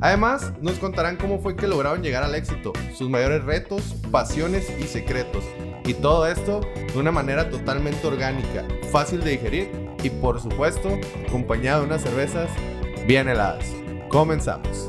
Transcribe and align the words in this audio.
Además, 0.00 0.52
nos 0.60 0.78
contarán 0.78 1.16
cómo 1.16 1.38
fue 1.38 1.56
que 1.56 1.66
lograron 1.66 2.02
llegar 2.02 2.24
al 2.24 2.34
éxito, 2.34 2.72
sus 2.94 3.08
mayores 3.08 3.44
retos, 3.44 3.94
pasiones 4.10 4.68
y 4.78 4.84
secretos. 4.84 5.44
Y 5.86 5.94
todo 5.94 6.26
esto 6.26 6.60
de 6.92 6.98
una 6.98 7.12
manera 7.12 7.48
totalmente 7.48 8.06
orgánica, 8.06 8.64
fácil 8.90 9.22
de 9.22 9.32
digerir 9.32 9.70
y 10.02 10.10
por 10.10 10.40
supuesto 10.40 10.98
acompañado 11.26 11.80
de 11.80 11.86
unas 11.86 12.02
cervezas 12.02 12.50
bien 13.06 13.28
heladas. 13.28 13.66
Comenzamos. 14.08 14.88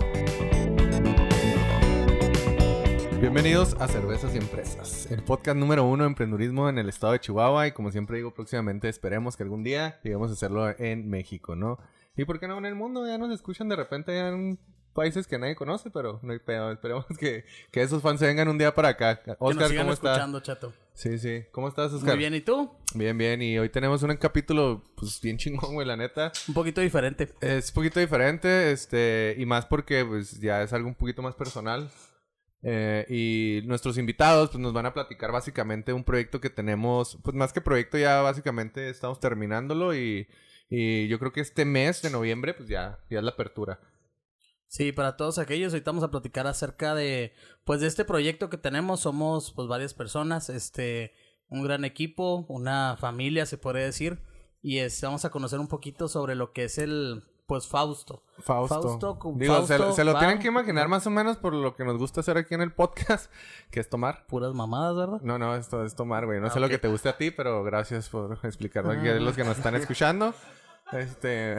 Bienvenidos 3.20 3.76
a 3.80 3.88
Cervezas 3.88 4.36
y 4.36 4.38
Empresas, 4.38 5.10
el 5.10 5.24
podcast 5.24 5.58
número 5.58 5.84
uno 5.86 6.04
de 6.04 6.10
emprendurismo 6.10 6.70
en 6.70 6.78
el 6.78 6.90
estado 6.90 7.14
de 7.14 7.20
Chihuahua 7.20 7.68
y 7.68 7.72
como 7.72 7.92
siempre 7.92 8.18
digo 8.18 8.34
próximamente 8.34 8.88
esperemos 8.88 9.36
que 9.36 9.44
algún 9.44 9.64
día 9.64 10.00
lleguemos 10.04 10.30
a 10.30 10.34
hacerlo 10.34 10.70
en 10.78 11.10
México, 11.10 11.56
¿no? 11.56 11.80
Y 12.18 12.26
por 12.26 12.40
qué 12.40 12.48
no 12.48 12.58
en 12.58 12.66
el 12.66 12.76
mundo, 12.76 13.08
ya 13.08 13.18
nos 13.18 13.32
escuchan 13.32 13.68
de 13.68 13.76
repente 13.76 14.18
en 14.18 14.60
países 14.96 15.28
que 15.28 15.38
nadie 15.38 15.56
conoce, 15.56 15.92
pero 15.92 16.20
no 16.24 16.34
hay 16.34 16.40
pedo. 16.40 16.72
Esperemos 16.72 17.06
que, 17.20 17.46
que 17.70 17.84
esos 17.84 18.02
fans 18.02 18.20
se 18.20 18.26
vengan 18.26 18.48
un 18.48 18.58
día 18.58 18.74
para 18.74 18.90
acá. 18.90 19.22
Oscar, 19.38 19.70
que 19.70 19.78
¿cómo 19.78 20.40
chato. 20.40 20.74
Sí, 20.94 21.20
sí. 21.20 21.44
¿Cómo 21.52 21.68
estás, 21.68 21.92
Oscar? 21.92 22.16
Muy 22.16 22.20
bien, 22.20 22.34
¿y 22.34 22.42
tú? 22.42 22.72
Bien, 22.96 23.16
bien. 23.16 23.42
Y 23.42 23.60
hoy 23.60 23.70
tenemos 23.70 24.02
un 24.02 24.16
capítulo, 24.16 24.82
pues, 24.96 25.20
bien 25.22 25.38
chingón, 25.38 25.74
güey, 25.74 25.86
la 25.86 25.98
neta. 25.98 26.32
Un 26.48 26.54
poquito 26.54 26.82
diferente. 26.82 27.30
Es 27.42 27.70
un 27.70 27.76
poquito 27.76 28.00
diferente, 28.00 28.72
este, 28.72 29.36
y 29.38 29.46
más 29.46 29.66
porque, 29.66 30.06
pues, 30.06 30.40
ya 30.40 30.64
es 30.64 30.72
algo 30.74 30.88
un 30.88 30.96
poquito 30.96 31.22
más 31.22 31.36
personal. 31.36 31.92
Eh, 32.64 33.06
y 33.10 33.68
nuestros 33.68 33.98
invitados, 33.98 34.50
pues, 34.50 34.62
nos 34.62 34.74
van 34.74 34.86
a 34.86 34.94
platicar 34.94 35.32
básicamente 35.32 35.92
un 35.92 36.06
proyecto 36.06 36.40
que 36.40 36.50
tenemos, 36.50 37.20
pues, 37.22 37.36
más 37.36 37.52
que 37.52 37.62
proyecto, 37.62 37.98
ya 37.98 38.22
básicamente 38.22 38.90
estamos 38.90 39.20
terminándolo 39.20 39.94
y, 39.94 40.28
y 40.70 41.08
yo 41.10 41.20
creo 41.20 41.34
que 41.34 41.42
este 41.42 41.66
mes 41.66 42.02
de 42.02 42.10
noviembre, 42.10 42.54
pues, 42.54 42.70
ya, 42.70 43.00
ya 43.10 43.20
es 43.20 43.24
la 43.24 43.32
apertura. 43.32 43.82
Sí, 44.76 44.92
para 44.92 45.16
todos 45.16 45.38
aquellos, 45.38 45.72
ahorita 45.72 45.92
vamos 45.92 46.04
a 46.04 46.12
platicar 46.12 46.48
acerca 46.48 46.94
de, 46.96 47.34
pues, 47.64 47.80
de 47.80 47.88
este 47.88 48.04
proyecto 48.04 48.50
que 48.50 48.58
tenemos. 48.58 49.00
Somos, 49.00 49.54
pues, 49.54 49.70
varias 49.70 49.94
personas, 49.94 50.50
este, 50.50 51.14
un 51.48 51.64
gran 51.64 51.86
equipo, 51.86 52.46
una 52.50 52.98
familia, 53.00 53.46
se 53.46 53.58
puede 53.58 53.80
decir. 53.86 54.20
Y 54.62 54.80
este, 54.80 55.06
vamos 55.06 55.24
a 55.24 55.30
conocer 55.30 55.60
un 55.60 55.70
poquito 55.70 56.10
sobre 56.10 56.36
lo 56.36 56.52
que 56.52 56.66
es 56.66 56.78
el, 56.78 57.24
pues, 57.48 57.68
Fausto. 57.68 58.24
Fausto. 58.40 58.82
Fausto, 58.82 59.18
con- 59.18 59.38
Digo, 59.38 59.66
se, 59.66 59.78
Fausto 59.78 59.94
se 59.96 60.04
lo 60.04 60.12
va- 60.12 60.20
tienen 60.20 60.40
que 60.40 60.50
imaginar 60.50 60.90
más 60.90 61.08
o 61.08 61.10
menos 61.10 61.38
por 61.38 61.54
lo 61.54 61.74
que 61.78 61.86
nos 61.86 61.98
gusta 61.98 62.20
hacer 62.20 62.38
aquí 62.38 62.54
en 62.54 62.62
el 62.62 62.74
podcast, 62.74 63.32
que 63.72 63.80
es 63.80 63.90
tomar. 63.90 64.26
Puras 64.28 64.54
mamadas, 64.54 64.98
¿verdad? 64.98 65.22
No, 65.22 65.40
no, 65.40 65.56
esto 65.56 65.86
es 65.86 65.96
tomar, 65.96 66.26
güey. 66.26 66.42
No 66.42 66.48
Ah, 66.48 66.50
sé 66.50 66.60
lo 66.60 66.68
que 66.68 66.80
te 66.80 66.90
guste 66.90 67.08
a 67.08 67.16
ti, 67.16 67.32
pero 67.32 67.64
gracias 67.64 68.10
por 68.10 68.38
explicarlo 68.44 68.92
aquí 68.92 69.08
a 69.08 69.14
Ah. 69.14 69.20
los 69.20 69.38
que 69.38 69.46
nos 69.46 69.56
están 69.58 69.76
escuchando. 69.76 70.34
Este... 70.92 71.58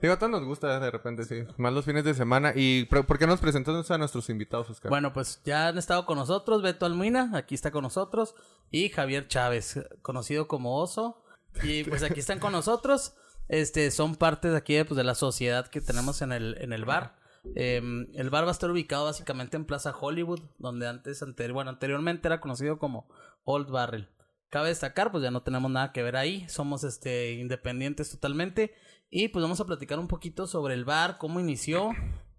Digo, 0.00 0.14
a 0.14 0.18
todos 0.18 0.30
nos 0.30 0.44
gusta 0.44 0.80
de 0.80 0.90
repente, 0.90 1.24
sí. 1.24 1.44
Más 1.58 1.72
los 1.72 1.84
fines 1.84 2.04
de 2.04 2.14
semana. 2.14 2.52
¿Y 2.54 2.84
por 2.86 3.18
qué 3.18 3.26
nos 3.26 3.40
presentas 3.40 3.90
a 3.90 3.98
nuestros 3.98 4.30
invitados, 4.30 4.70
Oscar? 4.70 4.88
Bueno, 4.88 5.12
pues 5.12 5.40
ya 5.44 5.68
han 5.68 5.78
estado 5.78 6.06
con 6.06 6.16
nosotros 6.16 6.62
Beto 6.62 6.86
Almuina, 6.86 7.30
aquí 7.34 7.54
está 7.54 7.70
con 7.70 7.82
nosotros, 7.82 8.34
y 8.70 8.88
Javier 8.88 9.28
Chávez, 9.28 9.80
conocido 10.02 10.48
como 10.48 10.78
Oso. 10.78 11.22
Y 11.62 11.84
pues 11.88 12.02
aquí 12.02 12.20
están 12.20 12.38
con 12.38 12.52
nosotros. 12.52 13.14
Este, 13.48 13.90
son 13.90 14.14
parte 14.14 14.48
de 14.48 14.56
aquí 14.56 14.82
pues, 14.84 14.96
de 14.96 15.04
la 15.04 15.14
sociedad 15.14 15.66
que 15.66 15.80
tenemos 15.80 16.22
en 16.22 16.32
el, 16.32 16.56
en 16.60 16.72
el 16.72 16.84
bar. 16.84 17.16
Em, 17.54 18.06
el 18.14 18.30
bar 18.30 18.44
va 18.44 18.48
a 18.48 18.52
estar 18.52 18.70
ubicado 18.70 19.06
básicamente 19.06 19.56
en 19.56 19.64
Plaza 19.64 19.94
Hollywood, 19.98 20.40
donde 20.58 20.86
antes, 20.86 21.24
bueno, 21.52 21.70
anteriormente 21.70 22.28
era 22.28 22.40
conocido 22.40 22.78
como 22.78 23.08
Old 23.44 23.70
Barrel. 23.70 24.08
Cabe 24.50 24.68
destacar, 24.68 25.10
pues 25.10 25.22
ya 25.22 25.30
no 25.30 25.42
tenemos 25.42 25.70
nada 25.70 25.92
que 25.92 26.02
ver 26.02 26.16
ahí, 26.16 26.48
somos 26.48 26.84
este 26.84 27.34
independientes 27.34 28.10
totalmente 28.10 28.74
y 29.10 29.28
pues 29.28 29.42
vamos 29.42 29.60
a 29.60 29.66
platicar 29.66 29.98
un 29.98 30.06
poquito 30.06 30.46
sobre 30.46 30.74
el 30.74 30.84
bar, 30.84 31.18
cómo 31.18 31.40
inició, 31.40 31.90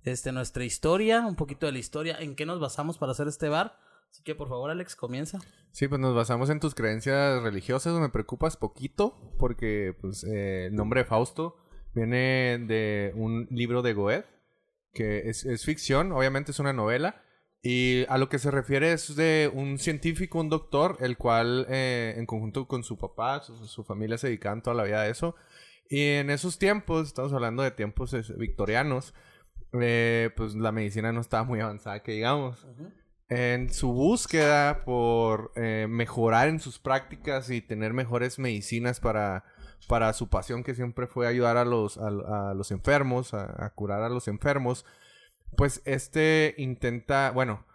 este 0.03 0.31
nuestra 0.31 0.63
historia, 0.63 1.25
un 1.27 1.35
poquito 1.35 1.65
de 1.65 1.73
la 1.73 1.79
historia, 1.79 2.17
en 2.19 2.35
qué 2.35 2.45
nos 2.45 2.59
basamos 2.59 2.97
para 2.97 3.11
hacer 3.11 3.27
este 3.27 3.49
bar. 3.49 3.77
Así 4.09 4.23
que 4.23 4.35
por 4.35 4.49
favor, 4.49 4.71
Alex, 4.71 4.95
comienza. 4.95 5.39
Sí, 5.71 5.87
pues 5.87 6.01
nos 6.01 6.15
basamos 6.15 6.49
en 6.49 6.59
tus 6.59 6.73
creencias 6.75 7.41
religiosas. 7.43 7.99
Me 7.99 8.09
preocupas 8.09 8.57
poquito 8.57 9.35
porque 9.37 9.95
pues, 10.01 10.23
eh, 10.23 10.67
el 10.67 10.75
nombre 10.75 11.05
Fausto 11.05 11.57
viene 11.93 12.57
de 12.67 13.13
un 13.15 13.47
libro 13.51 13.81
de 13.81 13.93
Goethe, 13.93 14.27
que 14.93 15.29
es, 15.29 15.65
ficción, 15.65 16.11
obviamente 16.11 16.51
es 16.51 16.59
una 16.59 16.73
novela. 16.73 17.21
Y 17.63 18.05
a 18.09 18.17
lo 18.17 18.27
que 18.27 18.39
se 18.39 18.49
refiere 18.49 18.91
es 18.91 19.15
de 19.15 19.51
un 19.53 19.77
científico, 19.77 20.39
un 20.39 20.49
doctor, 20.49 20.97
el 20.99 21.17
cual 21.17 21.67
eh, 21.69 22.15
en 22.17 22.25
conjunto 22.25 22.67
con 22.67 22.83
su 22.83 22.97
papá, 22.97 23.41
su, 23.43 23.67
su 23.67 23.83
familia 23.83 24.17
se 24.17 24.27
dedicaban 24.27 24.63
toda 24.63 24.75
la 24.75 24.83
vida 24.83 25.01
a 25.01 25.07
eso. 25.07 25.35
Y 25.91 26.07
en 26.13 26.29
esos 26.29 26.57
tiempos, 26.57 27.07
estamos 27.07 27.33
hablando 27.33 27.63
de 27.63 27.71
tiempos 27.71 28.15
victorianos, 28.37 29.13
eh, 29.73 30.29
pues 30.37 30.55
la 30.55 30.71
medicina 30.71 31.11
no 31.11 31.19
estaba 31.19 31.43
muy 31.43 31.59
avanzada, 31.59 32.01
que 32.01 32.13
digamos 32.13 32.65
en 33.27 33.73
su 33.73 33.91
búsqueda 33.91 34.85
por 34.85 35.51
eh, 35.55 35.87
mejorar 35.89 36.47
en 36.47 36.61
sus 36.61 36.79
prácticas 36.79 37.49
y 37.49 37.61
tener 37.61 37.91
mejores 37.93 38.39
medicinas 38.39 39.01
para, 39.01 39.43
para 39.89 40.13
su 40.13 40.29
pasión 40.29 40.63
que 40.63 40.75
siempre 40.75 41.07
fue 41.07 41.27
ayudar 41.27 41.57
a 41.57 41.65
los, 41.65 41.97
a, 41.97 42.07
a 42.51 42.53
los 42.53 42.71
enfermos, 42.71 43.33
a, 43.33 43.65
a 43.65 43.69
curar 43.71 44.01
a 44.01 44.09
los 44.09 44.29
enfermos, 44.29 44.85
pues 45.57 45.81
este 45.83 46.55
intenta, 46.57 47.31
bueno, 47.31 47.65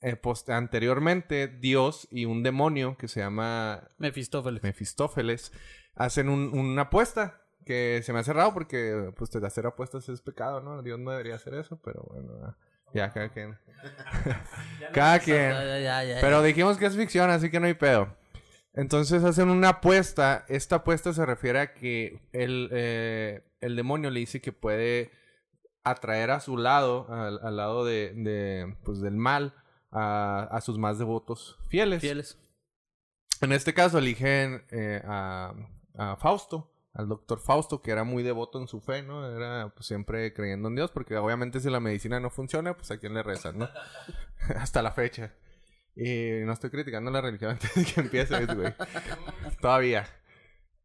eh, 0.00 0.16
post- 0.16 0.48
anteriormente 0.48 1.46
Dios 1.48 2.08
y 2.10 2.24
un 2.24 2.42
demonio 2.42 2.96
que 2.96 3.08
se 3.08 3.20
llama 3.20 3.90
Mefistófeles. 3.98 4.62
Mefistófeles 4.62 5.52
hacen 5.96 6.28
un- 6.28 6.56
una 6.56 6.82
apuesta 6.82 7.42
que 7.64 8.00
se 8.04 8.12
me 8.12 8.20
hace 8.20 8.32
raro 8.32 8.54
porque 8.54 9.12
pues 9.16 9.30
de 9.30 9.44
hacer 9.46 9.66
apuestas 9.66 10.08
es 10.08 10.22
pecado, 10.22 10.60
¿no? 10.60 10.82
Dios 10.82 11.00
no 11.00 11.10
debería 11.10 11.34
hacer 11.34 11.54
eso, 11.54 11.80
pero 11.82 12.04
bueno, 12.08 12.56
ya 12.94 13.10
cada 13.12 13.28
quien. 13.30 13.58
cada 14.92 15.18
quien. 15.18 15.52
Pero 16.20 16.42
dijimos 16.42 16.76
que 16.78 16.86
es 16.86 16.96
ficción, 16.96 17.30
así 17.30 17.50
que 17.50 17.58
no 17.60 17.66
hay 17.66 17.74
pedo. 17.74 18.14
Entonces 18.74 19.24
hacen 19.24 19.48
una 19.48 19.70
apuesta. 19.70 20.44
Esta 20.48 20.76
apuesta 20.76 21.12
se 21.12 21.24
refiere 21.26 21.58
a 21.60 21.74
que 21.74 22.20
el, 22.32 22.68
eh, 22.72 23.42
el 23.60 23.74
demonio 23.74 24.10
le 24.10 24.20
dice 24.20 24.40
que 24.40 24.52
puede 24.52 25.10
atraer 25.82 26.30
a 26.30 26.40
su 26.40 26.56
lado, 26.58 27.06
al, 27.10 27.40
al 27.42 27.56
lado 27.56 27.84
de, 27.84 28.12
de, 28.14 28.76
pues, 28.84 29.00
del 29.00 29.16
mal, 29.16 29.54
a, 29.90 30.48
a 30.50 30.60
sus 30.60 30.78
más 30.78 30.98
devotos 30.98 31.58
fieles. 31.68 32.00
Fieles. 32.00 32.38
En 33.40 33.52
este 33.52 33.72
caso 33.74 33.98
eligen 33.98 34.64
eh, 34.70 35.00
a, 35.06 35.54
a 35.96 36.16
Fausto, 36.16 36.72
al 36.94 37.08
doctor 37.08 37.40
Fausto, 37.40 37.82
que 37.82 37.90
era 37.90 38.04
muy 38.04 38.22
devoto 38.22 38.60
en 38.60 38.68
su 38.68 38.80
fe, 38.80 39.02
¿no? 39.02 39.28
Era 39.36 39.72
pues, 39.74 39.86
siempre 39.86 40.32
creyendo 40.32 40.68
en 40.68 40.76
Dios, 40.76 40.90
porque 40.90 41.16
obviamente 41.16 41.60
si 41.60 41.68
la 41.70 41.80
medicina 41.80 42.20
no 42.20 42.30
funciona, 42.30 42.76
pues 42.76 42.90
a 42.90 42.98
quién 42.98 43.14
le 43.14 43.22
rezan, 43.22 43.58
¿no? 43.58 43.68
Hasta 44.56 44.82
la 44.82 44.92
fecha. 44.92 45.34
Y 45.94 46.44
no 46.44 46.52
estoy 46.52 46.70
criticando 46.70 47.10
la 47.10 47.20
religión 47.20 47.50
antes 47.52 47.74
de 47.74 47.84
que 47.84 48.00
empiece, 48.00 48.46
güey. 48.46 48.74
Todavía. 49.60 50.06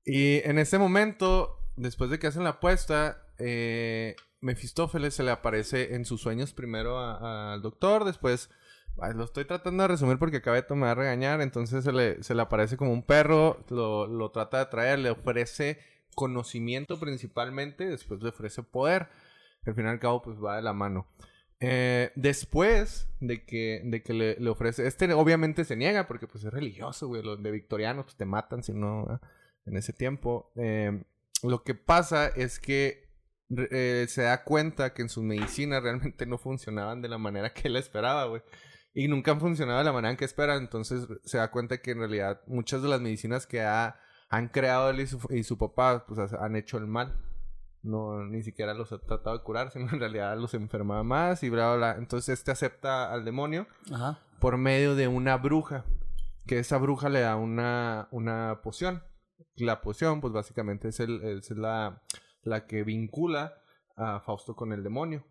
Y 0.04 0.38
en 0.48 0.60
ese 0.60 0.78
momento, 0.78 1.60
después 1.76 2.10
de 2.10 2.20
que 2.20 2.28
hacen 2.28 2.44
la 2.44 2.52
apuesta, 2.52 3.28
eh, 3.38 4.16
Mefistófeles 4.40 5.14
se 5.14 5.24
le 5.24 5.32
aparece 5.32 5.96
en 5.96 6.06
sus 6.06 6.22
sueños 6.22 6.54
primero 6.54 7.00
al 7.00 7.62
doctor, 7.62 8.06
después... 8.06 8.50
Lo 9.16 9.24
estoy 9.24 9.46
tratando 9.46 9.84
de 9.84 9.88
resumir 9.88 10.18
porque 10.18 10.38
acabé 10.38 10.62
de 10.62 10.86
a 10.86 10.96
regañar. 10.96 11.42
Entonces 11.42 11.84
se 11.84 11.92
le, 11.92 12.24
se 12.24 12.36
le 12.36 12.42
aparece 12.42 12.78
como 12.78 12.94
un 12.94 13.04
perro, 13.04 13.64
lo, 13.70 14.08
lo 14.08 14.32
trata 14.32 14.60
de 14.60 14.66
traer, 14.68 15.00
le 15.00 15.10
ofrece 15.10 15.80
conocimiento 16.16 17.00
principalmente, 17.00 17.88
después 17.88 18.22
le 18.22 18.30
ofrece 18.30 18.64
poder. 18.64 19.10
Al 19.66 19.76
fin 19.76 19.86
y 19.86 19.90
al 19.90 20.00
cabo, 20.00 20.22
pues 20.22 20.38
va 20.44 20.56
de 20.56 20.62
la 20.62 20.74
mano. 20.74 21.08
Eh, 21.60 22.12
después 22.16 23.08
de 23.20 23.46
que, 23.46 23.82
de 23.86 24.02
que 24.02 24.14
le, 24.14 24.36
le 24.40 24.50
ofrece, 24.50 24.88
este 24.88 25.14
obviamente 25.14 25.64
se 25.64 25.76
niega 25.76 26.08
porque 26.08 26.26
pues 26.26 26.44
es 26.44 26.52
religioso, 26.52 27.08
güey, 27.08 27.22
los 27.22 27.42
de 27.42 27.52
victorianos 27.52 28.06
pues, 28.06 28.18
te 28.18 28.26
matan 28.26 28.64
si 28.64 28.74
no, 28.74 29.20
en 29.66 29.78
ese 29.78 29.94
tiempo. 29.94 30.52
Eh, 30.56 31.04
lo 31.44 31.64
que 31.64 31.76
pasa 31.76 32.28
es 32.28 32.60
que 32.60 33.12
eh, 33.56 34.06
se 34.10 34.24
da 34.24 34.44
cuenta 34.44 34.94
que 34.94 35.04
en 35.04 35.10
sus 35.10 35.24
medicinas 35.24 35.84
realmente 35.84 36.26
no 36.26 36.40
funcionaban 36.40 37.02
de 37.02 37.10
la 37.10 37.20
manera 37.20 37.54
que 37.54 37.68
él 37.68 37.76
esperaba, 37.76 38.26
güey. 38.26 38.42
Y 38.94 39.08
nunca 39.08 39.32
han 39.32 39.40
funcionado 39.40 39.80
de 39.80 39.86
la 39.86 39.94
manera 39.94 40.12
en 40.12 40.18
que 40.18 40.26
espera. 40.26 40.56
Entonces 40.56 41.08
se 41.24 41.38
da 41.38 41.50
cuenta 41.52 41.78
que 41.78 41.92
en 41.92 42.00
realidad 42.00 42.42
muchas 42.48 42.82
de 42.82 42.90
las 42.90 43.00
medicinas 43.02 43.48
que 43.48 43.62
ha, 43.62 44.00
han 44.30 44.50
creado 44.50 44.90
él 44.90 45.00
y 45.00 45.08
su, 45.08 45.20
y 45.30 45.44
su 45.44 45.58
papá, 45.58 46.06
pues 46.06 46.34
han 46.34 46.56
hecho 46.56 46.78
el 46.78 46.88
mal. 46.88 47.18
no 47.84 48.24
ni 48.26 48.44
siquiera 48.44 48.74
los 48.74 48.92
ha 48.92 49.00
tratado 49.00 49.38
de 49.38 49.44
curar, 49.44 49.72
sino 49.74 49.90
en 49.92 50.00
realidad 50.00 50.38
los 50.38 50.54
enfermaba 50.54 51.04
más 51.04 51.44
y 51.44 51.50
bla, 51.50 51.68
bla, 51.68 51.94
bla. 51.94 51.96
Entonces 52.00 52.38
este 52.40 52.52
acepta 52.52 53.12
al 53.12 53.24
demonio 53.26 53.68
Ajá. 53.92 54.20
por 54.40 54.58
medio 54.58 54.96
de 54.96 55.08
una 55.08 55.38
bruja, 55.38 55.86
que 56.48 56.60
esa 56.60 56.78
bruja 56.78 57.10
le 57.10 57.22
da 57.22 57.36
una, 57.36 58.08
una 58.12 58.60
poción. 58.64 59.04
La 59.56 59.82
poción, 59.82 60.22
pues 60.22 60.34
básicamente 60.34 60.90
es, 60.90 61.00
el, 61.00 61.22
es 61.24 61.50
la, 61.52 62.02
la 62.44 62.66
que 62.68 62.84
vincula 62.84 63.54
a 63.96 64.20
Fausto 64.22 64.56
con 64.56 64.74
el 64.74 64.84
demonio. 64.84 65.24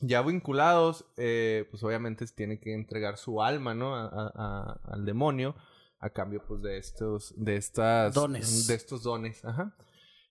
Ya 0.00 0.22
vinculados, 0.22 1.06
eh, 1.16 1.66
pues 1.70 1.82
obviamente 1.82 2.26
tiene 2.26 2.58
que 2.60 2.74
entregar 2.74 3.16
su 3.16 3.42
alma, 3.42 3.74
¿no? 3.74 3.94
A- 3.96 4.06
a- 4.06 4.32
a- 4.34 4.80
al 4.92 5.04
demonio 5.04 5.54
a 5.98 6.10
cambio, 6.10 6.42
pues, 6.46 6.60
de 6.62 6.76
estos, 6.78 7.32
de 7.36 7.56
estas... 7.56 8.14
Dones. 8.14 8.66
De 8.66 8.74
estos 8.74 9.02
dones, 9.02 9.44
ajá. 9.44 9.74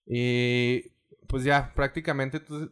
Y 0.06 0.92
pues 1.28 1.42
ya, 1.42 1.72
prácticamente 1.74 2.38
tú, 2.38 2.70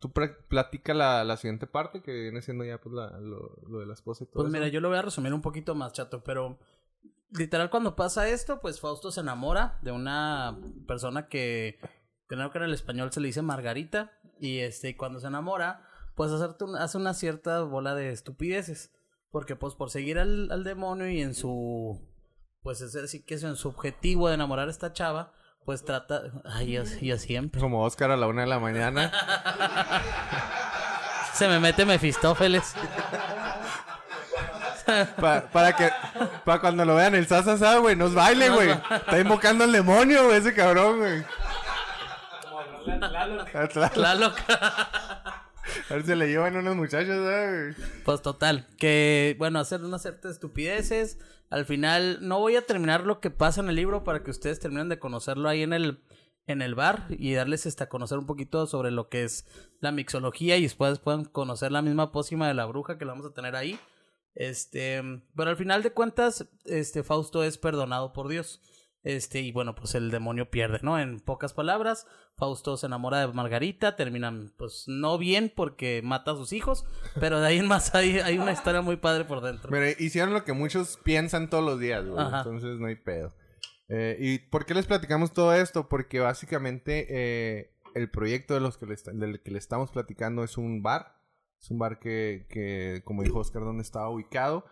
tú 0.00 0.12
platica 0.12 0.92
la, 0.92 1.24
la 1.24 1.38
siguiente 1.38 1.66
parte, 1.66 2.02
que 2.02 2.12
viene 2.12 2.42
siendo 2.42 2.62
ya, 2.64 2.78
pues, 2.78 2.94
la- 2.94 3.18
lo, 3.18 3.56
lo 3.68 3.78
de 3.78 3.86
la 3.86 3.94
esposa 3.94 4.24
y 4.24 4.26
todo 4.26 4.42
Pues 4.42 4.48
eso. 4.48 4.52
mira, 4.52 4.68
yo 4.68 4.80
lo 4.80 4.88
voy 4.90 4.98
a 4.98 5.02
resumir 5.02 5.32
un 5.32 5.40
poquito 5.40 5.74
más, 5.74 5.94
chato, 5.94 6.22
pero 6.22 6.58
literal 7.30 7.70
cuando 7.70 7.96
pasa 7.96 8.28
esto, 8.28 8.60
pues 8.60 8.80
Fausto 8.80 9.10
se 9.10 9.20
enamora 9.20 9.78
de 9.82 9.92
una 9.92 10.58
persona 10.86 11.28
que 11.28 11.78
creo 12.26 12.50
que 12.50 12.58
en 12.58 12.64
el 12.64 12.74
español 12.74 13.10
se 13.12 13.20
le 13.20 13.28
dice 13.28 13.40
Margarita 13.42 14.12
y 14.38 14.58
este 14.58 14.96
cuando 14.96 15.18
se 15.18 15.26
enamora, 15.28 15.82
pues 16.16 16.32
hacerte 16.32 16.64
un- 16.64 16.76
hace 16.76 16.98
una 16.98 17.14
cierta 17.14 17.60
bola 17.62 17.94
de 17.94 18.10
estupideces, 18.10 18.90
porque 19.30 19.54
pues 19.54 19.74
por 19.74 19.90
seguir 19.90 20.18
al, 20.18 20.50
al 20.50 20.64
demonio 20.64 21.08
y 21.08 21.20
en 21.22 21.34
su 21.34 22.00
pues 22.62 22.80
es 22.80 22.92
decir 22.94 23.24
que 23.24 23.34
es 23.34 23.44
en 23.44 23.54
su 23.54 23.68
objetivo 23.68 24.26
de 24.28 24.34
enamorar 24.34 24.66
a 24.66 24.70
esta 24.72 24.92
chava, 24.92 25.32
pues 25.64 25.84
trata 25.84 26.22
ay, 26.44 26.72
yo, 26.72 26.82
yo 27.00 27.16
siempre 27.18 27.60
Como 27.60 27.84
Oscar 27.84 28.10
a 28.10 28.16
la 28.16 28.26
una 28.26 28.40
de 28.42 28.48
la 28.48 28.58
mañana. 28.58 29.12
se 31.34 31.46
me 31.48 31.60
mete 31.60 31.84
Mefistófeles. 31.84 32.74
Pa- 35.20 35.42
para 35.52 35.74
que... 35.76 35.90
Para 36.44 36.60
cuando 36.60 36.84
lo 36.84 36.94
vean 36.94 37.14
el 37.16 37.26
Sasa, 37.26 37.76
güey, 37.78 37.96
nos 37.96 38.14
baile, 38.14 38.48
güey. 38.50 38.70
Está 38.70 39.18
invocando 39.18 39.64
al 39.64 39.72
demonio, 39.72 40.24
güey, 40.26 40.38
ese 40.38 40.54
cabrón, 40.54 40.98
güey. 40.98 41.24
Claro. 43.50 43.90
La 43.96 44.14
loca. 44.14 45.22
A 45.90 45.94
ver 45.94 46.06
si 46.06 46.14
le 46.14 46.28
llevan 46.28 46.56
unos 46.56 46.76
muchachos, 46.76 47.16
¿eh, 47.16 47.74
güey. 47.74 47.88
Pues 48.04 48.22
total, 48.22 48.66
que 48.78 49.36
bueno, 49.38 49.58
hacer 49.58 49.82
unas 49.82 50.02
ciertas 50.02 50.32
estupideces. 50.32 51.18
Al 51.50 51.64
final 51.64 52.18
no 52.22 52.40
voy 52.40 52.56
a 52.56 52.66
terminar 52.66 53.04
lo 53.04 53.20
que 53.20 53.30
pasa 53.30 53.60
en 53.60 53.68
el 53.68 53.76
libro 53.76 54.04
para 54.04 54.22
que 54.22 54.30
ustedes 54.30 54.58
terminen 54.58 54.88
de 54.88 54.98
conocerlo 54.98 55.48
ahí 55.48 55.62
en 55.62 55.72
el 55.72 56.02
en 56.46 56.62
el 56.62 56.74
bar 56.74 57.06
y 57.10 57.34
darles 57.34 57.66
este, 57.66 57.84
a 57.84 57.88
conocer 57.88 58.18
un 58.18 58.26
poquito 58.26 58.66
sobre 58.66 58.90
lo 58.90 59.08
que 59.08 59.24
es 59.24 59.46
la 59.80 59.92
mixología 59.92 60.56
y 60.56 60.62
después 60.62 60.98
puedan 60.98 61.24
conocer 61.24 61.72
la 61.72 61.82
misma 61.82 62.12
pócima 62.12 62.46
de 62.46 62.54
la 62.54 62.66
bruja 62.66 62.98
que 62.98 63.04
la 63.04 63.12
vamos 63.12 63.26
a 63.26 63.34
tener 63.34 63.56
ahí. 63.56 63.78
Este, 64.34 65.02
pero 65.34 65.50
al 65.50 65.56
final 65.56 65.82
de 65.82 65.92
cuentas, 65.92 66.46
este 66.64 67.02
Fausto 67.02 67.42
es 67.42 67.58
perdonado 67.58 68.12
por 68.12 68.28
Dios. 68.28 68.60
Este, 69.06 69.38
y 69.38 69.52
bueno, 69.52 69.76
pues 69.76 69.94
el 69.94 70.10
demonio 70.10 70.50
pierde, 70.50 70.80
¿no? 70.82 70.98
En 70.98 71.20
pocas 71.20 71.54
palabras, 71.54 72.08
Fausto 72.36 72.76
se 72.76 72.86
enamora 72.86 73.20
de 73.20 73.32
Margarita, 73.32 73.94
terminan, 73.94 74.52
pues 74.56 74.86
no 74.88 75.16
bien 75.16 75.52
porque 75.54 76.00
mata 76.02 76.32
a 76.32 76.34
sus 76.34 76.52
hijos, 76.52 76.84
pero 77.20 77.38
de 77.38 77.46
ahí 77.46 77.58
en 77.58 77.68
más 77.68 77.94
hay, 77.94 78.18
hay 78.18 78.36
una 78.36 78.50
historia 78.50 78.82
muy 78.82 78.96
padre 78.96 79.24
por 79.24 79.42
dentro. 79.42 79.70
Mira, 79.70 79.90
hicieron 79.90 80.34
lo 80.34 80.44
que 80.44 80.54
muchos 80.54 80.98
piensan 81.04 81.48
todos 81.48 81.64
los 81.64 81.78
días, 81.78 82.04
güey. 82.04 82.18
Ajá. 82.18 82.38
Entonces 82.38 82.80
no 82.80 82.88
hay 82.88 82.96
pedo. 82.96 83.32
Eh, 83.88 84.16
¿Y 84.18 84.38
por 84.40 84.66
qué 84.66 84.74
les 84.74 84.86
platicamos 84.86 85.32
todo 85.32 85.54
esto? 85.54 85.88
Porque 85.88 86.18
básicamente 86.18 87.06
eh, 87.08 87.70
el 87.94 88.10
proyecto 88.10 88.54
de 88.54 88.60
los 88.60 88.76
que 88.76 88.86
le 88.86 88.96
del 89.12 89.40
que 89.40 89.52
le 89.52 89.58
estamos 89.58 89.92
platicando 89.92 90.42
es 90.42 90.58
un 90.58 90.82
bar. 90.82 91.14
Es 91.60 91.70
un 91.70 91.78
bar 91.78 92.00
que, 92.00 92.48
que 92.48 93.02
como 93.04 93.22
dijo 93.22 93.38
Oscar, 93.38 93.62
donde 93.62 93.84
estaba 93.84 94.08
ubicado. 94.08 94.66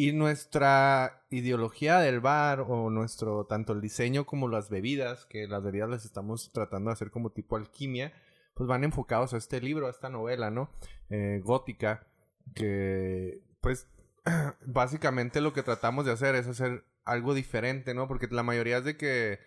Y 0.00 0.12
nuestra 0.12 1.24
ideología 1.28 1.98
del 1.98 2.20
bar, 2.20 2.64
o 2.66 2.88
nuestro, 2.88 3.44
tanto 3.44 3.74
el 3.74 3.82
diseño 3.82 4.24
como 4.24 4.48
las 4.48 4.70
bebidas, 4.70 5.26
que 5.26 5.46
las 5.46 5.62
bebidas 5.62 5.90
las 5.90 6.06
estamos 6.06 6.50
tratando 6.54 6.88
de 6.88 6.94
hacer 6.94 7.10
como 7.10 7.32
tipo 7.32 7.56
alquimia, 7.56 8.10
pues 8.54 8.66
van 8.66 8.82
enfocados 8.82 9.34
a 9.34 9.36
este 9.36 9.60
libro, 9.60 9.88
a 9.88 9.90
esta 9.90 10.08
novela, 10.08 10.50
¿no? 10.50 10.70
Eh, 11.10 11.42
gótica, 11.44 12.06
que 12.54 13.42
pues 13.60 13.88
básicamente 14.64 15.42
lo 15.42 15.52
que 15.52 15.62
tratamos 15.62 16.06
de 16.06 16.12
hacer 16.12 16.34
es 16.34 16.46
hacer 16.46 16.82
algo 17.04 17.34
diferente, 17.34 17.92
¿no? 17.92 18.08
Porque 18.08 18.26
la 18.30 18.42
mayoría 18.42 18.78
es 18.78 18.86
de 18.86 18.96
que, 18.96 19.38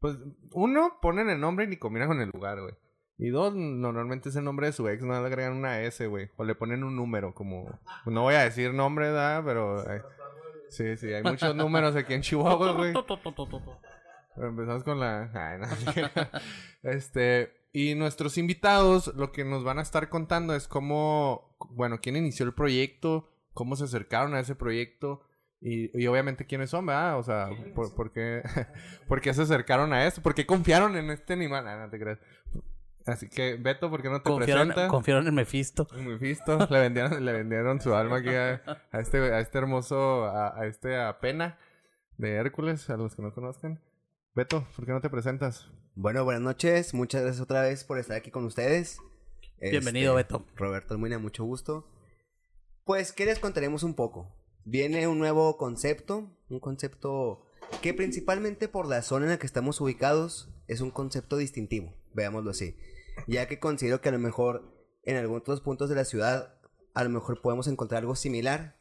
pues, 0.00 0.16
uno, 0.54 0.98
ponen 1.00 1.30
el 1.30 1.38
nombre 1.38 1.66
y 1.66 1.68
ni 1.68 1.76
combinan 1.76 2.08
con 2.08 2.20
el 2.20 2.30
lugar, 2.30 2.60
güey. 2.60 2.74
Y 3.20 3.28
dos, 3.28 3.54
normalmente 3.54 4.30
es 4.30 4.36
el 4.36 4.44
nombre 4.44 4.68
de 4.68 4.72
su 4.72 4.88
ex, 4.88 5.02
no 5.02 5.12
le 5.20 5.26
agregan 5.26 5.52
una 5.52 5.82
S, 5.82 6.06
güey. 6.06 6.30
O 6.38 6.44
le 6.44 6.54
ponen 6.54 6.82
un 6.82 6.96
número, 6.96 7.34
como... 7.34 7.78
No 8.06 8.22
voy 8.22 8.34
a 8.34 8.44
decir 8.44 8.72
nombre, 8.72 9.08
¿verdad? 9.08 9.42
Pero... 9.44 9.84
sí, 10.70 10.96
sí, 10.96 11.12
hay 11.12 11.22
muchos 11.22 11.54
números 11.54 11.94
aquí 11.96 12.14
en 12.14 12.22
Chihuahua, 12.22 12.72
güey. 12.72 12.94
Pero 14.34 14.48
empezamos 14.48 14.84
con 14.84 14.98
la... 14.98 15.30
Ay, 15.34 15.58
no. 15.60 15.66
este... 16.90 17.52
Y 17.74 17.94
nuestros 17.94 18.38
invitados 18.38 19.14
lo 19.14 19.32
que 19.32 19.44
nos 19.44 19.64
van 19.64 19.78
a 19.78 19.82
estar 19.82 20.08
contando 20.08 20.54
es 20.54 20.66
cómo... 20.66 21.54
Bueno, 21.72 22.00
quién 22.00 22.16
inició 22.16 22.46
el 22.46 22.54
proyecto, 22.54 23.30
cómo 23.52 23.76
se 23.76 23.84
acercaron 23.84 24.34
a 24.34 24.40
ese 24.40 24.54
proyecto... 24.54 25.26
Y, 25.62 25.90
y 25.94 26.06
obviamente 26.06 26.46
quiénes 26.46 26.70
son, 26.70 26.86
¿verdad? 26.86 27.18
O 27.18 27.22
sea, 27.22 27.50
por, 27.74 27.94
por 27.94 28.12
qué, 28.12 28.40
por 29.08 29.20
qué 29.20 29.34
se 29.34 29.42
acercaron 29.42 29.92
a 29.92 30.06
esto? 30.06 30.22
¿Por 30.22 30.34
qué 30.34 30.46
confiaron 30.46 30.96
en 30.96 31.10
este 31.10 31.34
animal? 31.34 31.68
Ah, 31.68 31.84
no 31.84 31.90
te 31.90 31.98
creas. 31.98 32.18
Así 33.06 33.28
que, 33.28 33.54
Beto, 33.56 33.88
¿por 33.90 34.02
qué 34.02 34.08
no 34.10 34.20
te 34.22 34.30
Confiaron, 34.30 34.68
presentas? 34.68 34.90
confiaron 34.90 35.26
en 35.26 35.34
Mephisto. 35.34 35.86
Muy 36.00 36.16
visto. 36.16 36.58
Le 36.70 36.80
vendieron, 36.80 37.24
le 37.24 37.32
vendieron 37.32 37.80
su 37.80 37.94
alma 37.94 38.18
aquí 38.18 38.28
a, 38.34 38.62
a 38.92 39.00
este, 39.00 39.18
a 39.18 39.40
este 39.40 39.58
hermoso, 39.58 40.24
a, 40.26 40.58
a 40.60 40.66
este 40.66 40.96
a 40.96 41.18
Pena 41.20 41.58
de 42.18 42.34
Hércules, 42.34 42.88
a 42.90 42.96
los 42.96 43.14
que 43.16 43.22
no 43.22 43.32
conozcan. 43.34 43.80
Beto, 44.34 44.66
¿por 44.76 44.86
qué 44.86 44.92
no 44.92 45.00
te 45.00 45.10
presentas? 45.10 45.68
Bueno, 45.94 46.24
buenas 46.24 46.42
noches. 46.42 46.94
Muchas 46.94 47.22
gracias 47.22 47.42
otra 47.42 47.62
vez 47.62 47.84
por 47.84 47.98
estar 47.98 48.16
aquí 48.16 48.30
con 48.30 48.44
ustedes. 48.44 48.98
Bienvenido, 49.60 50.18
Este, 50.18 50.34
Beto. 50.34 50.46
Roberto 50.56 50.94
Almuina, 50.94 51.18
mucho 51.18 51.44
gusto. 51.44 51.86
Pues, 52.84 53.12
¿qué 53.12 53.24
les 53.26 53.38
contaremos 53.38 53.82
un 53.82 53.94
poco? 53.94 54.34
Viene 54.64 55.06
un 55.08 55.18
nuevo 55.18 55.56
concepto, 55.56 56.30
un 56.48 56.60
concepto 56.60 57.42
que 57.82 57.94
principalmente 57.94 58.68
por 58.68 58.86
la 58.86 59.02
zona 59.02 59.24
en 59.26 59.30
la 59.32 59.38
que 59.38 59.46
estamos 59.46 59.80
ubicados 59.80 60.50
es 60.68 60.80
un 60.80 60.90
concepto 60.90 61.36
distintivo, 61.36 61.94
veámoslo 62.14 62.50
así. 62.50 62.76
Ya 63.26 63.46
que 63.46 63.58
considero 63.58 64.00
que 64.00 64.08
a 64.08 64.12
lo 64.12 64.18
mejor 64.18 64.74
en 65.02 65.16
algunos 65.16 65.60
puntos 65.60 65.88
de 65.88 65.96
la 65.96 66.04
ciudad 66.04 66.60
a 66.94 67.04
lo 67.04 67.10
mejor 67.10 67.40
podemos 67.40 67.68
encontrar 67.68 68.02
algo 68.02 68.16
similar, 68.16 68.80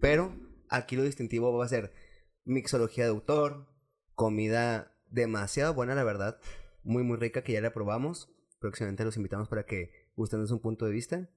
pero 0.00 0.34
aquí 0.68 0.96
lo 0.96 1.02
distintivo 1.02 1.56
va 1.56 1.64
a 1.64 1.68
ser 1.68 1.92
mixología 2.44 3.04
de 3.04 3.10
autor, 3.10 3.66
comida 4.14 4.96
demasiado 5.06 5.74
buena, 5.74 5.94
la 5.94 6.04
verdad, 6.04 6.40
muy 6.82 7.02
muy 7.02 7.16
rica 7.16 7.42
que 7.42 7.52
ya 7.52 7.60
la 7.60 7.72
probamos. 7.72 8.32
Próximamente 8.58 9.04
los 9.04 9.16
invitamos 9.16 9.48
para 9.48 9.64
que 9.64 9.90
gusten 10.16 10.40
un 10.40 10.60
punto 10.60 10.84
de 10.84 10.92
vista. 10.92 11.30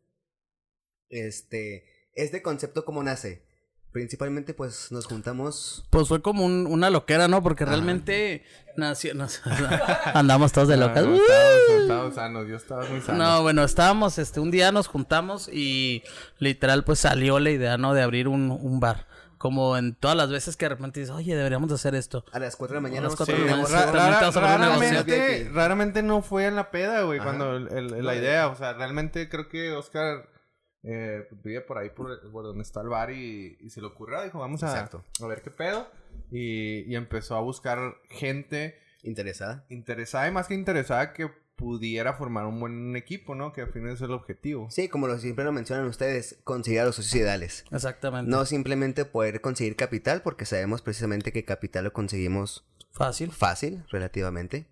Este, 1.10 1.86
este 2.14 2.42
concepto 2.42 2.86
cómo 2.86 3.04
nace? 3.04 3.46
Principalmente 3.94 4.54
pues 4.56 4.92
nos 4.92 5.06
juntamos 5.06 5.86
Pues 5.92 6.08
fue 6.08 6.22
como 6.22 6.44
un- 6.46 6.66
una 6.68 6.90
loquera, 6.90 7.28
¿no? 7.28 7.42
Porque 7.44 7.64
realmente 7.64 8.44
nació, 8.76 9.14
nos- 9.14 9.40
andamos 10.14 10.52
todos 10.52 10.68
de 10.68 10.78
locas. 10.78 11.04
Ah, 11.04 11.08
no, 11.08 11.14
¡Uh! 11.16 11.20
estábamos, 11.22 11.82
estábamos 11.84 12.16
sanos, 12.16 12.48
yo 12.48 12.56
estaba 12.58 12.86
muy 12.86 13.02
sano. 13.02 13.18
No, 13.24 13.42
bueno, 13.44 13.64
estábamos, 13.64 14.18
este, 14.18 14.40
un 14.40 14.50
día 14.52 14.72
nos 14.72 14.88
juntamos 14.88 15.48
y 15.48 16.04
literal 16.40 16.84
pues 16.84 17.00
salió 17.00 17.40
la 17.40 17.52
idea, 17.52 17.78
¿no? 17.78 17.94
De 17.94 18.02
abrir 18.02 18.28
un, 18.28 18.50
un 18.52 18.80
bar. 18.80 19.06
Como 19.38 19.76
en 19.78 19.94
todas 19.94 20.16
las 20.16 20.30
veces 20.32 20.56
que 20.56 20.66
de 20.66 20.70
repente 20.70 21.02
dices, 21.02 21.14
oye, 21.14 21.36
deberíamos 21.36 21.68
de 21.68 21.76
hacer 21.76 21.96
esto. 21.96 22.24
a 22.32 22.40
las 22.40 22.56
4 22.56 22.76
de 22.76 22.78
la 22.78 22.82
mañana. 22.82 23.04
las 23.04 23.14
a 23.14 23.18
cuatro 23.18 23.36
de 23.36 23.42
la 23.46 23.58
mañana, 23.58 23.92
rara- 23.92 24.32
raramente, 24.32 25.50
raramente 25.54 26.02
no 26.02 26.22
fue 26.22 26.46
en 26.48 26.56
la 26.56 26.72
peda, 26.72 27.02
güey, 27.04 27.20
Ajá. 27.20 27.28
cuando 27.28 27.58
el- 27.58 27.68
el- 27.94 28.06
la 28.06 28.16
idea, 28.16 28.48
o 28.48 28.56
sea, 28.56 28.72
realmente 28.74 29.28
creo 29.30 29.50
que 29.50 29.74
Oscar 29.74 30.30
eh, 30.84 31.28
vive 31.44 31.62
por 31.62 31.78
ahí, 31.78 31.90
por, 31.90 32.32
por 32.32 32.44
donde 32.44 32.64
está 32.64 32.82
el 32.82 32.90
bar 32.90 33.12
y, 33.12 33.58
y 33.60 33.70
se 33.70 33.82
le 33.82 33.88
ocurrió, 33.88 34.22
dijo, 34.24 34.40
vamos 34.40 34.64
a, 34.64 34.90
a 34.90 35.28
ver 35.28 35.42
qué 35.42 35.50
pedo, 35.52 35.88
y, 36.32 36.82
y 36.92 36.96
empezó 36.96 37.36
a 37.36 37.42
buscar 37.42 37.96
gente 38.10 38.78
Interesada. 39.02 39.66
interesada 39.70 40.28
y 40.28 40.32
más 40.32 40.48
que 40.48 40.54
interesada 40.54 41.14
que 41.14 41.30
pudiera 41.56 42.14
formar 42.14 42.46
un 42.46 42.60
buen 42.60 42.96
equipo, 42.96 43.36
¿no? 43.36 43.54
Que 43.54 43.62
al 43.62 43.72
fin 43.72 43.88
es 43.88 44.02
el 44.02 44.12
objetivo. 44.12 44.70
Sí, 44.72 44.90
como 44.90 45.08
lo, 45.08 45.18
siempre 45.20 45.46
lo 45.46 45.52
mencionan 45.52 45.86
ustedes, 45.86 46.40
conseguir 46.44 46.80
a 46.80 46.86
los 46.86 46.96
socios 46.96 47.16
ideales. 47.16 47.64
Exactamente. 47.72 48.30
No 48.32 48.46
simplemente 48.46 49.06
poder 49.06 49.40
conseguir 49.40 49.76
capital, 49.76 50.22
porque 50.24 50.46
sabemos 50.46 50.82
precisamente 50.82 51.32
que 51.32 51.46
capital 51.46 51.84
lo 51.84 51.94
conseguimos 51.94 52.66
Fácil. 52.92 53.32
fácil, 53.32 53.84
relativamente. 53.90 54.66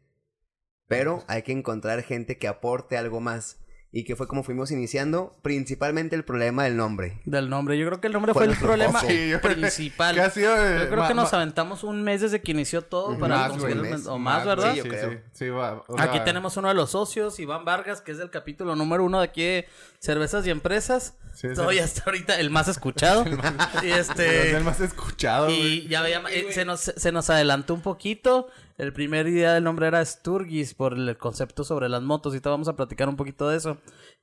Pero 0.88 1.24
hay 1.28 1.44
que 1.44 1.52
encontrar 1.52 2.02
gente 2.04 2.38
que 2.38 2.48
aporte 2.48 2.98
algo 2.98 3.22
más. 3.22 3.60
Y 3.94 4.06
que 4.06 4.16
fue 4.16 4.26
como 4.28 4.42
fuimos 4.44 4.72
iniciando, 4.72 5.36
principalmente 5.42 6.16
el 6.16 6.24
problema 6.24 6.64
del 6.64 6.78
nombre. 6.78 7.20
Del 7.26 7.50
nombre. 7.50 7.78
Yo 7.78 7.86
creo 7.88 8.00
que 8.00 8.08
el 8.08 8.14
nombre 8.14 8.32
Fue 8.34 8.46
fue 8.46 8.54
el 8.54 8.60
problema. 8.60 9.02
Sí, 9.02 9.30
yo 9.30 9.42
creo 9.42 9.56
que- 9.56 9.62
principal. 9.62 10.16
que 10.16 10.22
ha 10.22 10.30
sido, 10.30 10.56
eh, 10.56 10.80
Yo 10.84 10.88
creo 10.90 11.02
ma- 11.02 11.08
que 11.10 11.14
nos 11.14 11.32
ma- 11.32 11.38
aventamos 11.40 11.84
un 11.84 12.02
mes 12.02 12.22
desde 12.22 12.42
que 12.42 12.52
inició 12.52 12.82
todo 12.84 13.18
para 13.20 13.36
Más, 13.38 13.50
conseguir 13.52 13.76
el- 13.78 13.82
mes. 13.84 14.08
o 14.08 14.18
más, 14.18 14.46
¿verdad? 14.46 14.74
yo 14.76 14.84
Sí, 14.84 14.90
creo. 14.90 15.10
sí, 15.12 15.18
sí, 15.34 15.50
va, 15.50 15.84
o 15.88 16.00
Aquí 16.00 16.20
tenemos 16.24 16.56
uno 16.56 16.70
de 16.70 16.74
los 16.74 16.92
socios, 16.92 17.38
Iván 17.40 17.66
Vargas, 17.66 18.00
que 18.02 18.14
es 18.14 18.18
del 18.18 18.30
capítulo 18.30 18.76
número 18.78 19.04
uno 19.04 19.20
de 19.20 19.26
aquí 19.26 19.44
de 19.44 19.68
Cervezas 20.00 20.48
y 20.48 20.52
Empresas. 20.52 21.16
Sí, 21.34 21.48
sí. 21.50 21.56
Todavía 21.56 21.84
hasta 21.86 22.04
ahorita 22.06 22.40
el 22.40 22.50
más 22.50 22.68
escuchado. 22.70 23.26
y 23.84 23.90
Es 23.92 24.10
este... 24.10 24.52
el 24.56 24.64
más 24.64 24.80
escuchado, 24.80 25.46
güey. 25.48 25.86
Y 25.86 25.88
ya 25.88 26.02
veía, 26.02 26.22
eh, 26.30 26.48
se, 26.52 26.66
nos, 26.66 26.80
se 26.82 27.12
nos 27.12 27.30
adelantó 27.30 27.74
un 27.74 27.82
poquito. 27.82 28.48
El 28.78 28.94
primer 28.94 29.28
idea 29.28 29.54
del 29.54 29.64
nombre 29.64 29.88
era 29.88 30.04
Sturgis 30.04 30.74
por 30.74 30.94
el 30.94 31.18
concepto 31.18 31.64
sobre 31.64 31.90
las 31.90 32.02
motos. 32.02 32.36
Y 32.36 32.40
te 32.42 32.50
vamos 32.50 32.68
a 32.68 32.76
platicar 32.76 33.10
un 33.10 33.16
poquito 33.16 33.48
de 33.50 33.58
eso. 33.58 33.78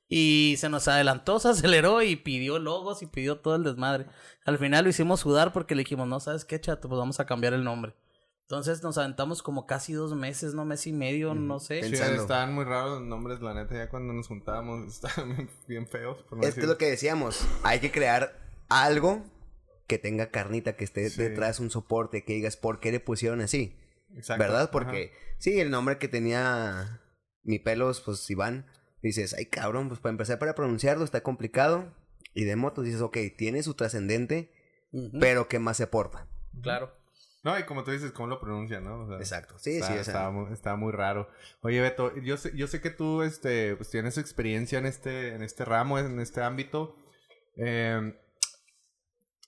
Y 0.09 0.55
se 0.59 0.69
nos 0.69 0.89
adelantó, 0.89 1.39
se 1.41 1.49
aceleró 1.49 2.03
y 2.03 2.17
pidió 2.17 2.59
logos 2.59 3.03
y 3.03 3.07
pidió 3.07 3.39
todo 3.41 3.57
el 3.57 3.65
desmadre. 3.65 4.07
Al 4.45 4.59
final 4.59 4.85
lo 4.85 4.91
hicimos 4.91 5.21
sudar 5.21 5.53
porque 5.53 5.75
le 5.75 5.81
dijimos, 5.83 6.09
no, 6.09 6.19
¿sabes 6.21 6.45
qué, 6.45 6.61
chato? 6.61 6.89
Pues 6.89 6.99
vamos 6.99 7.21
a 7.21 7.27
cambiar 7.27 7.53
el 7.53 7.65
nombre. 7.65 7.95
Entonces 8.43 8.83
nos 8.83 8.97
aventamos 8.97 9.43
como 9.43 9.67
casi 9.67 9.93
dos 9.93 10.15
meses, 10.15 10.55
no 10.55 10.65
mes 10.65 10.87
y 10.87 10.93
medio, 10.95 11.35
no 11.35 11.61
sé. 11.61 11.83
Sí, 11.83 11.91
pensando. 11.91 12.23
estaban 12.23 12.55
muy 12.55 12.65
raros 12.65 13.01
los 13.01 13.03
nombres, 13.07 13.43
la 13.43 13.53
neta, 13.53 13.75
ya 13.75 13.91
cuando 13.91 14.15
nos 14.15 14.27
juntábamos 14.27 14.89
estaban 14.89 15.37
bien, 15.37 15.51
bien 15.69 15.87
feos. 15.87 16.23
por 16.23 16.39
no 16.39 16.45
Esto 16.45 16.55
decir- 16.57 16.63
es 16.63 16.69
lo 16.71 16.79
que 16.79 16.87
decíamos. 16.87 17.47
Hay 17.63 17.81
que 17.81 17.91
crear 17.91 18.39
algo 18.71 19.23
que 19.87 19.99
tenga 19.99 20.31
carnita, 20.31 20.77
que 20.77 20.85
esté 20.85 21.11
Sí. 21.11 21.21
detrás 21.23 21.61
un 21.61 21.69
soporte, 21.71 22.25
que 22.25 22.33
digas 22.33 22.57
por 22.57 22.81
qué 22.81 22.91
le 22.91 23.01
pusieron 23.01 23.43
así. 23.43 23.77
Exacto, 24.15 24.43
¿Verdad? 24.43 24.63
ajá. 24.63 24.71
Porque 24.71 25.13
sí, 25.39 25.59
el 25.61 25.71
nombre 25.71 25.99
que 25.99 26.09
tenía 26.09 27.01
mi 27.43 27.59
pelos, 27.59 28.01
pues 28.01 28.29
Iván, 28.31 28.67
dices, 29.03 29.35
ay 29.35 29.47
cabrón, 29.47 29.89
pues 29.89 30.01
para 30.01 30.11
empezar 30.11 30.39
para 30.39 30.55
pronunciarlo 30.55 31.05
está 31.05 31.23
complicado. 31.23 31.95
Y 32.35 32.45
de 32.45 32.57
motos 32.57 32.85
dices, 32.85 33.01
ok, 33.01 33.17
tiene 33.37 33.63
su 33.63 33.75
trascendente, 33.75 34.53
pero 35.19 35.49
¿qué 35.49 35.59
más 35.59 35.79
se 35.79 35.85
aporta? 35.85 36.29
Claro. 36.63 36.95
No, 37.43 37.59
y 37.59 37.63
como 37.65 37.85
tú 37.85 37.91
dices, 37.93 38.13
¿cómo 38.13 38.29
lo 38.29 38.41
pronuncian, 38.41 38.85
no? 38.85 39.01
O 39.05 39.09
sea, 39.09 39.17
Exacto, 39.19 39.59
sí, 39.59 39.71
está, 39.77 39.87
sí, 39.87 39.93
o 39.93 39.95
sea, 39.95 40.01
estaba 40.03 40.31
muy, 40.31 40.53
estaba 40.53 40.77
muy 40.77 40.93
raro. 40.93 41.29
Oye, 41.63 41.81
Beto, 41.81 42.15
yo 42.19 42.37
sé, 42.37 42.53
yo 42.57 42.67
sé 42.67 42.81
que 42.81 42.91
tú 42.91 43.23
este, 43.23 43.77
pues, 43.77 43.91
tienes 43.91 44.19
experiencia 44.19 44.79
en 44.79 44.87
este, 44.87 45.35
en 45.35 45.43
este 45.43 45.65
ramo, 45.65 45.99
en 45.99 46.21
este 46.21 46.43
ámbito. 46.43 46.97
Eh, 47.57 48.19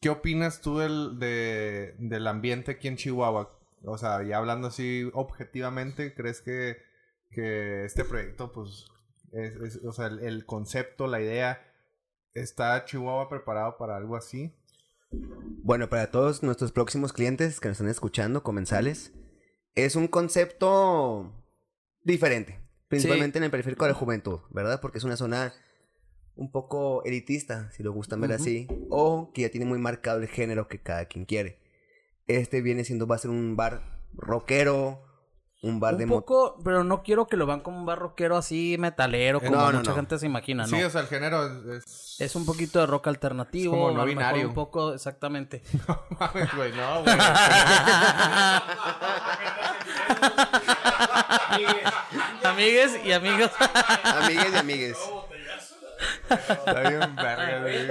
¿Qué 0.00 0.08
opinas 0.08 0.60
tú 0.62 0.78
del, 0.78 1.18
de- 1.18 1.94
del 1.98 2.26
ambiente 2.26 2.72
aquí 2.72 2.88
en 2.88 2.96
Chihuahua? 2.96 3.58
O 3.84 3.96
sea, 3.98 4.22
ya 4.22 4.38
hablando 4.38 4.68
así 4.68 5.08
objetivamente, 5.14 6.14
¿crees 6.14 6.40
que, 6.42 6.76
que 7.30 7.84
este 7.84 8.04
proyecto, 8.04 8.52
pues, 8.52 8.86
es, 9.32 9.56
es- 9.56 9.84
o 9.84 9.92
sea, 9.92 10.06
el, 10.06 10.20
el 10.20 10.44
concepto, 10.46 11.06
la 11.06 11.20
idea, 11.20 11.62
¿está 12.34 12.84
Chihuahua 12.84 13.28
preparado 13.28 13.76
para 13.78 13.96
algo 13.96 14.16
así? 14.16 14.54
Bueno, 15.62 15.88
para 15.88 16.10
todos 16.10 16.42
nuestros 16.42 16.72
próximos 16.72 17.12
clientes 17.12 17.58
que 17.60 17.68
nos 17.68 17.76
están 17.78 17.90
escuchando, 17.90 18.42
comensales, 18.42 19.12
es 19.74 19.96
un 19.96 20.08
concepto 20.08 21.32
diferente. 22.04 22.60
Principalmente 22.88 23.38
en 23.38 23.44
el 23.44 23.50
periférico 23.50 23.84
de 23.84 23.92
la 23.92 23.96
juventud, 23.98 24.40
¿verdad? 24.50 24.80
Porque 24.80 24.98
es 24.98 25.04
una 25.04 25.16
zona 25.16 25.52
un 26.34 26.50
poco 26.50 27.04
elitista, 27.04 27.70
si 27.72 27.82
lo 27.82 27.92
gustan 27.92 28.20
ver 28.20 28.32
así, 28.32 28.66
o 28.88 29.30
que 29.32 29.42
ya 29.42 29.48
tiene 29.50 29.66
muy 29.66 29.78
marcado 29.78 30.18
el 30.20 30.26
género 30.28 30.66
que 30.68 30.80
cada 30.80 31.04
quien 31.06 31.24
quiere. 31.24 31.59
Este 32.36 32.60
viene 32.62 32.84
siendo, 32.84 33.06
va 33.06 33.16
a 33.16 33.18
ser 33.18 33.30
un 33.30 33.56
bar 33.56 33.82
rockero, 34.14 35.02
un 35.62 35.80
bar 35.80 35.96
de 35.96 36.04
Un 36.04 36.10
poco, 36.10 36.58
pero 36.64 36.84
no 36.84 37.02
quiero 37.02 37.26
que 37.26 37.36
lo 37.36 37.46
vean 37.46 37.60
como 37.60 37.78
un 37.78 37.86
barroquero 37.86 38.36
así 38.36 38.76
metalero, 38.78 39.38
Eh, 39.42 39.46
como 39.46 39.56
no, 39.58 39.72
no, 39.72 39.78
mucha 39.78 39.90
no. 39.90 39.96
gente 39.96 40.18
se 40.18 40.26
imagina, 40.26 40.66
¿no? 40.66 40.76
Sí, 40.76 40.82
o 40.82 40.90
sea, 40.90 41.00
el 41.02 41.06
género 41.08 41.74
es... 41.76 42.16
es... 42.20 42.34
Un 42.36 42.46
poquito 42.46 42.78
de 42.80 42.86
rock 42.86 43.08
alternativo, 43.08 43.74
Es 43.74 43.78
como 43.80 43.90
no 43.98 44.04
binario. 44.06 44.48
un 44.48 44.54
poco, 44.54 44.94
exactamente. 44.94 45.62
Mames, 46.18 46.54
güey, 46.56 46.72
no, 46.72 47.02
güey. 47.02 47.16
Amigues 52.44 52.92
y 53.04 53.12
amigos. 53.12 53.50
Amigues 54.04 54.52
y 54.52 54.56
amigues. 54.56 54.96
Está 56.30 56.80
bien 56.88 57.16
verga, 57.16 57.60
güey. 57.62 57.88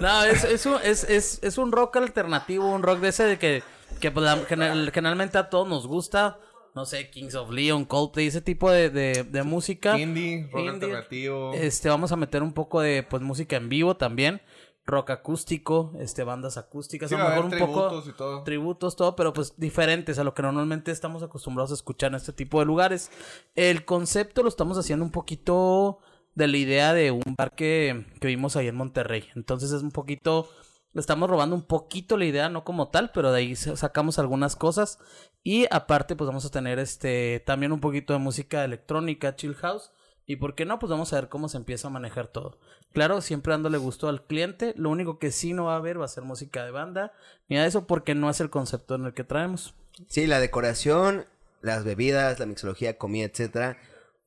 no, 0.00 0.24
es, 0.24 0.44
es, 0.44 0.66
un, 0.66 0.76
es, 0.82 1.04
es, 1.04 1.38
es 1.42 1.58
un 1.58 1.72
rock 1.72 1.96
alternativo, 1.96 2.66
un 2.68 2.82
rock 2.82 3.00
de 3.00 3.08
ese 3.08 3.24
de 3.24 3.38
que, 3.38 3.62
que 4.00 4.10
pues, 4.10 4.24
la- 4.24 4.36
general- 4.46 4.90
generalmente 4.92 5.38
a 5.38 5.48
todos 5.50 5.68
nos 5.68 5.86
gusta. 5.86 6.38
No 6.74 6.84
sé, 6.86 7.08
Kings 7.10 7.36
of 7.36 7.50
Leon, 7.50 7.84
Coldplay, 7.84 8.26
ese 8.26 8.40
tipo 8.40 8.68
de, 8.70 8.90
de, 8.90 9.22
de 9.22 9.42
música. 9.44 9.96
Indie, 9.98 10.48
rock 10.50 10.58
Indie. 10.60 10.70
alternativo. 10.72 11.52
Este, 11.54 11.88
vamos 11.88 12.10
a 12.10 12.16
meter 12.16 12.42
un 12.42 12.52
poco 12.52 12.80
de 12.80 13.04
pues 13.08 13.22
música 13.22 13.56
en 13.56 13.68
vivo 13.68 13.96
también. 13.96 14.42
Rock 14.86 15.10
acústico, 15.10 15.92
este, 15.98 16.24
bandas 16.24 16.58
acústicas, 16.58 17.08
Sí, 17.08 17.14
a 17.14 17.18
lo 17.20 17.28
mejor 17.30 17.44
un 17.46 17.50
poco 17.58 17.88
tributos 17.88 18.08
y 18.08 18.12
todo. 18.12 18.42
tributos, 18.42 18.96
todo, 18.96 19.16
pero 19.16 19.32
pues 19.32 19.54
diferentes 19.56 20.18
a 20.18 20.24
lo 20.24 20.34
que 20.34 20.42
normalmente 20.42 20.90
estamos 20.90 21.22
acostumbrados 21.22 21.70
a 21.70 21.74
escuchar 21.74 22.10
en 22.10 22.16
este 22.16 22.34
tipo 22.34 22.58
de 22.60 22.66
lugares. 22.66 23.10
El 23.54 23.86
concepto 23.86 24.42
lo 24.42 24.50
estamos 24.50 24.76
haciendo 24.76 25.02
un 25.02 25.10
poquito 25.10 26.00
de 26.34 26.48
la 26.48 26.56
idea 26.56 26.92
de 26.94 27.10
un 27.10 27.34
bar 27.36 27.52
que, 27.54 28.06
vimos 28.20 28.56
ahí 28.56 28.68
en 28.68 28.76
Monterrey. 28.76 29.24
Entonces 29.34 29.72
es 29.72 29.82
un 29.82 29.90
poquito, 29.90 30.48
le 30.92 31.00
estamos 31.00 31.30
robando 31.30 31.54
un 31.56 31.62
poquito 31.66 32.16
la 32.16 32.24
idea, 32.24 32.48
no 32.48 32.64
como 32.64 32.88
tal, 32.88 33.10
pero 33.12 33.32
de 33.32 33.38
ahí 33.38 33.56
sa- 33.56 33.76
sacamos 33.76 34.18
algunas 34.18 34.56
cosas. 34.56 34.98
Y 35.42 35.66
aparte, 35.70 36.16
pues 36.16 36.26
vamos 36.26 36.44
a 36.44 36.50
tener 36.50 36.78
este 36.78 37.42
también 37.46 37.72
un 37.72 37.80
poquito 37.80 38.12
de 38.12 38.18
música 38.18 38.64
electrónica, 38.64 39.36
chill 39.36 39.54
house. 39.54 39.90
Y 40.26 40.36
por 40.36 40.54
qué 40.54 40.64
no, 40.64 40.78
pues 40.78 40.88
vamos 40.88 41.12
a 41.12 41.16
ver 41.16 41.28
cómo 41.28 41.50
se 41.50 41.58
empieza 41.58 41.88
a 41.88 41.90
manejar 41.90 42.28
todo. 42.28 42.58
Claro, 42.94 43.20
siempre 43.20 43.52
dándole 43.52 43.76
gusto 43.76 44.08
al 44.08 44.24
cliente. 44.24 44.72
Lo 44.74 44.88
único 44.88 45.18
que 45.18 45.30
sí 45.30 45.52
no 45.52 45.66
va 45.66 45.74
a 45.74 45.76
haber 45.76 46.00
va 46.00 46.06
a 46.06 46.08
ser 46.08 46.24
música 46.24 46.64
de 46.64 46.70
banda. 46.70 47.12
Ni 47.48 47.56
de 47.56 47.66
eso 47.66 47.86
porque 47.86 48.14
no 48.14 48.30
es 48.30 48.40
el 48.40 48.48
concepto 48.48 48.94
en 48.94 49.04
el 49.04 49.12
que 49.12 49.24
traemos. 49.24 49.74
Sí, 50.08 50.26
la 50.26 50.40
decoración, 50.40 51.26
las 51.60 51.84
bebidas, 51.84 52.38
la 52.38 52.46
mixología, 52.46 52.96
comida, 52.96 53.26
etcétera. 53.26 53.76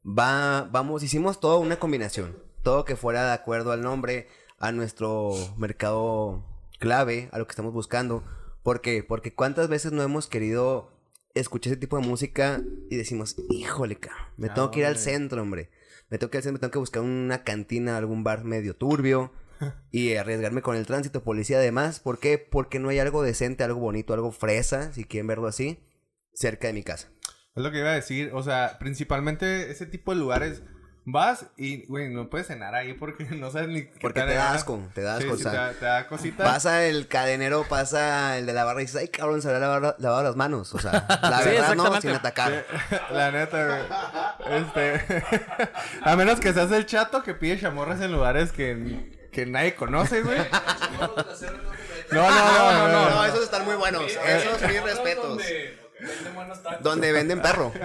Va, 0.05 0.63
vamos, 0.71 1.03
hicimos 1.03 1.39
todo 1.39 1.59
una 1.59 1.79
combinación. 1.79 2.37
Todo 2.63 2.85
que 2.85 2.95
fuera 2.95 3.25
de 3.25 3.33
acuerdo 3.33 3.71
al 3.71 3.81
nombre, 3.81 4.27
a 4.57 4.71
nuestro 4.71 5.31
mercado 5.57 6.43
clave, 6.79 7.29
a 7.31 7.39
lo 7.39 7.47
que 7.47 7.51
estamos 7.51 7.73
buscando. 7.73 8.23
¿Por 8.63 8.81
qué? 8.81 9.03
Porque 9.03 9.33
cuántas 9.33 9.67
veces 9.69 9.91
no 9.91 10.03
hemos 10.03 10.27
querido 10.27 10.91
escuchar 11.35 11.71
ese 11.73 11.79
tipo 11.79 11.97
de 11.99 12.07
música 12.07 12.61
y 12.89 12.95
decimos, 12.95 13.35
híjole, 13.49 13.97
cabrón, 13.97 14.25
me 14.37 14.47
¿A 14.49 14.53
tengo 14.53 14.71
que 14.71 14.79
ir 14.79 14.85
al 14.85 14.95
dónde? 14.95 15.11
centro, 15.11 15.41
hombre. 15.41 15.69
Me 16.09 16.17
tengo 16.17 16.31
que 16.31 16.37
ir 16.37 16.39
al 16.39 16.43
centro, 16.43 16.53
me 16.53 16.59
tengo 16.59 16.71
que 16.71 16.79
buscar 16.79 17.03
una 17.03 17.43
cantina, 17.43 17.97
algún 17.97 18.23
bar 18.23 18.43
medio 18.43 18.75
turbio. 18.75 19.31
Y 19.91 20.13
arriesgarme 20.15 20.61
con 20.61 20.75
el 20.75 20.85
tránsito, 20.85 21.23
policía 21.23 21.57
además. 21.57 21.99
¿Por 21.99 22.19
qué? 22.19 22.37
Porque 22.37 22.77
no 22.77 22.89
hay 22.89 22.99
algo 22.99 23.23
decente, 23.23 23.63
algo 23.63 23.79
bonito, 23.79 24.13
algo 24.13 24.31
fresa, 24.31 24.93
si 24.93 25.03
quieren 25.03 25.25
verlo 25.25 25.47
así, 25.47 25.79
cerca 26.31 26.67
de 26.67 26.73
mi 26.73 26.83
casa. 26.83 27.09
Es 27.57 27.63
lo 27.63 27.71
que 27.71 27.79
iba 27.79 27.89
a 27.89 27.93
decir. 27.95 28.31
O 28.33 28.41
sea, 28.43 28.77
principalmente 28.79 29.69
ese 29.71 29.85
tipo 29.85 30.13
de 30.13 30.19
lugares. 30.19 30.61
Vas 31.09 31.45
y, 31.55 31.85
güey, 31.85 32.09
no 32.09 32.29
puedes 32.29 32.47
cenar 32.47 32.75
ahí 32.75 32.91
porque 32.91 33.23
no 33.31 33.49
sabes 33.49 33.69
ni 33.69 33.83
qué 33.83 33.97
Porque 34.01 34.19
te 34.23 34.33
da 34.33 34.51
asco, 34.51 34.81
te 34.93 35.01
da 35.01 35.15
asco. 35.15 35.37
sí, 35.37 35.41
o 35.45 35.49
sea, 35.49 35.51
te, 35.51 35.57
da, 35.57 35.71
te 35.73 35.85
da 35.85 36.07
cosita. 36.09 36.43
pasa 36.43 36.83
el 36.85 37.07
cadenero, 37.07 37.63
pasa 37.69 38.37
el 38.37 38.45
de 38.45 38.51
la 38.51 38.65
barra 38.65 38.81
y 38.81 38.87
dices, 38.87 38.99
ay 39.03 39.07
cabrón, 39.07 39.41
se 39.41 39.47
había 39.47 39.61
lavado, 39.61 39.95
lavado 39.99 40.23
las 40.23 40.35
manos. 40.35 40.73
O 40.75 40.79
sea, 40.79 40.91
la 41.21 41.39
Sí, 41.43 41.49
verdad 41.51 41.75
no, 41.75 42.01
sin 42.01 42.09
atacar. 42.09 42.65
La 43.13 43.31
neta, 43.31 43.65
güey. 43.67 44.61
Este. 44.61 45.23
a 46.01 46.15
menos 46.17 46.41
que 46.41 46.51
seas 46.51 46.73
el 46.73 46.85
chato 46.85 47.23
que 47.23 47.33
pide 47.33 47.57
chamorras 47.57 48.01
en 48.01 48.11
lugares 48.11 48.51
que, 48.51 49.29
que 49.31 49.45
nadie 49.45 49.75
conoce, 49.75 50.21
güey. 50.23 50.39
No, 50.99 52.29
no, 52.29 52.29
no, 52.29 52.71
no, 52.73 52.87
no. 52.89 53.09
No, 53.11 53.25
esos 53.25 53.43
están 53.43 53.63
muy 53.63 53.75
buenos. 53.75 54.03
Esos 54.11 54.61
mis 54.61 54.83
respetos. 54.83 55.29
Donde 55.29 55.76
venden 57.11 57.41
perro. 57.41 57.71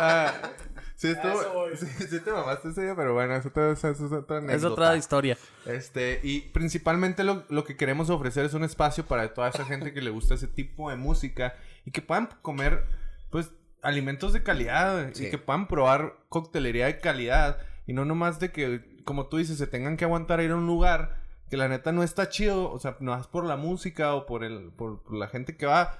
Ah, 0.00 0.32
sí, 0.96 1.08
estuvo. 1.08 1.68
Sí, 1.76 1.86
sí 2.08 2.20
te 2.20 2.30
mamaste 2.30 2.68
ese 2.68 2.82
día, 2.82 2.94
pero 2.94 3.14
bueno, 3.14 3.34
eso 3.34 3.48
es 3.48 3.84
otra 4.12 4.38
anécdota. 4.38 4.54
Es 4.56 4.64
otra 4.64 4.96
historia. 4.96 5.36
Este, 5.66 6.20
y 6.22 6.40
principalmente 6.40 7.24
lo, 7.24 7.44
lo 7.48 7.64
que 7.64 7.76
queremos 7.76 8.10
ofrecer 8.10 8.44
es 8.44 8.54
un 8.54 8.64
espacio 8.64 9.06
para 9.06 9.32
toda 9.34 9.48
esa 9.48 9.64
gente 9.64 9.92
que 9.92 10.02
le 10.02 10.10
gusta 10.10 10.34
ese 10.34 10.46
tipo 10.48 10.90
de 10.90 10.96
música 10.96 11.54
y 11.84 11.90
que 11.90 12.02
puedan 12.02 12.28
comer, 12.42 12.84
pues, 13.30 13.50
alimentos 13.82 14.32
de 14.32 14.42
calidad 14.42 15.10
Sí. 15.14 15.26
y 15.26 15.30
que 15.30 15.38
puedan 15.38 15.68
probar 15.68 16.16
coctelería 16.28 16.86
de 16.86 16.98
calidad 17.00 17.58
y 17.86 17.92
no 17.92 18.04
nomás 18.04 18.38
de 18.40 18.50
que, 18.52 18.98
como 19.04 19.26
tú 19.28 19.38
dices, 19.38 19.56
se 19.58 19.66
tengan 19.66 19.96
que 19.96 20.04
aguantar 20.04 20.40
a 20.40 20.42
ir 20.42 20.50
a 20.50 20.56
un 20.56 20.66
lugar 20.66 21.16
que 21.50 21.56
la 21.56 21.68
neta 21.68 21.92
no 21.92 22.02
está 22.02 22.28
chido, 22.28 22.70
o 22.70 22.78
sea, 22.78 22.96
no 23.00 23.18
es 23.18 23.26
por 23.26 23.44
la 23.44 23.56
música 23.56 24.14
o 24.14 24.26
por, 24.26 24.44
el, 24.44 24.70
por, 24.72 25.02
por 25.02 25.14
la 25.14 25.28
gente 25.28 25.56
que 25.56 25.64
va. 25.66 25.98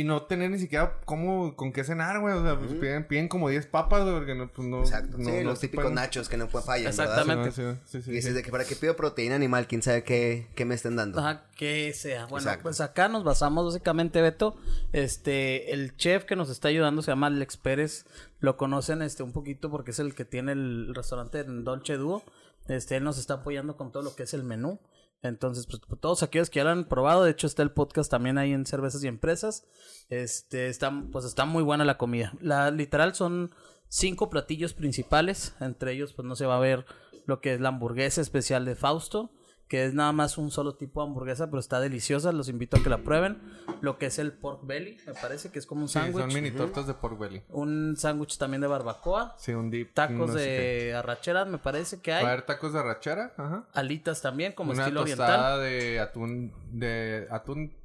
Y 0.00 0.04
no 0.04 0.22
tener 0.22 0.50
ni 0.50 0.58
siquiera 0.58 0.98
cómo, 1.04 1.56
con 1.56 1.72
qué 1.72 1.82
cenar, 1.84 2.20
güey. 2.20 2.34
O 2.34 2.42
sea, 2.42 2.58
pues 2.58 2.72
piden, 2.72 3.06
piden 3.06 3.28
como 3.28 3.48
10 3.48 3.66
papas, 3.66 4.02
güey, 4.02 4.14
porque 4.14 4.34
no, 4.34 4.48
pues 4.52 4.68
no. 4.68 4.80
Exacto. 4.80 5.16
no- 5.18 5.24
sí, 5.24 5.30
no 5.38 5.42
los 5.50 5.60
típicos 5.60 5.84
pueden- 5.84 5.94
nachos 5.94 6.28
que 6.28 6.36
no 6.36 6.48
pueden 6.48 6.66
fallar, 6.66 6.88
Exactamente. 6.88 7.50
¿verdad? 7.62 7.78
Sí, 7.86 7.98
sí, 7.98 8.02
sí, 8.02 8.10
Y 8.10 8.14
dices 8.14 8.30
sí. 8.30 8.36
de 8.36 8.42
que 8.42 8.50
para 8.50 8.64
qué 8.64 8.76
pido 8.76 8.94
proteína 8.96 9.34
animal, 9.36 9.66
quién 9.66 9.82
sabe 9.82 10.02
qué, 10.04 10.48
qué 10.54 10.64
me 10.64 10.74
estén 10.74 10.96
dando. 10.96 11.18
Ajá, 11.20 11.44
que 11.56 11.92
sea. 11.94 12.26
Bueno, 12.26 12.44
Exacto. 12.44 12.62
pues 12.64 12.80
acá 12.80 13.08
nos 13.08 13.24
basamos 13.24 13.64
básicamente, 13.66 14.20
Beto. 14.20 14.56
Este, 14.92 15.72
el 15.72 15.96
chef 15.96 16.24
que 16.24 16.36
nos 16.36 16.50
está 16.50 16.68
ayudando 16.68 17.02
se 17.02 17.10
llama 17.10 17.28
Alex 17.28 17.56
Pérez. 17.56 18.06
Lo 18.40 18.56
conocen 18.56 19.02
este 19.02 19.22
un 19.22 19.32
poquito 19.32 19.70
porque 19.70 19.90
es 19.92 19.98
el 19.98 20.14
que 20.14 20.24
tiene 20.24 20.52
el 20.52 20.94
restaurante 20.94 21.40
en 21.40 21.64
Dolce 21.64 21.96
Duo. 21.96 22.22
Este, 22.68 22.96
él 22.96 23.04
nos 23.04 23.18
está 23.18 23.34
apoyando 23.34 23.76
con 23.76 23.92
todo 23.92 24.02
lo 24.02 24.14
que 24.16 24.24
es 24.24 24.34
el 24.34 24.42
menú. 24.42 24.78
Entonces, 25.28 25.66
pues 25.66 25.80
todos 26.00 26.22
aquellos 26.22 26.50
que 26.50 26.60
ya 26.60 26.64
lo 26.64 26.70
han 26.70 26.84
probado, 26.84 27.24
de 27.24 27.30
hecho 27.30 27.46
está 27.46 27.62
el 27.62 27.72
podcast 27.72 28.10
también 28.10 28.38
ahí 28.38 28.52
en 28.52 28.66
Cervezas 28.66 29.02
y 29.04 29.08
Empresas. 29.08 29.66
Este, 30.08 30.68
está, 30.68 30.92
pues 31.12 31.24
está 31.24 31.44
muy 31.44 31.62
buena 31.62 31.84
la 31.84 31.98
comida. 31.98 32.32
La 32.40 32.70
literal 32.70 33.14
son 33.14 33.54
cinco 33.88 34.30
platillos 34.30 34.74
principales. 34.74 35.54
Entre 35.60 35.92
ellos, 35.92 36.12
pues 36.12 36.26
no 36.26 36.36
se 36.36 36.46
va 36.46 36.56
a 36.56 36.60
ver 36.60 36.86
lo 37.26 37.40
que 37.40 37.54
es 37.54 37.60
la 37.60 37.68
hamburguesa 37.68 38.20
especial 38.20 38.64
de 38.64 38.76
Fausto, 38.76 39.30
que 39.68 39.84
es 39.84 39.94
nada 39.94 40.12
más 40.12 40.38
un 40.38 40.50
solo 40.50 40.76
tipo 40.76 41.00
de 41.02 41.08
hamburguesa, 41.08 41.46
pero 41.48 41.58
está 41.58 41.80
deliciosa. 41.80 42.30
Los 42.32 42.48
invito 42.48 42.76
a 42.76 42.82
que 42.82 42.88
la 42.88 42.98
prueben. 42.98 43.40
Lo 43.80 43.98
que 43.98 44.06
es 44.06 44.18
el 44.20 44.32
pork 44.32 44.64
belly, 44.64 44.96
me 45.06 45.14
parece 45.14 45.50
que 45.50 45.58
es 45.58 45.66
como 45.66 45.82
un 45.82 45.88
Sí, 45.88 45.94
son 45.94 46.12
sándwich. 46.12 46.34
mini 46.34 46.50
tortas 46.52 46.86
de 46.86 46.94
pork 46.94 47.18
belly. 47.18 47.42
un 47.48 47.96
sándwich 47.96 48.38
también 48.38 48.60
de 48.60 48.68
barbacoa. 48.68 49.34
Sí, 49.38 49.52
un 49.52 49.70
dip. 49.70 49.92
Tacos 49.94 50.28
no 50.28 50.34
de 50.34 50.94
arracheras, 50.94 51.48
me 51.48 51.58
parece 51.58 52.00
que 52.00 52.12
hay. 52.12 52.22
Va 52.22 52.30
a 52.30 52.32
haber 52.34 52.46
tacos 52.46 52.72
de 52.72 52.82
rachera, 52.82 53.34
ajá. 53.36 53.68
Alitas 53.72 54.22
también, 54.22 54.52
como 54.52 54.72
Una 54.72 54.82
estilo 54.82 55.04
tostada 55.04 55.56
oriental. 55.56 55.60
de 55.62 56.00
atún, 56.00 56.52
de 56.70 57.26
atún, 57.30 57.76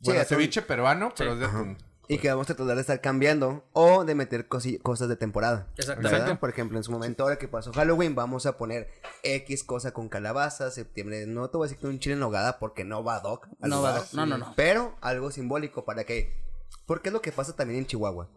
bueno, 0.00 0.24
ceviche 0.24 0.62
peruano, 0.62 1.12
pero 1.16 1.34
es 1.34 1.38
de 1.38 1.46
atún. 1.46 1.78
Y 2.12 2.18
que 2.18 2.28
vamos 2.28 2.50
a 2.50 2.54
tratar 2.54 2.74
de 2.74 2.80
estar 2.80 3.00
cambiando 3.00 3.64
o 3.72 4.04
de 4.04 4.14
meter 4.14 4.46
cosas 4.46 5.08
de 5.08 5.16
temporada. 5.16 5.68
Exactamente. 5.76 6.36
Por 6.36 6.50
ejemplo, 6.50 6.78
en 6.78 6.84
su 6.84 6.92
momento, 6.92 7.22
ahora 7.22 7.38
que 7.38 7.48
pasó 7.48 7.72
Halloween, 7.72 8.14
vamos 8.14 8.46
a 8.46 8.58
poner 8.58 8.88
X 9.22 9.64
cosa 9.64 9.92
con 9.92 10.08
calabaza. 10.08 10.70
Septiembre, 10.70 11.26
no 11.26 11.48
te 11.48 11.56
voy 11.56 11.66
a 11.66 11.68
decir 11.68 11.80
que 11.80 11.86
un 11.86 11.98
chile 11.98 12.14
en 12.14 12.20
nogada 12.20 12.58
porque 12.58 12.84
no 12.84 13.02
va 13.02 13.20
doc. 13.20 13.48
No 13.60 13.82
va 13.82 13.92
doc, 13.92 14.12
no, 14.12 14.26
no, 14.26 14.36
no. 14.36 14.52
Pero 14.56 14.96
algo 15.00 15.30
simbólico 15.30 15.84
para 15.84 16.04
que. 16.04 16.32
Porque 16.86 17.08
es 17.08 17.12
lo 17.12 17.22
que 17.22 17.32
pasa 17.32 17.56
también 17.56 17.80
en 17.80 17.86
Chihuahua. 17.86 18.28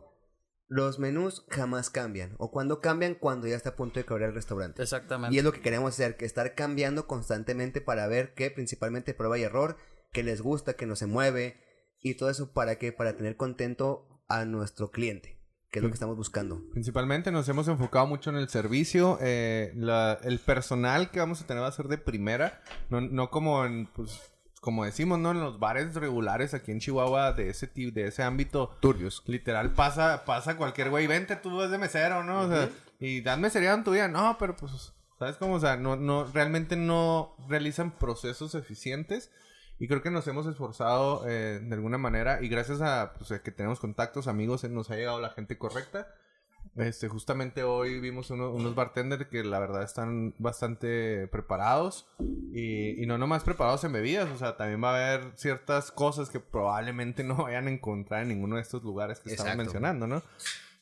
Los 0.68 0.98
menús 0.98 1.46
jamás 1.50 1.90
cambian. 1.90 2.36
O 2.38 2.52
cuando 2.52 2.80
cambian, 2.80 3.14
cuando 3.14 3.48
ya 3.48 3.56
está 3.56 3.70
a 3.70 3.76
punto 3.76 4.00
de 4.00 4.06
quebrar 4.06 4.30
el 4.30 4.36
restaurante. 4.36 4.82
Exactamente. 4.82 5.36
Y 5.36 5.38
es 5.38 5.44
lo 5.44 5.52
que 5.52 5.62
queremos 5.62 5.94
hacer, 5.94 6.18
que 6.18 6.26
estar 6.26 6.56
cambiando 6.56 7.08
constantemente 7.08 7.82
para 7.82 8.08
ver 8.08 8.34
que 8.34 8.50
principalmente 8.52 9.14
prueba 9.14 9.38
y 9.38 9.44
error, 9.44 9.78
que 10.12 10.24
les 10.24 10.42
gusta, 10.42 10.74
que 10.74 10.86
no 10.86 10.96
se 10.96 11.06
mueve 11.06 11.65
y 12.10 12.16
todo 12.16 12.30
eso 12.30 12.52
para 12.54 12.78
que 12.78 12.92
para 12.92 13.18
tener 13.18 13.36
contento 13.36 14.08
a 14.28 14.46
nuestro 14.46 14.92
cliente, 14.92 15.40
que 15.72 15.80
es 15.80 15.84
lo 15.84 15.90
que 15.90 15.96
estamos 15.96 16.16
buscando. 16.16 16.62
Principalmente 16.72 17.32
nos 17.32 17.50
hemos 17.50 17.68
enfocado 17.68 18.06
mucho 18.08 18.30
en 18.30 18.36
el 18.38 18.48
servicio. 18.50 19.18
eh, 19.22 19.72
la- 19.76 20.20
el 20.24 20.40
personal 20.40 21.10
que 21.12 21.20
vamos 21.20 21.42
a 21.42 21.48
tener 21.48 21.64
va 21.64 21.68
a 21.68 21.72
ser 21.72 21.88
de 21.88 21.98
primera. 21.98 22.62
No, 22.90 23.02
no 23.02 23.30
como 23.32 23.66
en, 23.66 23.88
pues, 23.88 24.22
como 24.62 24.86
decimos, 24.86 25.20
¿no? 25.20 25.32
En 25.32 25.40
los 25.42 25.60
bares 25.60 25.96
regulares 25.96 26.54
aquí 26.54 26.72
en 26.72 26.80
Chihuahua 26.80 27.34
de 27.34 27.50
ese 27.50 27.68
tipo, 27.68 27.94
de 27.94 28.08
ese 28.08 28.24
ámbito. 28.24 28.76
Turbios. 28.82 29.24
Literal, 29.26 29.72
pasa, 29.74 30.26
pasa 30.26 30.58
cualquier 30.58 30.90
güey, 30.92 31.08
vente, 31.08 31.36
tú 31.36 31.58
vas 31.58 31.70
de 31.72 31.78
mesero, 31.78 32.24
¿no? 32.24 32.42
O 32.42 32.48
sea, 32.50 32.70
y 33.00 33.22
dan 33.22 33.42
mesería 33.42 33.74
en 33.74 33.84
tu 33.84 33.92
vida. 33.92 34.08
No, 34.08 34.38
pero 34.40 34.56
pues, 34.56 34.94
¿sabes 35.20 35.38
cómo? 35.38 35.56
O 35.56 35.60
sea, 35.60 35.76
no, 35.78 35.96
no, 35.96 36.26
realmente 36.26 36.76
no 36.76 37.36
realizan 37.48 37.98
procesos 37.98 38.54
eficientes. 38.56 39.32
Y 39.80 39.88
creo 39.88 40.02
que 40.02 40.12
nos 40.12 40.26
hemos 40.28 40.46
esforzado 40.48 41.28
eh, 41.28 41.60
de 41.62 41.76
alguna 41.76 41.98
manera. 41.98 42.42
Y 42.42 42.48
gracias 42.48 42.82
a, 42.82 43.14
pues, 43.18 43.40
que 43.42 43.52
tenemos 43.52 43.80
contactos, 43.80 44.28
amigos, 44.28 44.64
eh, 44.64 44.70
nos 44.70 44.90
ha 44.90 44.96
llegado 44.96 45.20
la 45.20 45.30
gente 45.32 45.58
correcta. 45.58 46.08
Este, 46.78 47.08
justamente 47.08 47.64
hoy 47.64 48.00
vimos 48.00 48.32
uno- 48.32 48.52
unos 48.52 48.74
bartenders 48.76 49.28
que 49.28 49.44
la 49.44 49.60
verdad 49.60 49.84
están 49.84 50.34
bastante 50.40 51.28
preparados 51.28 52.08
y, 52.54 53.02
y 53.02 53.06
no 53.06 53.18
nomás 53.18 53.44
preparados 53.44 53.84
en 53.86 53.94
bebidas, 53.94 54.30
o 54.32 54.38
sea, 54.38 54.58
también 54.58 54.84
va 54.84 54.90
a 54.98 55.14
haber 55.14 55.32
ciertas 55.38 55.92
cosas 55.92 56.30
que 56.30 56.40
probablemente 56.40 57.24
no 57.24 57.36
vayan 57.44 57.68
a 57.68 57.72
encontrar 57.72 58.24
en 58.24 58.30
ninguno 58.30 58.56
de 58.58 58.62
estos 58.64 58.84
lugares 58.84 59.20
que 59.20 59.30
estamos 59.36 59.52
mencionando, 59.58 60.08
¿no? 60.08 60.24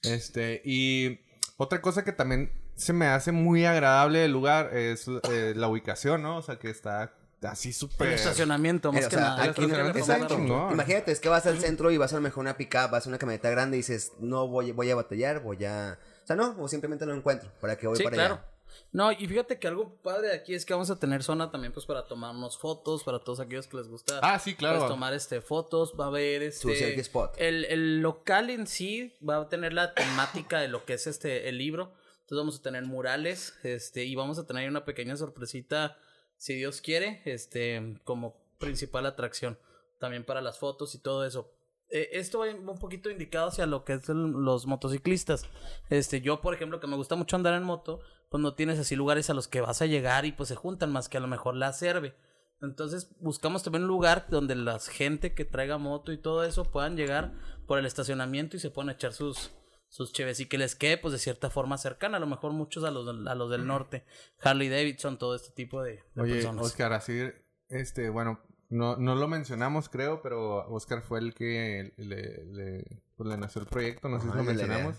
Este, 0.03 0.61
y 0.65 1.19
otra 1.57 1.81
cosa 1.81 2.03
que 2.03 2.11
también 2.11 2.51
se 2.75 2.93
me 2.93 3.05
hace 3.07 3.31
muy 3.31 3.65
agradable 3.65 4.19
del 4.19 4.31
lugar 4.31 4.75
es 4.75 5.07
eh, 5.29 5.53
la 5.55 5.67
ubicación, 5.67 6.21
¿no? 6.23 6.37
O 6.37 6.41
sea, 6.41 6.57
que 6.57 6.69
está 6.69 7.13
así 7.51 7.69
El 7.69 7.73
súper... 7.75 8.09
estacionamiento, 8.13 8.91
más 8.91 9.03
Eh, 9.03 9.05
o 9.05 9.09
que 9.09 9.15
sea, 9.15 9.23
nada. 9.23 9.43
aquí 9.43 9.63
exacto, 9.63 10.37
no. 10.37 10.71
Imagínate, 10.71 11.11
es 11.11 11.19
que 11.19 11.29
vas 11.29 11.45
al 11.45 11.59
centro 11.59 11.91
y 11.91 11.97
vas 11.97 12.13
a 12.13 12.15
lo 12.17 12.21
mejor 12.21 12.41
una 12.41 12.57
pick 12.57 12.73
vas 12.89 13.05
a 13.05 13.09
una 13.09 13.17
camioneta 13.17 13.49
grande 13.49 13.77
y 13.77 13.79
dices, 13.81 14.13
no 14.19 14.47
voy, 14.47 14.71
voy 14.71 14.89
a 14.91 14.95
batallar, 14.95 15.41
voy 15.41 15.63
a... 15.65 15.99
O 16.23 16.27
sea, 16.27 16.35
no, 16.35 16.55
o 16.59 16.67
simplemente 16.67 17.05
lo 17.05 17.13
encuentro, 17.13 17.51
para 17.59 17.77
que 17.77 17.87
voy 17.87 17.97
Sí, 17.97 18.03
para 18.03 18.15
claro. 18.15 18.33
allá. 18.35 18.49
No, 18.91 19.11
y 19.11 19.27
fíjate 19.27 19.59
que 19.59 19.67
algo 19.67 19.95
padre 20.01 20.29
de 20.29 20.33
aquí 20.35 20.55
es 20.55 20.65
que 20.65 20.73
vamos 20.73 20.89
a 20.89 20.97
tener 20.97 21.21
zona 21.21 21.51
también 21.51 21.73
pues 21.73 21.85
para 21.85 22.07
tomarnos 22.07 22.57
fotos, 22.57 23.03
para 23.03 23.19
todos 23.19 23.39
aquellos 23.39 23.67
que 23.67 23.77
les 23.77 23.87
gusta 23.87 24.19
Ah, 24.23 24.39
sí, 24.39 24.55
claro. 24.55 24.79
pues, 24.79 24.89
tomar 24.89 25.13
este 25.13 25.41
fotos, 25.41 25.93
va 25.99 26.05
a 26.05 26.07
haber 26.07 26.41
este 26.41 26.99
spot. 27.01 27.35
El, 27.37 27.65
el 27.65 28.01
local 28.01 28.49
en 28.49 28.65
sí 28.65 29.13
va 29.27 29.37
a 29.37 29.49
tener 29.49 29.73
la 29.73 29.93
temática 29.93 30.59
de 30.59 30.69
lo 30.69 30.85
que 30.85 30.93
es 30.93 31.05
este 31.07 31.49
el 31.49 31.57
libro. 31.59 31.93
Entonces 32.21 32.37
vamos 32.37 32.59
a 32.59 32.61
tener 32.63 32.83
murales, 32.85 33.53
este, 33.63 34.05
y 34.05 34.15
vamos 34.15 34.39
a 34.39 34.47
tener 34.47 34.67
una 34.69 34.85
pequeña 34.85 35.17
sorpresita, 35.17 35.97
si 36.43 36.55
Dios 36.55 36.81
quiere, 36.81 37.21
este, 37.23 38.01
como 38.03 38.35
principal 38.57 39.05
atracción. 39.05 39.57
También 39.97 40.25
para 40.25 40.41
las 40.41 40.59
fotos 40.59 40.93
y 40.93 40.97
todo 40.99 41.25
eso. 41.25 41.49
Eh, 41.87 42.09
esto 42.11 42.39
va 42.39 42.47
un 42.49 42.79
poquito 42.79 43.09
indicado 43.09 43.47
hacia 43.47 43.65
lo 43.65 43.85
que 43.85 43.93
es 43.93 44.09
los 44.09 44.65
motociclistas. 44.65 45.45
Este, 45.89 46.19
yo, 46.19 46.41
por 46.41 46.53
ejemplo, 46.53 46.81
que 46.81 46.87
me 46.87 46.97
gusta 46.97 47.15
mucho 47.15 47.37
andar 47.37 47.53
en 47.53 47.63
moto, 47.63 48.01
pues 48.29 48.43
no 48.43 48.55
tienes 48.55 48.77
así 48.77 48.97
lugares 48.97 49.29
a 49.29 49.33
los 49.33 49.47
que 49.47 49.61
vas 49.61 49.81
a 49.81 49.85
llegar 49.85 50.25
y 50.25 50.33
pues 50.33 50.49
se 50.49 50.55
juntan 50.55 50.91
más 50.91 51.07
que 51.07 51.15
a 51.15 51.21
lo 51.21 51.29
mejor 51.29 51.55
la 51.55 51.71
cerve. 51.71 52.13
Entonces 52.61 53.15
buscamos 53.21 53.63
también 53.63 53.83
un 53.83 53.87
lugar 53.87 54.25
donde 54.29 54.55
la 54.55 54.77
gente 54.79 55.33
que 55.33 55.45
traiga 55.45 55.77
moto 55.77 56.11
y 56.11 56.17
todo 56.17 56.43
eso 56.43 56.65
puedan 56.65 56.97
llegar 56.97 57.31
por 57.67 57.79
el 57.79 57.85
estacionamiento 57.85 58.57
y 58.57 58.59
se 58.59 58.69
puedan 58.69 58.89
echar 58.89 59.13
sus 59.13 59.51
sus 59.93 60.11
cheves 60.11 60.39
y 60.39 60.47
que 60.47 60.57
les 60.57 60.73
quede 60.75 60.97
pues 60.97 61.11
de 61.11 61.19
cierta 61.19 61.51
forma 61.51 61.77
cercana, 61.77 62.17
a 62.17 62.19
lo 62.19 62.25
mejor 62.25 62.51
muchos 62.51 62.83
a 62.83 62.89
los 62.89 63.05
del- 63.05 63.27
a 63.27 63.35
los 63.35 63.51
del 63.51 63.67
norte, 63.67 64.05
Harley 64.41 64.67
Davidson, 64.67 65.19
todo 65.19 65.35
este 65.35 65.51
tipo 65.51 65.83
de, 65.83 66.03
de 66.15 66.21
Oye, 66.21 66.33
personas. 66.33 66.65
Oscar, 66.65 66.93
así, 66.93 67.21
este, 67.69 68.09
bueno, 68.09 68.39
no, 68.69 68.95
no 68.97 69.13
lo 69.13 69.27
mencionamos, 69.27 69.89
creo, 69.89 70.23
pero 70.23 70.67
Oscar 70.69 71.03
fue 71.03 71.19
el 71.19 71.35
que 71.35 71.93
le, 71.97 72.43
le, 72.45 73.03
pues, 73.15 73.29
le 73.29 73.37
nació 73.37 73.61
el 73.61 73.67
proyecto, 73.67 74.09
no 74.09 74.19
sé 74.19 74.31
si 74.31 74.35
lo 74.35 74.43
mencionamos. 74.43 74.97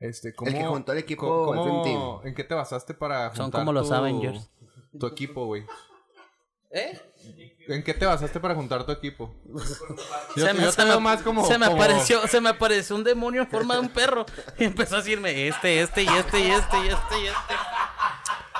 Este, 0.00 0.34
¿cómo, 0.34 0.50
El 0.50 0.56
que 0.56 0.64
juntó 0.66 0.90
al 0.90 0.98
equipo, 0.98 1.52
el 1.54 1.60
cómo- 1.60 1.82
Dream 1.84 1.84
Team. 1.84 2.26
¿En 2.28 2.34
qué 2.34 2.42
te 2.42 2.54
basaste 2.54 2.92
para 2.94 3.32
Son 3.36 3.44
juntar 3.44 3.60
como 3.60 3.72
los 3.72 3.88
tu- 3.88 3.94
Avengers. 3.94 4.50
Tu 4.98 5.06
equipo, 5.06 5.46
güey. 5.46 5.64
¿Eh? 6.76 7.00
¿En 7.68 7.82
qué 7.84 7.94
te 7.94 8.04
basaste 8.04 8.40
para 8.40 8.54
juntar 8.54 8.84
tu 8.84 8.90
equipo? 8.92 9.32
Yo, 10.36 10.44
se 10.46 10.52
me, 10.52 10.64
yo 10.64 10.72
te 10.72 10.84
veo 10.84 11.00
más 11.00 11.22
como... 11.22 11.46
se 11.46 11.56
me 11.56 11.66
como- 11.66 11.80
apareció 11.80 12.26
se 12.26 12.40
me 12.40 12.50
apareció 12.50 12.96
un 12.96 13.04
demonio 13.04 13.42
en 13.42 13.48
forma 13.48 13.74
de 13.74 13.80
un 13.80 13.88
perro 13.88 14.26
y 14.58 14.64
empezó 14.64 14.96
a 14.96 14.98
decirme 14.98 15.46
este 15.48 15.80
este 15.80 16.02
y 16.02 16.08
este 16.08 16.40
y 16.40 16.50
este 16.50 16.76
y 16.78 16.88
este 16.88 17.20
y 17.20 17.26
este 17.28 17.54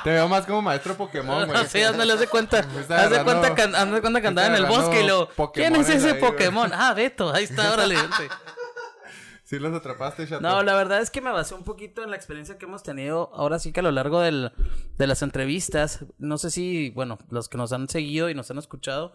Te 0.05 0.11
veo 0.11 0.29
más 0.29 0.47
como 0.47 0.63
maestro 0.63 0.95
Pokémon, 0.95 1.47
güey. 1.47 1.67
sí 1.69 1.83
ándale 1.83 2.13
haz 2.13 2.21
de 2.21 2.29
cuenta 2.29 2.61
haz 2.61 3.11
de 3.11 3.25
cuenta 3.25 3.55
que 3.55 4.01
cuenta 4.01 4.21
que 4.21 4.27
andaba 4.29 4.49
en 4.49 4.55
el 4.55 4.67
bosque 4.67 5.03
y 5.03 5.07
lo 5.07 5.29
¿quién 5.53 5.75
es 5.77 5.89
ese 5.89 6.13
ahí. 6.13 6.21
Pokémon? 6.21 6.71
ah 6.73 6.95
Beto 6.95 7.35
ahí 7.35 7.45
está 7.45 7.73
órale 7.73 7.97
vente 7.97 8.29
Los 9.59 9.75
atrapaste. 9.75 10.27
No, 10.41 10.63
la 10.63 10.75
verdad 10.75 11.01
es 11.01 11.11
que 11.11 11.21
me 11.21 11.31
basé 11.31 11.55
un 11.55 11.65
poquito 11.65 12.03
en 12.03 12.11
la 12.11 12.17
experiencia 12.17 12.59
que 12.59 12.67
hemos 12.67 12.83
tenido 12.83 13.31
ahora 13.35 13.59
sí 13.59 13.73
que 13.73 13.81
a 13.81 13.83
lo 13.85 13.91
largo 13.93 14.21
del, 14.21 14.53
de 14.97 15.07
las 15.07 15.23
entrevistas. 15.23 16.05
No 16.19 16.39
sé 16.39 16.51
si, 16.51 16.91
bueno, 16.91 17.19
los 17.31 17.49
que 17.49 17.59
nos 17.59 17.73
han 17.73 17.89
seguido 17.89 18.31
y 18.31 18.35
nos 18.35 18.51
han 18.51 18.59
escuchado 18.59 19.15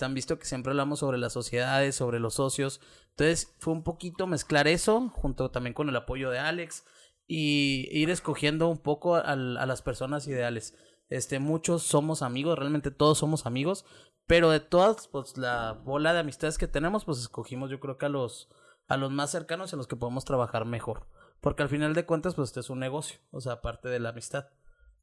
han 0.00 0.14
visto 0.14 0.38
que 0.38 0.46
siempre 0.46 0.70
hablamos 0.70 1.00
sobre 1.00 1.18
las 1.18 1.32
sociedades, 1.32 1.96
sobre 1.96 2.20
los 2.20 2.34
socios. 2.34 2.80
Entonces 3.10 3.54
fue 3.58 3.72
un 3.72 3.82
poquito 3.82 4.26
mezclar 4.26 4.68
eso 4.68 5.10
junto 5.14 5.50
también 5.50 5.74
con 5.74 5.88
el 5.88 5.96
apoyo 5.96 6.30
de 6.30 6.38
Alex 6.38 6.84
y 7.26 7.88
ir 7.90 8.10
escogiendo 8.10 8.68
un 8.68 8.78
poco 8.78 9.16
al- 9.16 9.56
a, 9.56 9.66
las 9.66 9.82
personas 9.82 10.26
ideales. 10.28 10.74
Este, 11.08 11.38
muchos 11.40 11.82
somos 11.82 12.22
amigos, 12.22 12.58
realmente 12.58 12.90
todos 12.90 13.18
somos 13.18 13.44
amigos, 13.44 13.84
pero 14.26 14.50
de 14.50 14.60
todas, 14.60 15.08
pues 15.08 15.36
la 15.36 15.72
bola 15.72 16.12
de 16.14 16.20
amistades 16.20 16.58
que 16.58 16.68
tenemos, 16.68 17.04
pues 17.04 17.18
escogimos 17.18 17.70
yo 17.70 17.80
creo 17.80 17.98
que 17.98 18.06
a 18.06 18.08
los 18.08 18.48
a 18.88 18.96
los 18.96 19.10
más 19.10 19.30
cercanos 19.30 19.72
en 19.72 19.78
los 19.78 19.86
que 19.86 19.96
podemos 19.96 20.24
trabajar 20.24 20.64
mejor. 20.64 21.06
Porque 21.40 21.62
al 21.62 21.68
final 21.68 21.94
de 21.94 22.06
cuentas, 22.06 22.34
pues 22.34 22.50
este 22.50 22.60
es 22.60 22.70
un 22.70 22.78
negocio, 22.78 23.18
o 23.30 23.40
sea, 23.40 23.52
aparte 23.54 23.88
de 23.88 23.98
la 24.00 24.10
amistad. 24.10 24.48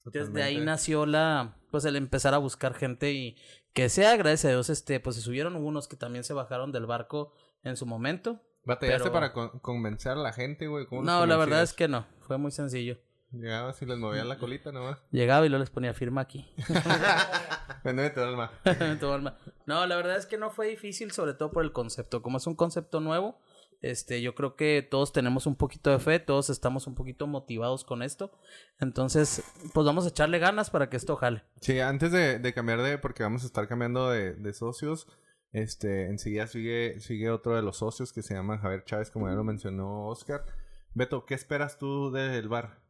Entonces 0.06 0.34
de 0.34 0.44
ahí 0.44 0.60
nació 0.62 1.06
la, 1.06 1.58
pues 1.72 1.84
el 1.86 1.96
empezar 1.98 2.34
a 2.34 2.38
buscar 2.38 2.74
gente 2.74 3.12
y 3.12 3.38
que 3.74 3.89
sea, 3.89 4.15
gracias 4.15 4.46
a 4.46 4.50
Dios, 4.50 4.70
este, 4.70 5.00
pues 5.02 5.18
se 5.18 5.22
subieron 5.22 5.56
unos 5.58 5.88
que 5.89 5.98
también 5.98 6.24
se 6.24 6.34
bajaron 6.34 6.72
del 6.72 6.86
barco 6.86 7.34
en 7.63 7.76
su 7.76 7.86
momento. 7.86 8.42
¿Batallaste 8.63 9.04
pero- 9.04 9.13
para 9.13 9.34
con- 9.34 9.60
convencer 9.60 10.13
a 10.13 10.15
la 10.15 10.32
gente, 10.32 10.68
güey? 10.68 10.86
¿Cómo 10.86 11.02
los 11.02 11.06
No, 11.06 11.26
la 11.26 11.36
verdad 11.38 11.62
es 11.63 11.74
que 11.74 11.88
no, 11.89 12.06
fue 12.22 12.38
muy 12.38 12.52
sencillo. 12.52 12.98
Llegaba 13.32 13.74
si 13.74 13.86
les 13.86 13.98
movían 13.98 14.28
la 14.30 14.39
colita 14.39 14.72
nomás. 14.72 15.00
Llegaba 15.12 15.46
y 15.46 15.50
luego 15.50 15.60
les 15.62 15.70
ponía 15.70 15.94
firma 15.94 16.22
aquí. 16.22 16.50
Véndeme 17.84 18.10
tu 18.10 18.22
alma. 18.22 18.52
Tu 19.00 19.12
alma. 19.12 19.38
no, 19.65 19.86
la 19.86 19.96
verdad 19.96 20.18
es 20.18 20.26
que 20.26 20.38
no 20.38 20.50
fue 20.50 20.68
difícil, 20.68 21.12
sobre 21.12 21.34
todo 21.34 21.52
por 21.52 21.63
el 21.63 21.72
concepto. 21.72 22.22
Como 22.22 22.38
es 22.38 22.48
un 22.48 22.56
concepto 22.56 23.00
nuevo, 23.00 23.39
este, 23.82 24.22
yo 24.22 24.36
creo 24.36 24.56
que 24.56 24.86
todos 24.89 25.13
tenemos 25.13 25.46
un 25.46 25.56
poquito 25.56 25.89
de 25.92 26.00
fe, 26.00 26.20
todos 26.20 26.50
estamos 26.50 26.88
un 26.88 26.96
poquito 26.96 27.28
motivados 27.28 27.86
con 27.86 28.04
esto. 28.04 28.32
Entonces, 28.80 29.44
pues 29.74 29.86
vamos 29.86 30.06
a 30.06 30.10
echarle 30.10 30.39
ganas 30.39 30.70
para 30.70 30.89
que 30.89 30.98
esto 30.98 31.15
jale. 31.15 31.44
Sí, 31.62 31.80
antes 31.80 32.12
de, 32.12 32.39
de 32.39 32.54
cambiar 32.54 32.82
de, 32.82 32.98
porque 32.98 33.24
vamos 33.24 33.44
a 33.44 33.48
estar 33.48 33.68
cambiando 33.68 34.10
de, 34.10 34.34
de 34.34 34.54
socios, 34.54 35.08
este, 35.52 36.08
enseguida 36.08 36.48
sigue, 36.48 37.00
sigue 37.00 37.30
otro 37.30 37.56
de 37.56 37.62
los 37.62 37.78
socios 37.78 38.12
que 38.12 38.22
se 38.22 38.34
llama 38.34 38.58
Javier 38.58 38.84
Chávez, 38.84 39.12
como 39.12 39.28
ya 39.30 39.36
lo 39.36 39.44
mencionó 39.44 40.08
Oscar. 40.08 40.46
Beto, 40.94 41.26
¿qué 41.26 41.34
esperas 41.34 41.78
tú 41.78 42.12
del 42.12 42.50
bar? 42.50 42.82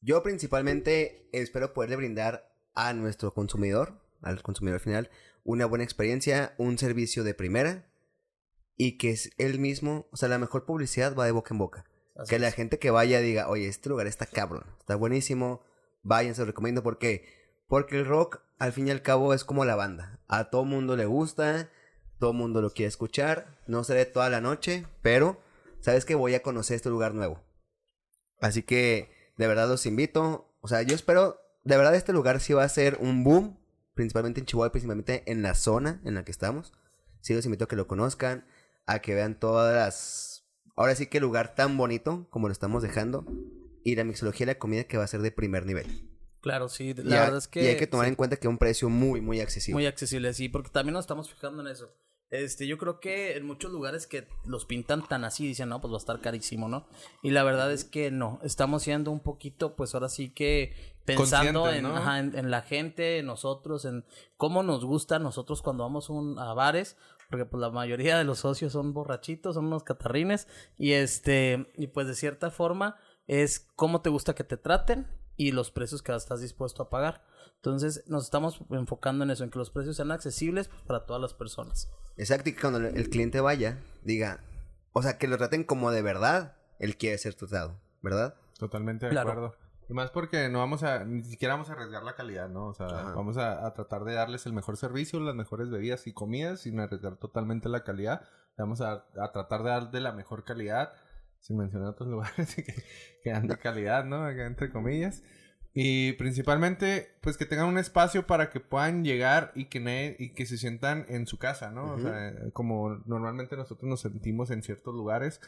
Yo 0.00 0.22
principalmente 0.22 1.28
espero 1.32 1.72
poderle 1.72 1.96
brindar 1.96 2.54
a 2.74 2.92
nuestro 2.92 3.34
consumidor, 3.34 4.00
al 4.22 4.42
consumidor 4.42 4.78
final, 4.78 5.10
una 5.42 5.66
buena 5.66 5.82
experiencia, 5.82 6.54
un 6.58 6.78
servicio 6.78 7.24
de 7.24 7.34
primera 7.34 7.88
y 8.78 8.96
que 8.96 9.10
es 9.10 9.32
él 9.36 9.58
mismo, 9.58 10.06
o 10.12 10.16
sea, 10.16 10.28
la 10.28 10.38
mejor 10.38 10.64
publicidad 10.64 11.14
va 11.14 11.26
de 11.26 11.32
boca 11.32 11.52
en 11.52 11.58
boca. 11.58 11.84
Así 12.16 12.30
que 12.30 12.38
la 12.38 12.52
gente 12.52 12.78
que 12.78 12.90
vaya 12.90 13.20
diga, 13.20 13.48
oye, 13.48 13.68
este 13.68 13.88
lugar 13.88 14.06
está 14.06 14.24
cabrón, 14.24 14.64
está 14.78 14.94
buenísimo, 14.94 15.62
vayan, 16.02 16.34
se 16.34 16.42
lo 16.42 16.46
recomiendo. 16.46 16.82
¿Por 16.82 16.98
qué? 16.98 17.26
Porque 17.66 17.98
el 17.98 18.06
rock, 18.06 18.40
al 18.58 18.72
fin 18.72 18.88
y 18.88 18.90
al 18.92 19.02
cabo, 19.02 19.34
es 19.34 19.44
como 19.44 19.64
la 19.64 19.76
banda. 19.76 20.20
A 20.28 20.50
todo 20.50 20.64
mundo 20.64 20.96
le 20.96 21.06
gusta, 21.06 21.70
todo 22.18 22.32
mundo 22.32 22.62
lo 22.62 22.70
quiere 22.70 22.88
escuchar, 22.88 23.58
no 23.66 23.84
seré 23.84 24.06
toda 24.06 24.30
la 24.30 24.40
noche, 24.40 24.86
pero 25.02 25.40
sabes 25.80 26.04
que 26.04 26.14
voy 26.14 26.34
a 26.34 26.42
conocer 26.42 26.76
este 26.76 26.88
lugar 26.88 27.14
nuevo. 27.14 27.42
Así 28.40 28.62
que, 28.62 29.10
de 29.36 29.46
verdad 29.48 29.68
los 29.68 29.86
invito. 29.86 30.54
O 30.60 30.68
sea, 30.68 30.82
yo 30.82 30.94
espero, 30.94 31.40
de 31.64 31.76
verdad 31.76 31.96
este 31.96 32.12
lugar 32.12 32.40
sí 32.40 32.52
va 32.52 32.62
a 32.62 32.68
ser 32.68 32.96
un 33.00 33.24
boom, 33.24 33.58
principalmente 33.94 34.40
en 34.40 34.46
Chihuahua, 34.46 34.70
principalmente 34.70 35.24
en 35.26 35.42
la 35.42 35.54
zona 35.54 36.00
en 36.04 36.14
la 36.14 36.24
que 36.24 36.30
estamos. 36.30 36.72
Sí 37.20 37.34
los 37.34 37.44
invito 37.44 37.64
a 37.64 37.68
que 37.68 37.76
lo 37.76 37.88
conozcan, 37.88 38.46
a 38.88 38.98
que 39.00 39.14
vean 39.14 39.38
todas 39.38 39.72
las... 39.74 40.44
Ahora 40.76 40.94
sí 40.96 41.06
que 41.06 41.20
lugar 41.20 41.54
tan 41.54 41.76
bonito 41.76 42.26
como 42.30 42.48
lo 42.48 42.52
estamos 42.52 42.82
dejando. 42.82 43.24
Y 43.84 43.94
la 43.96 44.04
mixología 44.04 44.44
y 44.44 44.48
la 44.48 44.58
comida 44.58 44.84
que 44.84 44.96
va 44.98 45.04
a 45.04 45.08
ser 45.08 45.22
de 45.22 45.30
primer 45.30 45.64
nivel. 45.66 45.86
Claro, 46.40 46.68
sí, 46.68 46.90
Y 46.90 46.94
la 47.02 47.16
a- 47.18 47.24
verdad 47.24 47.38
es 47.38 47.48
que... 47.48 47.62
y 47.62 47.66
hay 47.68 47.76
que 47.76 47.86
tomar 47.86 48.06
sí. 48.06 48.10
en 48.10 48.14
cuenta 48.16 48.36
que 48.36 48.46
es 48.46 48.50
un 48.50 48.58
precio 48.58 48.88
muy, 48.88 49.20
muy 49.20 49.40
accesible. 49.40 49.74
Muy 49.74 49.86
accesible, 49.86 50.32
sí, 50.34 50.48
porque 50.48 50.70
también 50.70 50.94
nos 50.94 51.04
estamos 51.04 51.30
fijando 51.30 51.62
en 51.62 51.68
eso. 51.68 51.90
Este, 52.30 52.66
yo 52.66 52.76
creo 52.76 53.00
que 53.00 53.36
en 53.38 53.46
muchos 53.46 53.72
lugares 53.72 54.06
que 54.06 54.28
los 54.44 54.66
pintan 54.66 55.06
tan 55.08 55.24
así, 55.24 55.46
dicen, 55.46 55.70
no, 55.70 55.80
pues 55.80 55.90
va 55.92 55.96
a 55.96 55.98
estar 55.98 56.20
carísimo, 56.20 56.68
¿no? 56.68 56.86
Y 57.22 57.30
la 57.30 57.42
verdad 57.42 57.72
es 57.72 57.84
que 57.84 58.10
no, 58.10 58.38
estamos 58.42 58.82
siendo 58.82 59.10
un 59.10 59.20
poquito, 59.20 59.74
pues 59.76 59.94
ahora 59.94 60.10
sí 60.10 60.28
que 60.34 60.74
pensando 61.06 61.62
Conscientes, 61.62 61.78
en, 61.78 61.82
¿no? 61.90 61.96
ajá, 61.96 62.18
en, 62.18 62.36
en 62.38 62.50
la 62.50 62.60
gente, 62.60 63.18
en 63.18 63.26
nosotros, 63.26 63.86
en 63.86 64.04
cómo 64.36 64.62
nos 64.62 64.84
gusta 64.84 65.16
a 65.16 65.20
nosotros 65.20 65.62
cuando 65.62 65.84
vamos 65.84 66.10
un- 66.10 66.38
a 66.38 66.52
bares, 66.52 66.98
porque 67.28 67.44
pues 67.46 67.60
la 67.60 67.70
mayoría 67.70 68.16
de 68.18 68.24
los 68.24 68.40
socios 68.40 68.72
son 68.72 68.92
borrachitos, 68.94 69.54
son 69.54 69.66
unos 69.66 69.82
catarrines, 69.84 70.48
y 70.76 70.92
este, 70.92 71.70
y 71.76 71.88
pues 71.88 72.06
de 72.06 72.14
cierta 72.14 72.50
forma 72.50 72.96
es 73.26 73.60
cómo 73.76 74.00
te 74.00 74.10
gusta 74.10 74.34
que 74.34 74.44
te 74.44 74.56
traten 74.56 75.06
y 75.36 75.52
los 75.52 75.70
precios 75.70 76.02
que 76.02 76.14
estás 76.14 76.40
dispuesto 76.40 76.82
a 76.82 76.90
pagar. 76.90 77.24
Entonces 77.56 78.04
nos 78.06 78.24
estamos 78.24 78.60
enfocando 78.70 79.24
en 79.24 79.30
eso, 79.30 79.44
en 79.44 79.50
que 79.50 79.58
los 79.58 79.70
precios 79.70 79.96
sean 79.96 80.10
accesibles 80.10 80.68
pues, 80.68 80.82
para 80.82 81.04
todas 81.06 81.20
las 81.20 81.34
personas. 81.34 81.90
Exacto, 82.16 82.48
y 82.48 82.54
que 82.54 82.60
cuando 82.60 82.78
el 82.78 83.10
cliente 83.10 83.40
vaya, 83.40 83.78
diga, 84.02 84.40
o 84.92 85.02
sea, 85.02 85.18
que 85.18 85.28
lo 85.28 85.36
traten 85.38 85.64
como 85.64 85.90
de 85.90 86.02
verdad 86.02 86.56
él 86.78 86.96
quiere 86.96 87.18
ser 87.18 87.34
tratado, 87.34 87.78
¿verdad? 88.02 88.34
Totalmente 88.58 89.06
de 89.06 89.12
Claro. 89.12 89.30
acuerdo. 89.30 89.56
Y 89.88 89.94
más 89.94 90.10
porque 90.10 90.48
no 90.50 90.58
vamos 90.58 90.82
a, 90.82 91.04
ni 91.04 91.24
siquiera 91.24 91.54
vamos 91.54 91.70
a 91.70 91.72
arriesgar 91.72 92.02
la 92.02 92.14
calidad, 92.14 92.48
¿no? 92.48 92.66
O 92.66 92.74
sea, 92.74 92.86
Ajá. 92.86 93.12
vamos 93.14 93.38
a, 93.38 93.66
a 93.66 93.72
tratar 93.72 94.04
de 94.04 94.14
darles 94.14 94.44
el 94.44 94.52
mejor 94.52 94.76
servicio, 94.76 95.18
las 95.20 95.34
mejores 95.34 95.70
bebidas 95.70 96.06
y 96.06 96.12
comidas 96.12 96.60
sin 96.60 96.78
arriesgar 96.78 97.16
totalmente 97.16 97.68
la 97.70 97.84
calidad. 97.84 98.22
Vamos 98.58 98.80
a, 98.82 99.06
a 99.18 99.32
tratar 99.32 99.62
de 99.62 99.70
dar 99.70 99.90
de 99.90 100.00
la 100.00 100.12
mejor 100.12 100.44
calidad, 100.44 100.92
sin 101.40 101.56
mencionar 101.56 101.88
otros 101.90 102.08
lugares 102.10 102.54
que, 102.54 102.64
que 103.22 103.30
dan 103.30 103.46
de 103.46 103.56
calidad, 103.56 104.04
¿no? 104.04 104.28
Entre 104.28 104.70
comillas. 104.70 105.22
Y 105.72 106.12
principalmente, 106.14 107.16
pues 107.20 107.36
que 107.36 107.46
tengan 107.46 107.66
un 107.68 107.78
espacio 107.78 108.26
para 108.26 108.50
que 108.50 108.58
puedan 108.58 109.04
llegar 109.04 109.52
y 109.54 109.66
que, 109.66 109.80
ne- 109.80 110.16
y 110.18 110.34
que 110.34 110.44
se 110.44 110.58
sientan 110.58 111.06
en 111.08 111.26
su 111.26 111.38
casa, 111.38 111.70
¿no? 111.70 111.84
Ujú. 111.84 111.92
O 111.94 112.00
sea, 112.00 112.32
como 112.52 112.96
normalmente 113.06 113.56
nosotros 113.56 113.88
nos 113.88 114.00
sentimos 114.00 114.50
en 114.50 114.62
ciertos 114.62 114.94
lugares. 114.94 115.40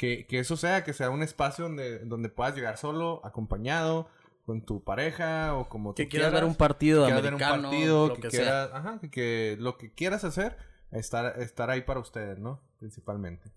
Que, 0.00 0.24
que 0.26 0.38
eso 0.38 0.56
sea, 0.56 0.82
que 0.82 0.94
sea 0.94 1.10
un 1.10 1.22
espacio 1.22 1.64
donde, 1.64 1.98
donde 1.98 2.30
puedas 2.30 2.54
llegar 2.54 2.78
solo, 2.78 3.20
acompañado, 3.22 4.08
con 4.46 4.64
tu 4.64 4.82
pareja 4.82 5.54
o 5.54 5.68
como 5.68 5.94
Que 5.94 6.04
tú 6.04 6.08
quieras 6.08 6.32
ver 6.32 6.44
un 6.44 6.54
partido 6.54 7.04
quieras 7.04 7.22
ver 7.22 7.34
americano, 7.34 7.56
un 7.56 7.62
partido, 7.64 8.08
lo 8.08 8.14
que, 8.14 8.22
que, 8.22 8.28
quieras, 8.28 8.70
sea. 8.70 8.78
ajá, 8.78 8.98
que, 8.98 9.10
que 9.10 9.56
lo 9.60 9.76
que 9.76 9.92
quieras 9.92 10.24
hacer, 10.24 10.56
estar, 10.90 11.38
estar 11.42 11.68
ahí 11.68 11.82
para 11.82 12.00
ustedes, 12.00 12.38
¿no? 12.38 12.62
Principalmente. 12.78 13.52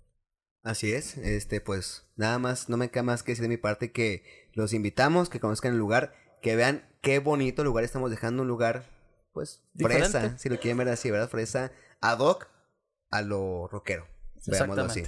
Así 0.64 0.92
es, 0.92 1.18
este, 1.18 1.62
pues 1.62 2.10
nada 2.18 2.40
más, 2.40 2.68
no 2.68 2.76
me 2.76 2.92
queda 2.92 3.04
más 3.04 3.24
que 3.24 3.32
decir 3.32 3.44
de 3.44 3.48
mi 3.48 3.56
parte 3.56 3.94
que 3.94 4.50
los 4.52 4.74
invitamos, 4.74 5.30
que 5.30 5.40
conozcan 5.40 5.72
el 5.72 5.80
lugar, 5.80 6.14
que 6.42 6.58
vean 6.58 6.86
qué 7.00 7.20
bonito 7.20 7.64
lugar 7.64 7.86
estamos 7.86 8.12
dejando, 8.12 8.42
un 8.42 8.50
lugar, 8.50 8.84
pues, 9.32 9.64
Diferente. 9.72 10.10
fresa, 10.10 10.38
si 10.38 10.50
lo 10.50 10.60
quieren 10.60 10.78
ver 10.78 10.90
así, 10.90 11.10
¿verdad? 11.10 11.30
Fresa, 11.30 11.72
ad 12.02 12.20
hoc 12.20 12.50
a 13.12 13.22
lo 13.22 13.70
rockero, 13.70 14.06
veámoslo 14.46 14.84
así. 14.84 15.04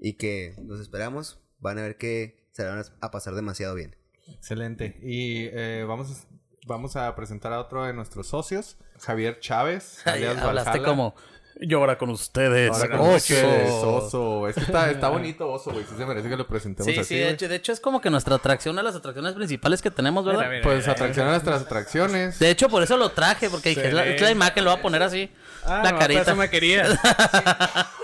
Y 0.00 0.14
que 0.14 0.54
los 0.66 0.80
esperamos, 0.80 1.38
van 1.58 1.78
a 1.78 1.82
ver 1.82 1.96
que 1.98 2.48
se 2.52 2.64
van 2.64 2.82
a 3.00 3.10
pasar 3.10 3.34
demasiado 3.34 3.74
bien. 3.74 3.96
Excelente. 4.28 4.98
Y 5.02 5.46
eh, 5.52 5.84
vamos, 5.86 6.10
a- 6.10 6.26
vamos 6.66 6.96
a 6.96 7.14
presentar 7.14 7.52
a 7.52 7.60
otro 7.60 7.84
de 7.84 7.92
nuestros 7.92 8.28
socios, 8.28 8.76
Javier 9.00 9.38
Chávez. 9.40 10.00
Ay, 10.06 10.24
hablaste 10.24 10.70
Valhalla. 10.70 10.84
como 10.84 11.14
yo 11.62 11.78
ahora 11.80 11.98
con 11.98 12.08
ustedes. 12.08 12.70
Ahora 12.70 12.88
con 12.96 13.00
oso". 13.00 13.16
ustedes, 13.16 13.70
oso. 13.70 14.48
Es 14.48 14.54
que 14.54 14.62
está, 14.62 14.90
está 14.90 15.08
bonito 15.10 15.50
oso, 15.50 15.72
güey. 15.72 15.84
Sí 15.84 15.94
se 15.98 16.06
merece 16.06 16.28
que 16.30 16.36
lo 16.36 16.46
presentemos 16.46 16.90
Sí, 16.90 16.98
así, 16.98 17.14
sí, 17.16 17.20
de 17.20 17.28
hecho, 17.30 17.48
de 17.48 17.56
hecho 17.56 17.72
es 17.72 17.80
como 17.80 18.00
que 18.00 18.08
nuestra 18.08 18.36
atracción, 18.36 18.74
una 18.74 18.80
de 18.82 18.86
las 18.88 18.96
atracciones 18.96 19.34
principales 19.34 19.82
que 19.82 19.90
tenemos, 19.90 20.24
¿verdad? 20.24 20.40
Mira, 20.40 20.50
mira. 20.52 20.62
Pues 20.62 20.88
atracción 20.88 21.26
a 21.26 21.32
nuestras 21.32 21.60
atracciones. 21.62 22.38
De 22.38 22.48
hecho, 22.50 22.70
por 22.70 22.82
eso 22.82 22.96
lo 22.96 23.10
traje, 23.10 23.50
porque 23.50 23.70
dije, 23.70 23.88
es 23.88 23.92
la, 23.92 24.06
es 24.06 24.20
la 24.22 24.30
imagen, 24.30 24.64
lo 24.64 24.70
voy 24.70 24.78
a 24.78 24.82
poner 24.82 25.02
así. 25.02 25.30
Ah, 25.64 25.82
la 25.84 25.92
no, 25.92 25.98
carita. 25.98 26.22
Eso 26.22 26.36
me 26.36 26.48
quería. 26.48 26.86
Yo 26.88 27.99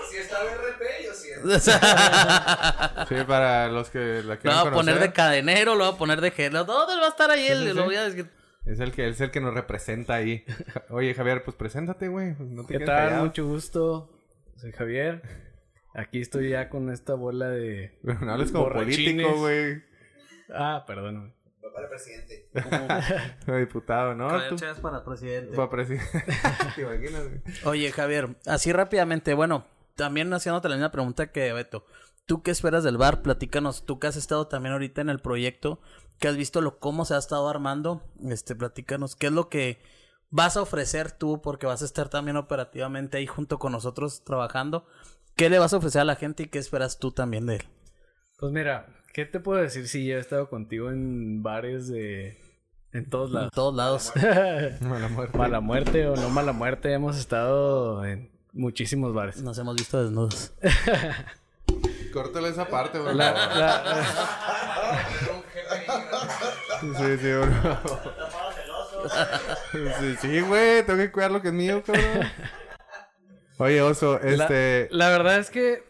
sí. 1.59 1.71
Sí, 3.09 3.15
para 3.27 3.67
los 3.69 3.89
que 3.89 4.23
la 4.23 4.35
Lo 4.35 4.51
voy 4.63 4.67
a 4.67 4.71
poner 4.71 4.99
de 4.99 5.11
cadenero, 5.11 5.75
lo 5.75 5.85
voy 5.85 5.93
a 5.95 5.97
poner 5.97 6.21
de 6.21 6.31
gelo. 6.31 6.63
¿Dónde 6.65 6.95
va 6.99 7.07
a 7.07 7.09
estar 7.09 7.29
ahí 7.31 7.47
él? 7.47 7.59
Sí, 7.59 7.67
sí, 7.69 7.73
Lo 7.73 7.81
sí. 7.81 7.85
voy 7.85 7.95
a 7.95 8.03
decir. 8.03 8.29
Es 8.65 8.79
el 8.81 8.91
que 8.91 9.07
es 9.07 9.21
el 9.21 9.31
que 9.31 9.39
nos 9.39 9.53
representa 9.53 10.15
ahí. 10.15 10.43
Oye, 10.89 11.13
Javier, 11.13 11.43
pues 11.43 11.55
preséntate, 11.55 12.09
güey. 12.09 12.35
No 12.39 12.65
te 12.65 12.77
¿Qué 12.77 12.85
tal? 12.85 12.97
callado. 13.09 13.25
Mucho 13.25 13.45
gusto. 13.47 14.11
Soy 14.57 14.71
Javier. 14.73 15.21
Aquí 15.93 16.19
estoy 16.21 16.49
ya 16.49 16.69
con 16.69 16.91
esta 16.91 17.13
bola 17.15 17.49
de. 17.49 17.97
No 18.21 18.31
hables 18.33 18.51
como 18.51 18.69
político, 18.69 19.35
güey. 19.37 19.83
Ah, 20.53 20.83
perdón. 20.85 21.33
Para 21.73 21.89
presidente. 21.89 22.49
Diputado, 23.59 24.15
¿no? 24.15 24.29
Javier 24.29 24.75
para 24.81 25.03
presidente. 25.03 25.55
para 25.55 25.69
presidente. 25.69 26.25
¿Te 26.75 26.81
imaginas, 26.81 27.23
güey? 27.27 27.41
Oye, 27.65 27.91
Javier, 27.91 28.29
así 28.47 28.71
rápidamente, 28.71 29.33
bueno, 29.33 29.65
también 29.97 30.33
haciéndote 30.33 30.69
la 30.69 30.75
misma 30.75 30.91
pregunta 30.91 31.31
que 31.33 31.51
Beto. 31.51 31.85
¿Tú 32.25 32.41
qué 32.43 32.51
esperas 32.51 32.83
del 32.85 32.97
bar? 32.97 33.21
Platícanos, 33.21 33.85
tú 33.85 33.99
que 33.99 34.07
has 34.07 34.15
estado 34.15 34.47
también 34.47 34.73
ahorita 34.73 35.01
en 35.01 35.09
el 35.09 35.19
proyecto, 35.19 35.81
que 36.19 36.27
has 36.27 36.35
visto 36.37 36.61
lo 36.61 36.79
cómo 36.79 37.03
se 37.05 37.13
ha 37.15 37.17
estado 37.17 37.47
armando, 37.49 38.03
este, 38.29 38.55
platícanos, 38.55 39.15
¿qué 39.15 39.27
es 39.27 39.33
lo 39.33 39.49
que 39.49 39.81
vas 40.29 40.57
a 40.57 40.61
ofrecer 40.61 41.11
tú? 41.11 41.41
Porque 41.41 41.67
vas 41.67 41.81
a 41.81 41.85
estar 41.85 42.09
también 42.09 42.35
operativamente 42.37 43.17
ahí 43.17 43.27
junto 43.27 43.59
con 43.59 43.71
nosotros 43.71 44.23
trabajando. 44.23 44.85
¿Qué 45.35 45.49
le 45.49 45.59
vas 45.59 45.73
a 45.73 45.77
ofrecer 45.77 46.01
a 46.01 46.05
la 46.05 46.15
gente 46.15 46.43
y 46.43 46.47
qué 46.47 46.59
esperas 46.59 46.99
tú 46.99 47.11
también 47.11 47.45
de 47.45 47.55
él? 47.57 47.63
Pues 48.39 48.51
mira, 48.51 48.87
¿qué 49.13 49.25
te 49.25 49.39
puedo 49.39 49.61
decir 49.61 49.87
si 49.87 50.05
yo 50.05 50.17
he 50.17 50.19
estado 50.19 50.49
contigo 50.49 50.89
en 50.91 51.41
bares 51.43 51.87
de. 51.87 52.37
En 52.91 53.09
todos 53.09 53.29
En 53.29 53.35
lados? 53.35 53.51
todos 53.53 53.75
lados. 53.75 54.11
Mala 54.81 55.07
muerte. 55.07 55.37
mala 55.37 55.59
muerte 55.61 56.07
o 56.07 56.15
no 56.15 56.29
mala 56.29 56.51
muerte, 56.53 56.91
hemos 56.91 57.17
estado 57.17 58.03
en 58.05 58.31
muchísimos 58.57 59.13
bares. 59.13 59.41
Nos 59.41 59.57
hemos 59.57 59.75
visto 59.75 60.01
desnudos. 60.03 60.53
Córtale 62.13 62.49
esa 62.49 62.65
parte, 62.67 62.99
güey. 62.99 63.15
La- 63.15 63.31
la- 63.31 65.07
Sí, 66.81 67.17
sí, 67.19 67.31
bro. 67.33 67.47
Sí, 69.99 70.15
sí, 70.21 70.41
güey. 70.41 70.83
Tengo 70.85 70.99
que 70.99 71.11
cuidar 71.11 71.31
lo 71.31 71.41
que 71.41 71.49
es 71.49 71.53
mío, 71.53 71.83
cabrón. 71.85 72.05
Oye, 73.57 73.81
Oso, 73.81 74.19
La- 74.23 74.43
este... 74.43 74.87
La, 74.91 75.09
verdad 75.09 75.39
es 75.39 75.49
que 75.49 75.83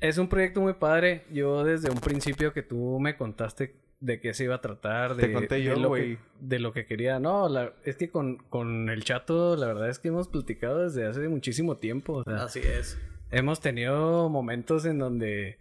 es 0.00 0.18
un 0.18 0.28
proyecto 0.28 0.60
muy 0.60 0.74
padre. 0.74 1.24
Yo 1.30 1.64
desde 1.64 1.90
un 1.90 1.98
principio 2.00 2.52
que 2.52 2.62
tú 2.62 2.98
me 3.00 3.16
contaste 3.16 3.74
de 4.04 4.20
qué 4.20 4.34
se 4.34 4.44
iba 4.44 4.56
a 4.56 4.60
tratar, 4.60 5.16
de, 5.16 5.28
Te 5.28 5.32
conté 5.32 5.54
de 5.56 5.76
lo 5.76 5.92
que, 5.94 6.18
de 6.38 6.58
lo 6.58 6.72
que 6.74 6.84
quería. 6.84 7.18
No, 7.18 7.48
la- 7.48 7.72
es 7.84 7.96
que 7.96 8.10
con, 8.10 8.36
con 8.36 8.90
el 8.90 9.02
chato, 9.02 9.56
la 9.56 9.66
verdad 9.66 9.88
es 9.88 9.98
que 9.98 10.08
hemos 10.08 10.28
platicado 10.28 10.80
desde 10.84 11.06
hace 11.06 11.26
muchísimo 11.28 11.78
tiempo. 11.78 12.16
o 12.18 12.24
sea, 12.24 12.44
Así 12.44 12.60
es. 12.60 12.98
hemos 13.30 13.60
tenido 13.60 14.28
momentos 14.28 14.84
en 14.84 14.98
donde 14.98 15.58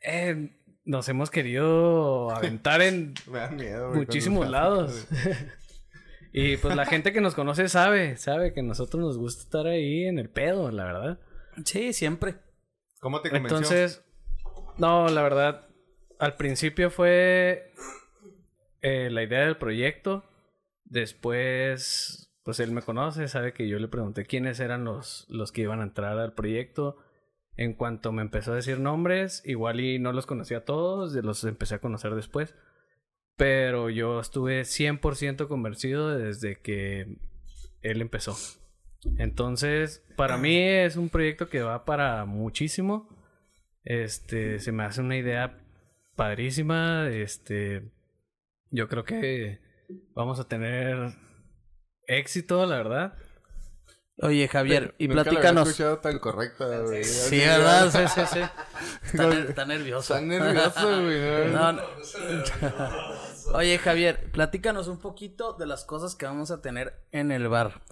eh, 0.00 0.56
nos 0.84 1.08
hemos 1.08 1.30
querido 1.30 2.32
aventar 2.32 2.82
en 2.82 3.14
Me 3.30 3.38
da 3.38 3.48
miedo, 3.50 3.88
güey, 3.90 4.00
muchísimos 4.00 4.50
lados. 4.50 5.06
y 6.32 6.56
pues 6.56 6.74
la 6.74 6.84
gente 6.84 7.12
que 7.12 7.20
nos 7.20 7.36
conoce 7.36 7.68
sabe, 7.68 8.16
sabe 8.16 8.52
que 8.52 8.58
a 8.60 8.64
nosotros 8.64 9.00
nos 9.00 9.18
gusta 9.18 9.44
estar 9.44 9.66
ahí 9.68 10.06
en 10.06 10.18
el 10.18 10.30
pedo, 10.30 10.72
la 10.72 10.84
verdad. 10.84 11.20
Sí, 11.64 11.92
siempre. 11.92 12.34
¿Cómo 12.98 13.20
te 13.20 13.30
convenció? 13.30 13.56
Entonces, 13.58 14.04
no, 14.78 15.08
la 15.08 15.22
verdad, 15.22 15.65
al 16.18 16.36
principio 16.36 16.90
fue 16.90 17.72
eh, 18.82 19.10
la 19.10 19.22
idea 19.22 19.40
del 19.40 19.56
proyecto. 19.56 20.24
Después, 20.84 22.32
pues 22.44 22.60
él 22.60 22.70
me 22.70 22.82
conoce, 22.82 23.28
sabe 23.28 23.52
que 23.52 23.68
yo 23.68 23.78
le 23.78 23.88
pregunté 23.88 24.24
quiénes 24.24 24.60
eran 24.60 24.84
los, 24.84 25.26
los 25.28 25.52
que 25.52 25.62
iban 25.62 25.80
a 25.80 25.84
entrar 25.84 26.18
al 26.18 26.34
proyecto. 26.34 26.96
En 27.56 27.72
cuanto 27.72 28.12
me 28.12 28.22
empezó 28.22 28.52
a 28.52 28.56
decir 28.56 28.78
nombres, 28.78 29.42
igual 29.46 29.80
y 29.80 29.98
no 29.98 30.12
los 30.12 30.26
conocía 30.26 30.58
a 30.58 30.64
todos, 30.64 31.14
los 31.14 31.42
empecé 31.44 31.76
a 31.76 31.80
conocer 31.80 32.14
después. 32.14 32.54
Pero 33.36 33.90
yo 33.90 34.20
estuve 34.20 34.62
100% 34.62 35.48
convencido 35.48 36.16
desde 36.16 36.60
que 36.60 37.18
él 37.82 38.00
empezó. 38.00 38.36
Entonces, 39.18 40.04
para 40.16 40.36
mí 40.36 40.58
es 40.58 40.96
un 40.96 41.08
proyecto 41.08 41.48
que 41.48 41.62
va 41.62 41.84
para 41.84 42.24
muchísimo. 42.24 43.08
Este, 43.84 44.58
se 44.58 44.72
me 44.72 44.84
hace 44.84 45.00
una 45.00 45.16
idea 45.16 45.65
padrísima. 46.16 47.08
Este, 47.08 47.90
yo 48.70 48.88
creo 48.88 49.04
que 49.04 49.60
vamos 50.14 50.40
a 50.40 50.48
tener 50.48 51.14
éxito, 52.06 52.66
la 52.66 52.76
verdad. 52.76 53.14
Oye, 54.22 54.48
Javier, 54.48 54.94
y 54.96 55.08
Nunca 55.08 55.16
la 55.16 55.20
había 55.20 55.32
platícanos. 55.32 55.68
escuchado 55.68 55.98
tan 55.98 56.18
correcta, 56.18 56.78
güey. 56.80 57.04
Sí, 57.04 57.36
¿verdad? 57.38 57.90
Sí, 57.90 57.98
sí, 58.14 58.20
sí. 58.32 58.40
Está, 59.12 59.28
ner- 59.28 59.48
está 59.50 59.64
nervioso. 59.66 60.14
Está 60.16 60.26
nervioso, 60.26 61.02
güey. 61.02 61.52
No, 61.52 61.72
¿no? 61.72 61.82
no. 61.82 61.82
Oye, 63.54 63.76
Javier, 63.78 64.30
platícanos 64.32 64.88
un 64.88 64.98
poquito 64.98 65.52
de 65.52 65.66
las 65.66 65.84
cosas 65.84 66.14
que 66.16 66.24
vamos 66.24 66.50
a 66.50 66.62
tener 66.62 66.94
en 67.12 67.30
el 67.30 67.46
bar. 67.48 67.82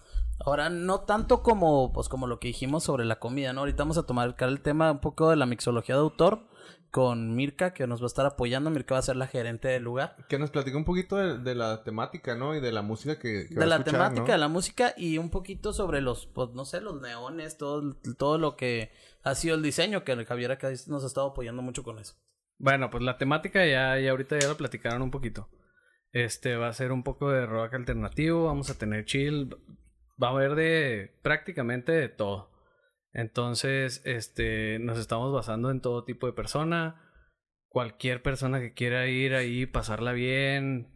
Ahora, 0.47 0.71
no 0.71 1.01
tanto 1.01 1.43
como, 1.43 1.93
pues, 1.93 2.09
como 2.09 2.27
lo 2.27 2.41
que 2.41 2.49
dijimos 2.49 2.85
sobre 2.85 3.05
la 3.05 3.21
comida, 3.21 3.53
¿no? 3.53 3.61
Ahorita 3.61 3.83
vamos 3.83 3.99
a 3.99 4.05
tomar 4.07 4.35
el 4.39 4.61
tema 4.63 4.91
un 4.93 5.01
poco 5.01 5.29
de 5.29 5.37
la 5.37 5.45
mixología 5.47 5.95
de 5.95 6.01
autor 6.01 6.49
con 6.95 7.35
Mirka, 7.35 7.75
que 7.75 7.89
nos 7.89 8.01
va 8.01 8.05
a 8.05 8.07
estar 8.07 8.25
apoyando. 8.25 8.71
Mirka 8.71 8.95
va 8.95 9.01
a 9.01 9.03
ser 9.03 9.17
la 9.17 9.27
gerente 9.27 9.67
del 9.67 9.83
lugar. 9.83 10.15
Que 10.29 10.39
nos 10.39 10.53
platica 10.53 10.77
un 10.77 10.85
poquito 10.85 11.17
de, 11.17 11.39
de 11.39 11.57
la 11.57 11.83
temática, 11.83 12.37
¿no? 12.37 12.55
Y 12.55 12.61
de 12.61 12.71
la 12.71 12.83
música 12.83 13.19
que, 13.19 13.49
que 13.49 13.55
va 13.57 13.59
de 13.59 13.65
a 13.65 13.67
la 13.67 13.75
escuchar, 13.79 13.95
temática 13.95 14.27
¿no? 14.29 14.33
de 14.33 14.39
la 14.39 14.47
música 14.47 14.95
y 14.97 15.19
un 15.19 15.29
poquito 15.29 15.73
sobre 15.73 16.01
los, 16.01 16.29
pues, 16.29 16.51
no 16.51 16.65
sé, 16.65 16.81
los 16.81 17.01
neones, 17.01 17.59
todo, 17.59 17.97
todo 18.17 18.39
lo 18.39 18.55
que 18.55 18.93
ha 19.25 19.35
sido 19.35 19.57
el 19.57 19.63
diseño, 19.65 20.05
que 20.05 20.25
Javier 20.25 20.53
acá 20.53 20.71
nos 20.87 21.03
ha 21.03 21.09
estado 21.09 21.31
apoyando 21.31 21.63
mucho 21.63 21.83
con 21.83 21.99
eso. 21.99 22.15
Bueno, 22.59 22.91
pues 22.91 23.03
la 23.03 23.19
temática 23.19 23.67
ya, 23.67 23.99
ya 23.99 24.13
ahorita 24.13 24.39
ya 24.39 24.47
lo 24.47 24.57
platicaron 24.57 25.03
un 25.03 25.11
poquito. 25.11 25.49
Este 26.13 26.55
va 26.55 26.69
a 26.69 26.75
ser 26.75 26.93
un 26.93 27.03
poco 27.03 27.29
de 27.29 27.45
rock 27.45 27.75
alternativo, 27.75 28.45
vamos 28.45 28.71
a 28.71 28.79
tener 28.79 29.05
chill, 29.05 29.53
va 30.23 30.29
a 30.29 30.31
haber 30.31 30.55
de 30.55 31.19
prácticamente 31.23 31.91
de 31.91 32.09
todo. 32.09 32.54
Entonces, 33.15 34.03
este, 34.05 34.79
nos 34.81 34.99
estamos 34.99 35.33
basando 35.33 35.71
en 35.71 35.81
todo 35.81 36.05
tipo 36.05 36.27
de 36.27 36.33
persona. 36.35 37.01
Cualquier 37.69 38.23
persona 38.23 38.61
que 38.61 38.75
quiera 38.75 39.07
ir 39.07 39.35
ahí, 39.35 39.65
pasarla 39.67 40.13
bien, 40.13 40.89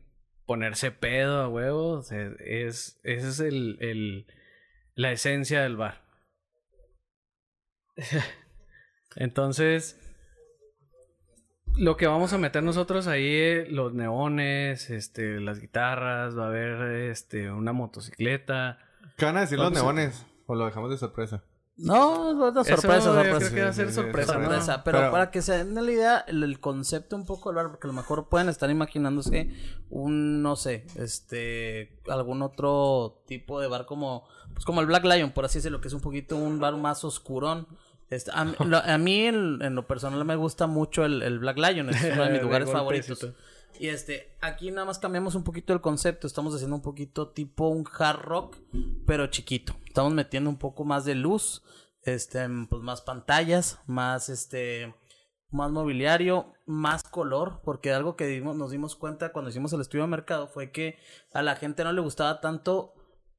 ponerse 0.45 0.91
pedo 0.91 1.41
a 1.41 1.49
huevo, 1.49 1.93
o 1.93 2.03
sea, 2.03 2.31
es, 2.41 3.01
esa 3.05 3.29
es 3.29 3.41
el, 3.41 3.79
el, 3.81 4.27
la 4.95 5.13
esencia 5.13 5.63
del 5.63 5.77
bar. 5.77 6.03
Entonces, 9.17 9.99
lo 11.77 11.97
que 11.97 12.07
vamos 12.07 12.33
a 12.33 12.39
meter 12.39 12.63
nosotros 12.63 13.07
ahí, 13.07 13.27
eh, 13.27 13.67
los 13.71 13.95
neones, 13.95 14.91
este, 14.91 15.41
las 15.41 15.61
guitarras, 15.61 16.37
va 16.39 16.45
a 16.45 16.49
haber 16.49 17.11
este, 17.11 17.51
una 17.51 17.73
motocicleta. 17.73 18.79
¿Qué 19.17 19.25
van 19.25 19.37
a 19.37 19.41
decir 19.41 19.59
los 19.59 19.69
a- 19.69 19.75
neones? 19.75 20.27
¿O 20.47 20.55
lo 20.55 20.65
dejamos 20.67 20.91
de 20.91 20.97
sorpresa? 20.99 21.45
No, 21.79 22.29
es 22.31 22.35
una 22.35 22.61
Eso 22.63 22.77
sorpresa, 22.77 22.99
yo 22.99 23.15
sorpresa. 23.15 23.39
creo 23.39 23.51
que 23.55 23.63
va 23.63 23.69
a 23.69 23.73
ser 23.73 23.87
Sí, 23.89 23.93
sí, 23.93 24.01
sí, 24.01 24.03
sorpresa, 24.03 24.83
pero, 24.85 24.99
Pero- 24.99 25.11
para 25.13 25.31
que 25.31 25.43
se 25.43 25.57
den 25.65 25.75
la 25.75 25.91
idea, 25.91 26.25
el, 26.27 26.43
el 26.43 26.59
concepto 26.61 27.15
un 27.17 27.25
poco 27.25 27.49
del 27.51 27.57
bar, 27.57 27.69
porque 27.71 27.87
a 27.87 27.89
lo 27.89 27.95
mejor 27.95 28.29
pueden 28.29 28.49
estar 28.49 28.69
imaginándose 28.71 29.51
un, 29.89 30.43
no 30.43 30.57
sé, 30.57 30.87
este, 30.97 31.99
algún 32.09 32.43
otro 32.43 33.23
tipo 33.27 33.61
de 33.61 33.69
bar 33.69 33.87
como, 33.87 34.25
pues 34.55 34.65
como 34.65 34.81
el 34.81 34.87
Black 34.87 35.05
Lion, 35.05 35.31
por 35.31 35.45
así 35.45 35.59
decirlo, 35.59 35.81
que 35.81 35.89
es 35.89 35.95
un 35.95 36.01
poquito 36.01 36.37
un 36.37 36.59
bar 36.59 36.77
más 36.77 37.05
oscurón. 37.05 37.67
Este, 38.11 38.31
a, 38.35 38.45
mí- 38.47 38.55
lo- 38.65 38.79
a 38.79 38.97
mí, 38.99 39.27
en, 39.27 39.61
en 39.63 39.75
lo 39.75 39.87
personal, 39.87 40.25
me 40.25 40.35
gusta 40.37 40.67
mucho 40.67 41.05
el, 41.05 41.23
el 41.23 41.39
Black 41.39 41.59
Lion, 41.59 41.91
es 41.91 42.03
uno 42.15 42.25
de 42.25 42.31
mis 42.31 42.43
lugares 42.43 42.71
favoritos. 42.73 43.27
Y 43.79 43.89
este, 43.89 44.37
aquí 44.41 44.71
nada 44.71 44.85
más 44.87 44.99
cambiamos 44.99 45.35
un 45.35 45.45
poquito 45.45 45.73
el 45.73 45.81
concepto. 45.81 46.27
Estamos 46.27 46.55
haciendo 46.55 46.77
un 46.77 46.83
poquito 46.83 47.29
tipo 47.31 47.69
un 47.69 47.85
hard 47.99 48.21
rock, 48.23 48.57
pero 49.07 49.27
chiquito. 49.29 49.75
Estamos 49.87 50.13
metiendo 50.13 50.51
un 50.51 50.59
poco 50.59 50.85
más 50.85 51.05
de 51.05 51.15
luz, 51.15 51.63
este, 52.03 52.47
pues 52.69 52.83
más 52.83 53.01
pantallas, 53.03 53.79
más 53.87 54.29
este, 54.29 54.95
más 55.51 55.71
mobiliario, 55.71 56.53
más 56.67 57.03
color, 57.05 57.61
porque 57.65 57.93
algo 57.93 58.17
que 58.17 58.27
dimos- 58.27 58.57
nos 58.57 58.71
dimos 58.71 58.97
cuenta 58.97 59.33
cuando 59.33 59.51
hicimos 59.51 59.73
el 59.73 59.81
estudio 59.81 60.05
de 60.05 60.11
mercado 60.11 60.47
fue 60.49 60.71
que 60.73 60.99
a 61.33 61.43
la 61.43 61.57
gente 61.57 61.85
no 61.85 61.93
le 61.93 62.01
gustaba 62.01 62.41
tanto 62.41 62.95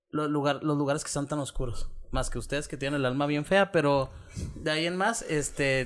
los, 0.09 0.29
lugar, 0.29 0.63
los 0.63 0.77
lugares 0.77 1.03
que 1.03 1.07
están 1.09 1.27
tan 1.27 1.39
oscuros. 1.39 1.89
Más 2.11 2.29
que 2.31 2.39
ustedes 2.39 2.67
que 2.67 2.77
tienen 2.77 3.01
el 3.01 3.05
alma 3.05 3.27
bien 3.27 3.45
fea, 3.45 3.71
pero 3.71 4.09
de 4.55 4.71
ahí 4.71 4.85
en 4.87 4.97
más, 4.97 5.21
este, 5.21 5.85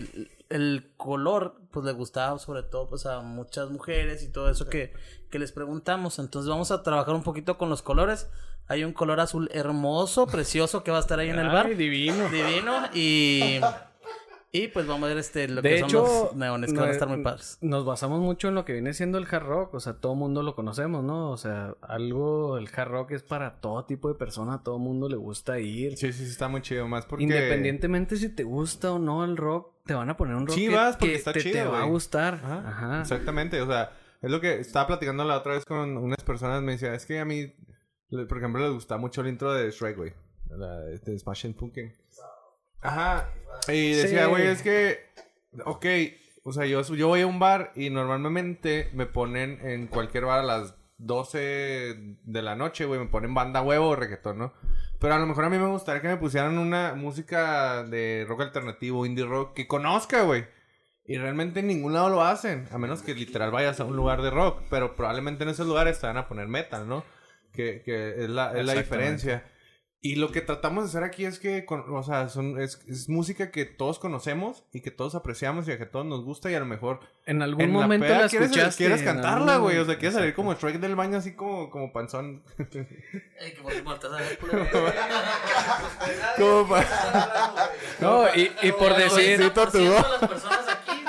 el, 0.55 0.93
color, 0.97 1.61
pues 1.71 1.85
le 1.85 1.91
gustaba 1.91 2.37
sobre 2.39 2.63
todo 2.63 2.87
pues 2.87 3.05
a 3.05 3.21
muchas 3.21 3.69
mujeres 3.69 4.23
y 4.23 4.31
todo 4.31 4.49
eso 4.49 4.67
que, 4.67 4.93
que 5.29 5.39
les 5.39 5.51
preguntamos. 5.51 6.19
Entonces 6.19 6.49
vamos 6.49 6.71
a 6.71 6.83
trabajar 6.83 7.15
un 7.15 7.23
poquito 7.23 7.57
con 7.57 7.69
los 7.69 7.81
colores. 7.81 8.29
Hay 8.67 8.83
un 8.83 8.93
color 8.93 9.19
azul 9.19 9.49
hermoso, 9.51 10.27
precioso 10.27 10.83
que 10.83 10.91
va 10.91 10.97
a 10.97 11.01
estar 11.01 11.19
ahí 11.19 11.29
en 11.29 11.39
el 11.39 11.47
bar. 11.47 11.67
Ay, 11.67 11.75
divino. 11.75 12.29
Divino 12.29 12.89
y... 12.93 13.59
Y 14.55 14.67
pues 14.67 14.85
vamos 14.85 15.05
a 15.05 15.07
ver 15.07 15.17
este, 15.17 15.47
lo 15.47 15.63
De 15.63 15.69
que 15.69 15.79
hecho, 15.79 16.05
son 16.05 16.25
los 16.25 16.35
neones 16.35 16.71
que 16.71 16.79
van 16.79 16.89
a 16.89 16.91
estar 16.91 17.07
muy 17.07 17.23
padres. 17.23 17.57
Nos 17.61 17.85
basamos 17.85 18.19
mucho 18.19 18.49
en 18.49 18.53
lo 18.53 18.65
que 18.65 18.73
viene 18.73 18.93
siendo 18.93 19.17
el 19.17 19.25
hard 19.25 19.47
rock, 19.47 19.73
o 19.73 19.79
sea, 19.79 19.93
todo 19.93 20.13
mundo 20.13 20.43
lo 20.43 20.53
conocemos, 20.53 21.03
¿no? 21.03 21.31
O 21.31 21.37
sea, 21.37 21.73
algo, 21.81 22.59
el 22.59 22.69
hard 22.71 22.91
rock 22.91 23.11
es 23.13 23.23
para 23.23 23.61
todo 23.61 23.85
tipo 23.85 24.09
de 24.09 24.13
persona, 24.13 24.53
a 24.53 24.63
todo 24.63 24.77
mundo 24.77 25.09
le 25.09 25.15
gusta 25.15 25.59
ir. 25.59 25.97
Sí, 25.97 26.13
sí, 26.13 26.25
sí, 26.25 26.29
está 26.29 26.49
muy 26.49 26.61
chido. 26.61 26.87
Más 26.87 27.07
porque... 27.07 27.23
Independientemente 27.23 28.15
si 28.15 28.29
te 28.29 28.43
gusta 28.43 28.91
o 28.91 28.99
no 28.99 29.25
el 29.25 29.37
rock, 29.37 29.72
te 29.85 29.93
van 29.93 30.09
a 30.09 30.17
poner 30.17 30.35
un 30.35 30.47
rock 30.47 30.55
Sí, 30.55 30.67
vas, 30.69 30.95
porque 30.97 31.11
que 31.13 31.17
está 31.17 31.33
te, 31.33 31.43
te 31.43 31.51
chido, 31.51 31.71
va 31.71 31.81
a 31.81 31.85
gustar. 31.85 32.35
Ajá, 32.35 32.63
Ajá. 32.67 33.01
Exactamente, 33.01 33.61
o 33.61 33.67
sea, 33.67 33.91
es 34.21 34.31
lo 34.31 34.39
que 34.39 34.59
estaba 34.59 34.87
platicando 34.87 35.23
la 35.25 35.37
otra 35.37 35.53
vez 35.53 35.65
con 35.65 35.97
unas 35.97 36.23
personas. 36.23 36.61
Me 36.61 36.73
decía, 36.73 36.93
es 36.93 37.05
que 37.05 37.19
a 37.19 37.25
mí, 37.25 37.53
por 38.09 38.37
ejemplo, 38.37 38.61
les 38.61 38.71
gusta 38.73 38.97
mucho 38.97 39.21
el 39.21 39.27
intro 39.27 39.53
de 39.53 39.69
Shrek, 39.71 39.97
güey. 39.97 40.13
La 40.49 40.79
de 40.79 41.19
Smashing 41.19 41.53
Pumpkin. 41.53 41.93
Ajá. 42.81 43.29
Y 43.67 43.91
decía, 43.93 44.25
Sí. 44.25 44.29
güey, 44.29 44.47
es 44.47 44.61
que, 44.61 44.99
ok, 45.65 45.85
o 46.43 46.53
sea, 46.53 46.65
yo, 46.65 46.81
yo 46.81 47.07
voy 47.07 47.21
a 47.21 47.27
un 47.27 47.39
bar 47.39 47.71
y 47.75 47.89
normalmente 47.89 48.89
me 48.93 49.05
ponen 49.05 49.59
en 49.65 49.87
cualquier 49.87 50.25
bar 50.25 50.39
a 50.39 50.43
las 50.43 50.75
12 50.97 52.17
de 52.23 52.41
la 52.41 52.55
noche, 52.55 52.85
güey, 52.85 52.99
me 52.99 53.07
ponen 53.07 53.33
banda 53.33 53.61
huevo 53.61 53.89
o 53.89 53.95
reggaetón, 53.95 54.37
¿no? 54.37 54.53
Pero 55.03 55.15
a 55.15 55.19
lo 55.19 55.27
mejor 55.27 55.43
a 55.43 55.49
mí 55.49 55.57
me 55.57 55.67
gustaría 55.67 56.01
que 56.01 56.07
me 56.07 56.15
pusieran 56.15 56.57
una 56.57 56.93
música 56.93 57.83
de 57.83 58.23
rock 58.25 58.39
alternativo, 58.39 59.05
indie 59.05 59.25
rock, 59.25 59.53
que 59.53 59.67
conozca, 59.67 60.21
güey. 60.21 60.45
Y 61.03 61.17
realmente 61.17 61.59
en 61.59 61.67
ningún 61.67 61.91
lado 61.91 62.07
lo 62.07 62.23
hacen, 62.23 62.69
a 62.71 62.77
menos 62.77 63.01
que 63.01 63.13
literal 63.13 63.51
vayas 63.51 63.81
a 63.81 63.83
un 63.83 63.97
lugar 63.97 64.21
de 64.21 64.29
rock, 64.29 64.61
pero 64.69 64.95
probablemente 64.95 65.43
en 65.43 65.49
esos 65.49 65.67
lugares 65.67 65.99
te 65.99 66.07
van 66.07 66.15
a 66.15 66.29
poner 66.29 66.47
metal, 66.47 66.87
¿no? 66.87 67.03
Que, 67.51 67.81
que 67.83 68.23
es, 68.23 68.29
la, 68.29 68.57
es 68.57 68.65
la 68.65 68.75
diferencia. 68.75 69.43
Y 70.05 70.15
lo 70.15 70.31
que 70.33 70.41
tratamos 70.41 70.83
de 70.83 70.89
hacer 70.89 71.03
aquí 71.05 71.23
es 71.23 71.39
que, 71.39 71.63
con- 71.65 71.85
o 71.95 72.03
sea, 72.03 72.27
son, 72.27 72.59
es, 72.61 72.81
es 72.89 73.07
música 73.07 73.51
que 73.51 73.63
todos 73.63 73.99
conocemos 73.99 74.65
y 74.73 74.81
que 74.81 74.91
todos 74.91 75.15
apreciamos 75.15 75.65
y 75.67 75.71
a 75.71 75.77
que 75.77 75.85
todos 75.85 76.05
nos 76.05 76.25
gusta 76.25 76.51
y 76.51 76.55
a 76.55 76.59
lo 76.59 76.65
mejor 76.65 76.99
En 77.25 77.41
algún 77.41 77.61
en 77.61 77.71
momento 77.71 78.05
peda 78.07 78.23
la 78.23 78.27
quieres, 78.27 78.49
escuchaste. 78.51 78.83
quieres 78.83 79.01
cantarla, 79.01 79.55
güey, 79.59 79.77
o 79.77 79.85
sea, 79.85 79.97
quieres 79.97 80.15
salir 80.15 80.33
como 80.35 80.55
Shrek 80.55 80.81
del 80.81 80.97
baño 80.97 81.19
así 81.19 81.35
como, 81.35 81.69
como 81.69 81.93
panzón. 81.93 82.43
como 86.37 86.67
pa- 86.67 87.69
No, 87.99 88.25
y, 88.35 88.51
y 88.61 88.71
por 88.73 88.95
decir... 88.95 89.39
Las 89.39 89.49
personas 90.29 90.67
aquí 90.67 91.03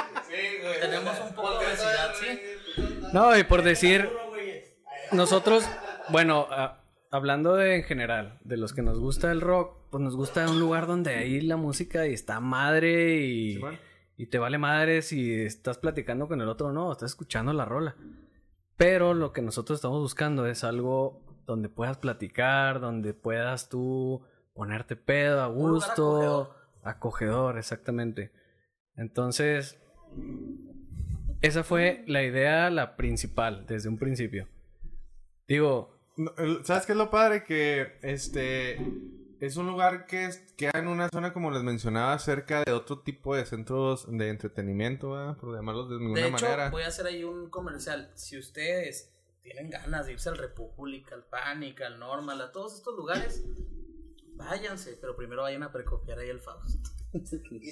tenemos 0.81 1.19
un 1.21 1.35
poco 1.35 1.59
de 1.59 1.67
obesidad, 1.67 2.13
¿sí? 2.21 2.41
No, 3.13 3.37
y 3.37 3.45
por 3.45 3.63
decir, 3.63 4.09
nosotros, 5.13 5.65
bueno, 6.11 6.47
a- 6.51 6.81
hablando 7.15 7.55
de 7.55 7.77
en 7.77 7.85
general, 7.85 8.41
de 8.43 8.57
los 8.57 8.73
que 8.73 8.83
nos 8.83 8.99
gusta 8.99 9.31
el 9.31 9.41
rock, 9.41 9.77
pues 9.91 10.03
nos 10.03 10.17
gusta 10.17 10.51
un 10.51 10.59
lugar 10.59 10.89
donde 10.89 11.15
ahí 11.15 11.41
la 11.41 11.57
música 11.57 12.09
y 12.09 12.13
está 12.13 12.41
madre 12.41 13.21
y, 13.25 13.61
y 14.17 14.27
te 14.27 14.41
vale 14.41 14.59
madre 14.59 15.01
si 15.01 15.33
estás 15.33 15.79
platicando 15.79 16.27
con 16.27 16.41
el 16.41 16.49
otro 16.49 16.69
o 16.69 16.73
no, 16.73 16.91
estás 16.91 17.13
escuchando 17.13 17.53
la 17.53 17.65
rola. 17.65 17.95
Pero 18.77 19.15
lo 19.15 19.33
que 19.33 19.43
nosotros 19.43 19.77
estamos 19.79 20.01
buscando 20.01 20.45
es 20.47 20.65
algo 20.65 21.23
donde 21.47 21.69
puedas 21.69 21.99
platicar, 21.99 22.81
donde 22.81 23.15
puedas 23.15 23.69
tú 23.69 24.27
ponerte 24.53 24.97
pedo 24.97 25.41
a 25.41 25.47
gusto, 25.47 26.17
acogedor. 26.17 26.57
acogedor, 26.83 27.59
exactamente. 27.59 28.33
Entonces, 28.97 29.79
esa 31.43 31.63
fue 31.63 32.03
la 32.09 32.25
idea, 32.25 32.71
la 32.71 32.97
principal, 32.97 33.67
desde 33.67 33.89
un 33.89 33.99
principio. 33.99 34.49
Digo, 35.47 35.94
¿Sabes 36.65 36.87
qué 36.87 36.93
es 36.93 36.99
lo 36.99 37.11
padre? 37.11 37.45
Que 37.45 37.99
este 38.03 38.79
es 39.41 39.57
un 39.57 39.67
lugar 39.67 40.07
que 40.07 40.31
queda 40.57 40.73
en 40.77 40.89
una 40.89 41.09
zona, 41.09 41.33
como 41.33 41.51
les 41.51 41.63
mencionaba, 41.63 42.19
cerca 42.19 42.63
de 42.65 42.73
otro 42.73 43.01
tipo 43.01 43.35
de 43.35 43.45
centros 43.45 44.07
de 44.11 44.29
entretenimiento, 44.29 45.11
¿verdad? 45.13 45.37
por 45.37 45.55
llamarlos 45.55 45.91
de 45.91 45.97
ninguna 45.99 46.21
De 46.21 46.29
hecho, 46.29 46.45
manera. 46.47 46.71
voy 46.71 46.83
a 46.85 46.89
hacer 46.89 47.07
ahí 47.07 47.25
un 47.25 47.51
comercial. 47.51 48.11
Si 48.15 48.39
ustedes 48.39 49.11
tienen 49.43 49.69
ganas 49.71 50.07
de 50.07 50.13
irse 50.13 50.29
al 50.29 50.39
República, 50.39 51.15
al 51.15 51.25
Panic, 51.25 51.83
al 51.83 51.99
Normal, 51.99 52.41
a 52.41 52.53
todos 52.53 52.75
estos 52.77 52.95
lugares, 52.97 53.45
váyanse, 54.37 54.97
pero 55.01 55.17
primero 55.17 55.43
vayan 55.43 55.63
a 55.63 55.73
precopiar 55.73 56.19
ahí 56.19 56.29
el 56.31 56.41
Faust. 56.41 56.87
Y 57.15 57.71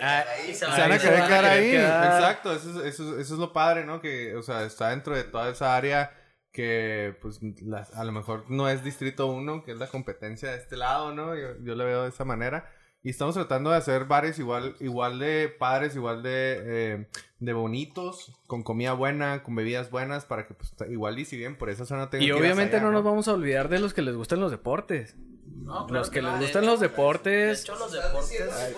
ah, 0.00 0.24
ahí. 0.36 0.54
se 0.54 0.54
Se 0.54 0.66
van 0.66 0.78
van 0.78 0.92
a 0.92 0.94
Ahí 0.94 1.00
querer 1.00 1.00
se 1.00 1.10
van 1.10 1.22
a 1.22 1.26
quedar 1.26 1.42
querer 1.44 1.44
ahí. 1.64 1.70
quedar. 1.72 2.04
Exacto, 2.20 2.52
eso 2.52 2.70
es, 2.70 2.94
eso, 2.94 3.14
es- 3.16 3.22
eso 3.22 3.34
es 3.34 3.40
lo 3.40 3.52
padre, 3.52 3.84
¿no? 3.84 4.00
Que, 4.00 4.36
o 4.36 4.42
sea, 4.42 4.64
está 4.64 4.90
dentro 4.90 5.16
de 5.16 5.24
toda 5.24 5.50
esa 5.50 5.74
área 5.76 6.12
que, 6.52 7.16
pues, 7.20 7.40
las- 7.62 7.94
a 7.94 8.04
lo 8.04 8.12
mejor 8.12 8.44
no 8.48 8.68
es 8.68 8.82
Distrito 8.84 9.26
1, 9.26 9.62
que 9.64 9.72
es 9.72 9.78
la 9.78 9.86
competencia 9.88 10.50
de 10.50 10.58
este 10.58 10.76
lado, 10.76 11.14
¿no? 11.14 11.34
Yo, 11.36 11.48
yo 11.62 11.74
le 11.74 11.84
veo 11.84 12.02
de 12.04 12.08
esa 12.08 12.24
manera. 12.24 12.70
Y 13.00 13.10
estamos 13.10 13.34
tratando 13.36 13.70
de 13.70 13.76
hacer 13.76 14.06
bares 14.06 14.38
igual, 14.40 14.74
igual 14.80 15.20
de 15.20 15.48
padres, 15.56 15.94
igual 15.94 16.22
de, 16.22 16.60
eh, 16.64 17.08
de 17.38 17.52
bonitos, 17.52 18.32
con 18.48 18.64
comida 18.64 18.92
buena, 18.92 19.44
con 19.44 19.54
bebidas 19.54 19.90
buenas, 19.90 20.24
para 20.24 20.46
que, 20.48 20.54
pues, 20.54 20.74
igual 20.90 21.18
y 21.18 21.24
si 21.24 21.36
bien 21.36 21.56
por 21.56 21.70
esa 21.70 21.86
zona 21.86 22.10
tengan 22.10 22.24
y 22.24 22.26
que 22.26 22.34
obviamente 22.34 22.76
allá, 22.76 22.84
no 22.86 22.90
nos 22.90 23.04
vamos 23.04 23.28
a 23.28 23.34
olvidar 23.34 23.68
de 23.68 23.78
los 23.78 23.94
que 23.94 24.02
les 24.02 24.16
gustan 24.16 24.40
los 24.40 24.50
deportes. 24.50 25.14
No, 25.46 25.86
claro 25.86 26.00
Los 26.00 26.10
que 26.10 26.22
les 26.22 26.40
gustan 26.40 26.66
los 26.66 26.80
deportes. 26.80 27.64
De 27.66 27.72
hecho, 27.72 27.78
los 27.78 27.94
¿Estás 27.94 28.20
diciendo 28.30 28.54
deportes. 28.54 28.74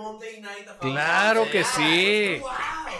A 0.00 0.02
Monday 0.02 0.40
Night 0.40 0.68
a? 0.68 0.78
Claro 0.78 1.44
que 1.50 1.64
sí. 1.64 2.40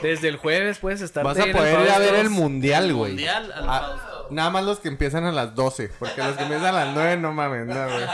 Desde 0.02 0.28
el 0.28 0.36
jueves 0.36 0.78
puedes 0.78 1.00
estar 1.00 1.24
Vas 1.24 1.38
a 1.38 1.46
poder 1.46 1.80
ir 1.84 1.90
a 1.90 1.98
ver 1.98 2.14
el 2.16 2.30
mundial, 2.30 2.92
güey. 2.92 3.12
Mundial 3.12 3.52
al 3.52 3.68
Ah, 3.68 3.80
Fausto. 3.80 4.26
Nada 4.30 4.50
más 4.50 4.64
los 4.64 4.80
que 4.80 4.88
empiezan 4.88 5.24
a 5.24 5.32
las 5.32 5.54
12, 5.54 5.90
porque 5.98 6.22
los 6.22 6.36
que 6.36 6.42
empiezan 6.42 6.74
a 6.74 6.84
las 6.86 6.94
9 6.94 7.16
no 7.18 7.32
mames, 7.32 7.66
no, 7.66 7.84
güey. 7.84 8.04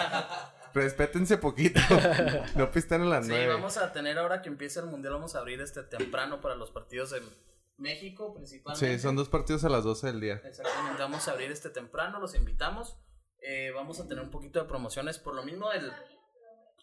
Respétense 0.75 1.39
poquito. 1.39 1.81
No 2.55 2.71
pisten 2.71 3.03
a 3.03 3.05
las 3.05 3.27
Sí, 3.27 3.33
9. 3.33 3.47
vamos 3.49 3.77
a 3.77 3.93
tener 3.93 4.19
ahora 4.19 4.43
que 4.43 4.49
empiece 4.49 4.81
el 4.81 4.87
mundial, 4.87 5.15
vamos 5.15 5.35
a 5.35 5.39
abrir 5.39 5.61
este 5.61 5.83
temprano 5.83 6.41
para 6.41 6.55
los 6.55 6.71
partidos 6.71 7.13
en 7.13 7.23
México 7.79 8.33
principalmente. 8.35 8.95
Sí, 8.97 9.03
son 9.03 9.17
dos 9.17 9.29
partidos 9.29 9.65
a 9.65 9.69
las 9.69 9.85
12 9.85 10.07
del 10.09 10.21
día. 10.21 10.41
Exactamente, 10.45 11.03
vamos 11.03 11.27
a 11.29 11.33
abrir 11.33 11.51
este 11.51 11.71
temprano, 11.71 12.21
los 12.21 12.35
invitamos. 12.35 12.97
Eh, 13.45 13.73
vamos 13.75 13.99
a 14.01 14.07
tener 14.07 14.23
un 14.23 14.31
poquito 14.31 14.61
de 14.61 14.67
promociones 14.67 15.19
por 15.19 15.35
lo 15.35 15.43
mismo 15.43 15.69
del 15.71 15.93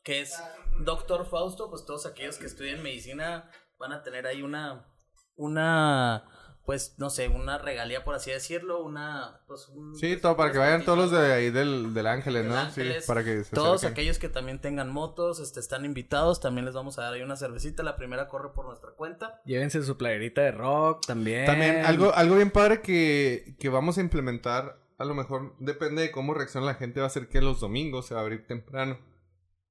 que 0.10 0.22
es 0.22 0.41
Doctor 0.80 1.28
Fausto, 1.28 1.69
pues 1.69 1.86
todos 1.86 2.08
aquellos 2.08 2.39
que 2.39 2.48
estudian 2.48 2.82
medicina 2.82 3.48
van 3.78 3.91
a 3.91 4.02
tener 4.02 4.26
ahí 4.26 4.41
una 4.41 4.88
una 5.36 6.24
pues 6.65 6.95
no 6.98 7.12
sé, 7.12 7.28
una 7.28 7.60
regalía 7.60 8.04
por 8.04 8.15
así 8.15 8.32
decirlo, 8.32 8.84
una 8.84 9.41
pues 9.45 9.67
un 9.67 9.95
Sí, 9.95 10.17
todo 10.17 10.36
para 10.36 10.52
que 10.52 10.58
vayan 10.58 10.84
todos 10.84 10.98
los 10.98 11.12
de 11.12 11.32
ahí 11.32 11.52
del, 11.52 11.93
del 11.93 12.08
Ángeles, 12.08 12.41
Del 12.41 12.52
¿no? 12.52 12.58
Ángeles, 12.58 13.04
sí, 13.04 13.08
para 13.08 13.24
que 13.24 13.43
se 13.43 13.54
Todos 13.56 13.76
acerquen. 13.76 13.91
aquellos 13.93 14.17
que 14.17 14.30
también 14.30 14.60
tengan 14.60 14.89
motos, 14.89 15.39
este, 15.39 15.60
están 15.60 15.86
invitados, 15.86 16.39
también 16.39 16.65
les 16.65 16.74
vamos 16.74 16.98
a 16.98 17.04
dar 17.04 17.13
ahí 17.13 17.22
una 17.22 17.36
cervecita, 17.36 17.84
la 17.84 17.95
primera 17.95 18.28
corre 18.28 18.52
por 18.52 18.65
nuestra 18.65 18.89
cuenta. 18.93 19.41
Llévense 19.45 19.84
su 19.84 19.95
playerita 19.95 20.41
de 20.41 20.54
rock 20.54 21.06
también. 21.06 21.45
También 21.45 21.86
algo, 21.86 22.15
algo 22.15 22.36
bien 22.36 22.50
padre 22.50 22.82
que, 22.82 23.56
que 23.60 23.69
vamos 23.69 24.00
a 24.00 24.02
implementar, 24.02 24.80
a 24.98 25.06
lo 25.06 25.13
mejor 25.13 25.54
depende 25.60 26.02
de 26.02 26.10
cómo 26.12 26.34
reacciona 26.34 26.65
la 26.65 26.74
gente, 26.74 27.00
va 27.00 27.06
a 27.06 27.12
ser 27.12 27.30
que 27.30 27.41
los 27.41 27.60
domingos 27.60 28.08
se 28.08 28.15
va 28.15 28.22
a 28.22 28.24
abrir 28.24 28.48
temprano. 28.48 28.98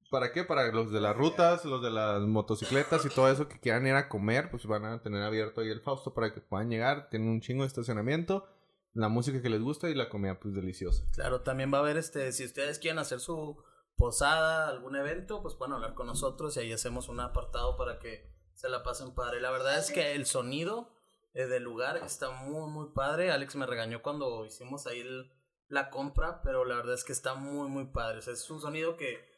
¿Para 0.09 0.31
qué? 0.31 0.43
Para 0.43 0.71
los 0.71 0.91
de 0.91 0.99
las 1.01 1.15
rutas, 1.15 1.65
los 1.65 1.81
de 1.83 1.91
las 1.91 2.21
motocicletas 2.21 3.05
y 3.05 3.09
todo 3.09 3.29
eso 3.29 3.47
que 3.47 3.59
quieran 3.59 3.85
ir 3.85 3.93
a 3.93 4.09
comer, 4.09 4.49
pues 4.49 4.65
van 4.65 4.85
a 4.85 5.01
tener 5.01 5.21
abierto 5.21 5.61
ahí 5.61 5.69
el 5.69 5.81
Fausto 5.81 6.13
para 6.13 6.33
que 6.33 6.41
puedan 6.41 6.69
llegar. 6.69 7.09
Tienen 7.09 7.29
un 7.29 7.41
chingo 7.41 7.63
de 7.63 7.67
estacionamiento, 7.67 8.47
la 8.93 9.07
música 9.09 9.41
que 9.41 9.49
les 9.49 9.61
gusta 9.61 9.89
y 9.89 9.93
la 9.95 10.09
comida 10.09 10.39
pues 10.39 10.55
deliciosa. 10.55 11.03
Claro, 11.13 11.41
también 11.41 11.71
va 11.71 11.77
a 11.77 11.81
haber 11.81 11.97
este, 11.97 12.31
si 12.31 12.43
ustedes 12.45 12.79
quieren 12.79 12.97
hacer 12.99 13.19
su 13.19 13.61
posada, 13.95 14.67
algún 14.69 14.95
evento, 14.95 15.41
pues 15.41 15.55
pueden 15.55 15.73
hablar 15.73 15.93
con 15.93 16.07
nosotros 16.07 16.55
y 16.57 16.61
ahí 16.61 16.71
hacemos 16.73 17.09
un 17.09 17.19
apartado 17.19 17.77
para 17.77 17.99
que 17.99 18.33
se 18.55 18.69
la 18.69 18.81
pasen 18.81 19.13
padre. 19.13 19.41
La 19.41 19.51
verdad 19.51 19.77
es 19.77 19.91
que 19.91 20.13
el 20.15 20.25
sonido 20.25 20.91
eh, 21.33 21.45
del 21.45 21.63
lugar 21.63 21.97
está 21.97 22.31
muy, 22.31 22.69
muy 22.71 22.87
padre. 22.95 23.31
Alex 23.31 23.55
me 23.55 23.65
regañó 23.67 24.01
cuando 24.01 24.45
hicimos 24.45 24.87
ahí 24.87 25.01
el- 25.01 25.31
la 25.67 25.91
compra, 25.91 26.41
pero 26.41 26.65
la 26.65 26.75
verdad 26.77 26.95
es 26.95 27.03
que 27.03 27.11
está 27.13 27.35
muy, 27.35 27.69
muy 27.69 27.85
padre. 27.85 28.17
O 28.17 28.21
sea, 28.23 28.33
es 28.33 28.49
un 28.49 28.59
sonido 28.59 28.97
que 28.97 29.28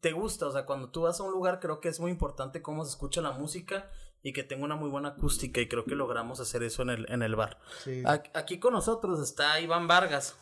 te 0.00 0.12
gusta. 0.12 0.46
O 0.46 0.52
sea, 0.52 0.66
cuando 0.66 0.90
tú 0.90 1.02
vas 1.02 1.18
a 1.20 1.22
un 1.22 1.32
lugar, 1.32 1.60
creo 1.60 1.80
que 1.80 1.88
es 1.88 2.00
muy 2.00 2.10
importante 2.10 2.62
cómo 2.62 2.84
se 2.84 2.90
escucha 2.90 3.20
la 3.20 3.32
música 3.32 3.90
y 4.22 4.32
que 4.32 4.42
tenga 4.42 4.64
una 4.64 4.76
muy 4.76 4.90
buena 4.90 5.10
acústica. 5.10 5.60
Y 5.60 5.68
creo 5.68 5.84
que 5.84 5.94
logramos 5.94 6.40
hacer 6.40 6.62
eso 6.62 6.82
en 6.82 6.90
el, 6.90 7.10
en 7.10 7.22
el 7.22 7.36
bar. 7.36 7.58
Ac- 8.04 8.30
Aquí 8.34 8.58
con 8.58 8.72
nosotros 8.72 9.20
está 9.20 9.60
Iván 9.60 9.86
Vargas, 9.88 10.36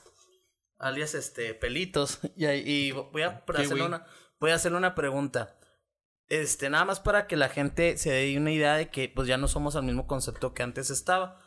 alias 0.79 1.15
este 1.15 1.55
Pelitos, 1.55 2.19
y, 2.35 2.91
voy 2.93 3.23
a 3.23 3.43
hacerle 3.65 3.83
una 3.87 4.07
voy 4.41 4.51
a 4.51 4.55
hacerle 4.55 4.79
una 4.79 4.95
pregunta. 4.95 5.59
Este, 6.29 6.69
nada 6.71 6.85
más 6.85 6.99
para 7.01 7.27
que 7.29 7.37
la 7.37 7.49
gente 7.49 7.97
se 7.99 8.11
dé 8.11 8.37
una 8.37 8.51
idea 8.51 8.75
de 8.75 8.91
que 8.91 9.09
pues 9.09 9.29
ya 9.29 9.37
no 9.39 9.47
somos 9.47 9.77
al 9.77 9.85
mismo 9.85 10.07
concepto 10.07 10.55
que 10.55 10.63
antes 10.63 10.91
estaba. 10.91 11.41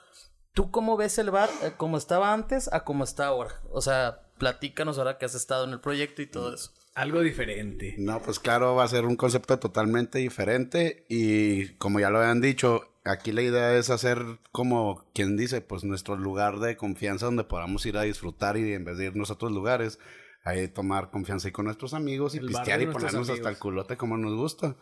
¿Tú 0.54 0.72
cómo 0.72 0.98
ves 0.98 1.18
el 1.20 1.32
bar 1.32 1.50
eh, 1.62 1.74
como 1.78 1.98
estaba 1.98 2.34
antes 2.34 2.72
a 2.74 2.84
como 2.86 3.04
está 3.04 3.28
ahora? 3.28 3.62
O 3.72 3.82
sea, 3.82 4.32
platícanos 4.40 4.98
ahora 4.98 5.18
que 5.18 5.26
has 5.26 5.36
estado 5.36 5.66
en 5.66 5.72
el 5.72 5.82
proyecto 5.82 6.22
y 6.22 6.28
todo 6.28 6.54
eso. 6.54 6.72
Algo 7.00 7.22
diferente. 7.22 7.96
No, 7.98 8.22
pues 8.22 8.40
claro, 8.40 8.76
va 8.76 8.84
a 8.84 8.88
ser 8.90 9.06
un 9.06 9.16
concepto 9.16 9.58
totalmente 9.58 10.20
diferente 10.20 11.06
y 11.08 11.70
como 11.76 12.00
ya 12.02 12.10
lo 12.10 12.20
habían 12.20 12.42
dicho, 12.42 12.82
aquí 13.06 13.32
la 13.32 13.42
idea 13.42 13.74
es 13.78 13.90
hacer 13.90 14.22
como 14.52 15.06
quien 15.14 15.38
dice, 15.38 15.62
pues 15.62 15.86
nuestro 15.86 16.18
lugar 16.18 16.60
de 16.60 16.76
confianza 16.76 17.28
donde 17.28 17.46
podamos 17.46 17.86
ir 17.86 17.98
a 17.98 18.02
disfrutar 18.02 18.58
y 18.58 18.74
en 18.74 18.84
vez 18.84 18.98
de 18.98 19.06
irnos 19.06 19.30
a 19.30 19.34
otros 19.36 19.54
lugares, 19.54 19.98
ahí 20.44 20.68
tomar 20.68 21.10
confianza 21.10 21.48
ahí 21.48 21.54
con 21.54 21.66
nuestros 21.66 21.94
amigos 21.94 22.36
y 22.36 22.40
El 22.40 22.48
pistear 22.48 22.82
y 22.82 22.88
ponernos 22.88 23.30
hasta 23.30 23.50
el 23.50 23.58
culote 23.58 23.96
como 23.96 24.18
nos 24.18 24.36
gusta. 24.36 24.76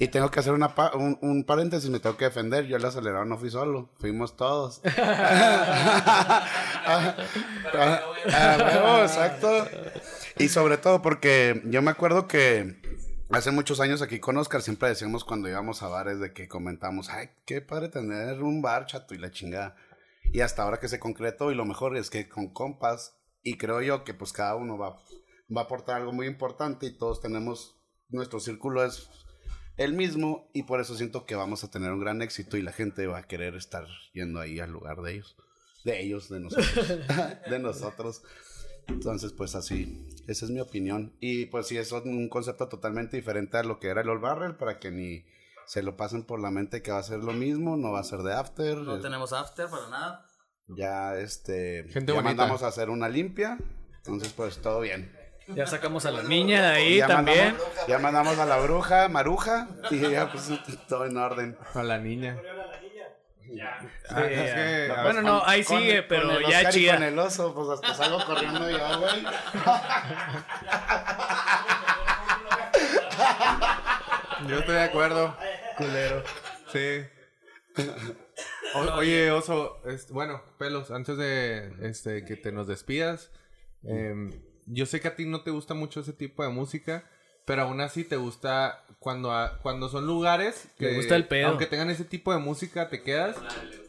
Y 0.00 0.08
tengo 0.08 0.30
que 0.30 0.38
hacer 0.40 0.52
una 0.52 0.74
pa- 0.76 0.94
un, 0.96 1.18
un 1.22 1.42
paréntesis, 1.44 1.90
me 1.90 1.98
tengo 2.00 2.16
que 2.16 2.24
defender. 2.26 2.66
Yo 2.66 2.76
el 2.76 2.84
acelerado 2.84 3.24
no 3.24 3.36
fui 3.36 3.50
solo, 3.50 3.90
fuimos 4.00 4.36
todos. 4.36 4.80
Ah, 6.90 7.14
ah, 7.74 8.00
ah, 8.32 8.56
huevo, 8.82 9.02
exacto. 9.02 9.66
Y 10.38 10.48
sobre 10.48 10.78
todo 10.78 11.02
porque 11.02 11.62
yo 11.64 11.82
me 11.82 11.90
acuerdo 11.90 12.28
que 12.28 12.76
hace 13.30 13.50
muchos 13.50 13.80
años 13.80 14.02
aquí 14.02 14.20
con 14.20 14.36
Oscar 14.36 14.62
siempre 14.62 14.88
decíamos 14.88 15.24
cuando 15.24 15.48
íbamos 15.48 15.82
a 15.82 15.88
bares 15.88 16.20
de 16.20 16.32
que 16.32 16.46
comentamos, 16.46 17.10
ay, 17.10 17.30
qué 17.44 17.60
padre 17.60 17.88
tener 17.88 18.40
un 18.42 18.62
bar 18.62 18.86
chato 18.86 19.14
y 19.14 19.18
la 19.18 19.32
chingada. 19.32 19.76
Y 20.32 20.40
hasta 20.40 20.62
ahora 20.62 20.78
que 20.78 20.88
se 20.88 21.00
concretó 21.00 21.50
y 21.50 21.56
lo 21.56 21.64
mejor 21.64 21.96
es 21.96 22.08
que 22.08 22.28
con 22.28 22.52
compas 22.52 23.18
y 23.42 23.56
creo 23.56 23.82
yo 23.82 24.04
que 24.04 24.14
pues 24.14 24.32
cada 24.32 24.54
uno 24.54 24.78
va, 24.78 25.00
va 25.54 25.62
a 25.62 25.64
aportar 25.64 25.96
algo 25.96 26.12
muy 26.12 26.28
importante 26.28 26.86
y 26.86 26.96
todos 26.96 27.20
tenemos, 27.20 27.76
nuestro 28.08 28.38
círculo 28.38 28.84
es 28.84 29.10
el 29.76 29.92
mismo 29.92 30.50
y 30.54 30.62
por 30.64 30.80
eso 30.80 30.96
siento 30.96 31.26
que 31.26 31.34
vamos 31.34 31.64
a 31.64 31.70
tener 31.70 31.90
un 31.92 32.00
gran 32.00 32.22
éxito 32.22 32.56
y 32.56 32.62
la 32.62 32.72
gente 32.72 33.08
va 33.08 33.18
a 33.18 33.26
querer 33.26 33.56
estar 33.56 33.86
yendo 34.12 34.38
ahí 34.38 34.60
al 34.60 34.70
lugar 34.70 35.02
de 35.02 35.14
ellos. 35.14 35.36
De 35.84 36.00
ellos, 36.00 36.28
de 36.28 36.40
nosotros. 36.40 36.88
de 37.50 37.58
nosotros. 37.58 38.22
Entonces, 38.88 39.32
pues 39.32 39.54
así, 39.54 40.06
esa 40.26 40.44
es 40.44 40.50
mi 40.50 40.60
opinión. 40.60 41.12
Y 41.20 41.46
pues 41.46 41.66
sí, 41.66 41.76
es 41.78 41.92
un 41.92 42.28
concepto 42.28 42.68
totalmente 42.68 43.16
diferente 43.16 43.56
a 43.58 43.62
lo 43.62 43.78
que 43.78 43.88
era 43.88 44.00
el 44.00 44.08
Old 44.08 44.20
Barrel 44.22 44.54
para 44.56 44.78
que 44.78 44.90
ni 44.90 45.24
se 45.66 45.82
lo 45.82 45.96
pasen 45.96 46.24
por 46.24 46.40
la 46.40 46.50
mente 46.50 46.82
que 46.82 46.90
va 46.90 46.98
a 46.98 47.02
ser 47.02 47.18
lo 47.18 47.32
mismo, 47.32 47.76
no 47.76 47.92
va 47.92 48.00
a 48.00 48.04
ser 48.04 48.20
de 48.20 48.32
after. 48.34 48.78
No 48.78 49.00
tenemos 49.00 49.32
after 49.32 49.68
para 49.68 49.88
nada. 49.88 50.26
ya 50.68 51.16
este 51.18 51.84
Gente 51.90 52.12
ya 52.12 52.14
bonita. 52.14 52.22
mandamos 52.22 52.62
a 52.62 52.68
hacer 52.68 52.90
una 52.90 53.08
limpia. 53.08 53.58
Entonces, 53.98 54.32
pues 54.32 54.58
todo 54.58 54.80
bien. 54.80 55.12
Ya 55.54 55.66
sacamos 55.66 56.04
a 56.04 56.10
la 56.10 56.22
niña 56.22 56.60
de 56.62 56.68
ahí 56.68 56.96
ya 56.98 57.06
también. 57.06 57.52
Mandamos, 57.54 57.86
ya 57.88 57.98
mandamos 57.98 58.38
a 58.38 58.44
la 58.46 58.58
bruja, 58.58 59.08
Maruja, 59.08 59.68
y 59.90 60.00
ya 60.00 60.30
pues 60.30 60.50
todo 60.88 61.06
en 61.06 61.16
orden. 61.16 61.56
A 61.74 61.82
la 61.82 61.98
niña. 61.98 62.38
Sí, 63.48 63.60
Ah, 64.10 64.24
es 64.26 64.36
ya. 64.46 64.54
que, 64.54 64.92
a 64.92 65.02
bueno, 65.04 65.14
ver, 65.16 65.24
no, 65.24 65.42
ahí 65.46 65.64
Con- 65.64 65.78
sigue, 65.78 65.98
con 66.00 66.08
pero 66.08 66.32
el 66.38 66.42
ya 66.42 66.56
Oscar 66.58 66.74
y 66.74 66.76
chida. 66.78 66.94
con 66.94 67.02
el 67.04 67.18
oso, 67.18 67.54
pues 67.54 67.68
hasta 67.70 67.94
salgo 67.94 68.24
corriendo 68.26 68.70
yo, 68.70 68.98
güey. 69.00 69.24
Yo 74.48 74.58
estoy 74.58 74.74
de 74.74 74.82
acuerdo. 74.82 75.36
Culero. 75.76 76.22
Sí. 76.72 77.04
O- 78.74 78.94
oye, 78.96 79.30
Oso, 79.30 79.80
este, 79.86 80.12
bueno, 80.12 80.42
pelos, 80.58 80.90
antes 80.90 81.16
de 81.16 81.72
este, 81.82 82.24
que 82.24 82.36
te 82.36 82.52
nos 82.52 82.66
despidas, 82.66 83.30
em, 83.84 84.32
yo 84.66 84.84
sé 84.86 85.00
que 85.00 85.08
a 85.08 85.16
ti 85.16 85.24
no 85.24 85.42
te 85.42 85.50
gusta 85.50 85.74
mucho 85.74 86.00
ese 86.00 86.12
tipo 86.12 86.42
de 86.42 86.50
música, 86.50 87.04
pero 87.48 87.62
aún 87.62 87.80
así 87.80 88.04
te 88.04 88.16
gusta 88.16 88.84
cuando, 89.00 89.32
a- 89.32 89.58
cuando 89.62 89.88
son 89.88 90.06
lugares 90.06 90.68
que, 90.78 90.94
gusta 90.94 91.16
el 91.16 91.26
pedo. 91.26 91.48
aunque 91.48 91.66
tengan 91.66 91.90
ese 91.90 92.04
tipo 92.04 92.32
de 92.32 92.38
música, 92.38 92.88
te 92.88 93.02
quedas. 93.02 93.36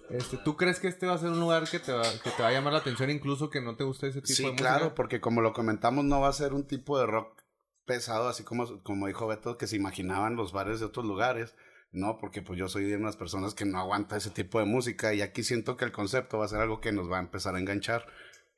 Este, 0.10 0.38
¿Tú 0.38 0.58
crees 0.58 0.80
que 0.80 0.88
este 0.88 1.06
va 1.06 1.13
a 1.13 1.17
ser 1.19 1.30
un 1.30 1.39
lugar 1.39 1.69
que 1.69 1.78
te 1.80 1.91
va, 1.91 2.02
que 2.24 2.32
te 2.32 2.41
va 2.41 2.48
a 2.50 2.52
llamar 2.52 2.74
la 2.74 2.80
atención 2.80 3.12
incluso 3.12 3.52
que 3.52 3.62
no 3.62 3.76
te 3.76 3.84
guste 3.84 4.08
ese 4.08 4.22
tipo 4.22 4.34
Sí, 4.34 4.43
de 4.43 4.52
música? 4.54 4.69
claro, 4.69 4.95
porque 4.95 5.22
como 5.22 5.41
lo 5.41 5.54
comentamos, 5.54 6.04
no 6.06 6.19
va 6.22 6.30
a 6.30 6.34
ser 6.34 6.54
un 6.56 6.65
tipo 6.65 6.98
de 7.00 7.06
rock 7.06 7.43
pesado, 7.86 8.28
así 8.28 8.43
como, 8.43 8.82
como 8.84 9.06
dijo 9.08 9.28
Beto, 9.28 9.58
que 9.58 9.67
se 9.67 9.76
imaginaban 9.76 10.36
los 10.36 10.52
bares 10.52 10.80
de 10.80 10.88
otros 10.88 11.06
lugares. 11.06 11.54
No, 11.91 12.17
porque 12.19 12.42
pues 12.44 12.58
yo 12.60 12.67
soy 12.69 12.84
de 12.86 12.98
unas 12.98 13.17
personas 13.17 13.56
que 13.56 13.65
no 13.65 13.79
aguanta 13.79 14.15
ese 14.15 14.29
tipo 14.29 14.60
de 14.60 14.65
música 14.65 15.13
y 15.15 15.21
aquí 15.23 15.42
siento 15.44 15.75
que 15.75 15.86
el 15.86 15.92
concepto 15.92 16.38
va 16.38 16.46
a 16.46 16.48
ser 16.48 16.60
algo 16.62 16.81
que 16.81 16.92
nos 16.92 17.12
va 17.12 17.17
a 17.17 17.21
empezar 17.21 17.56
a 17.56 17.60
enganchar 17.60 18.06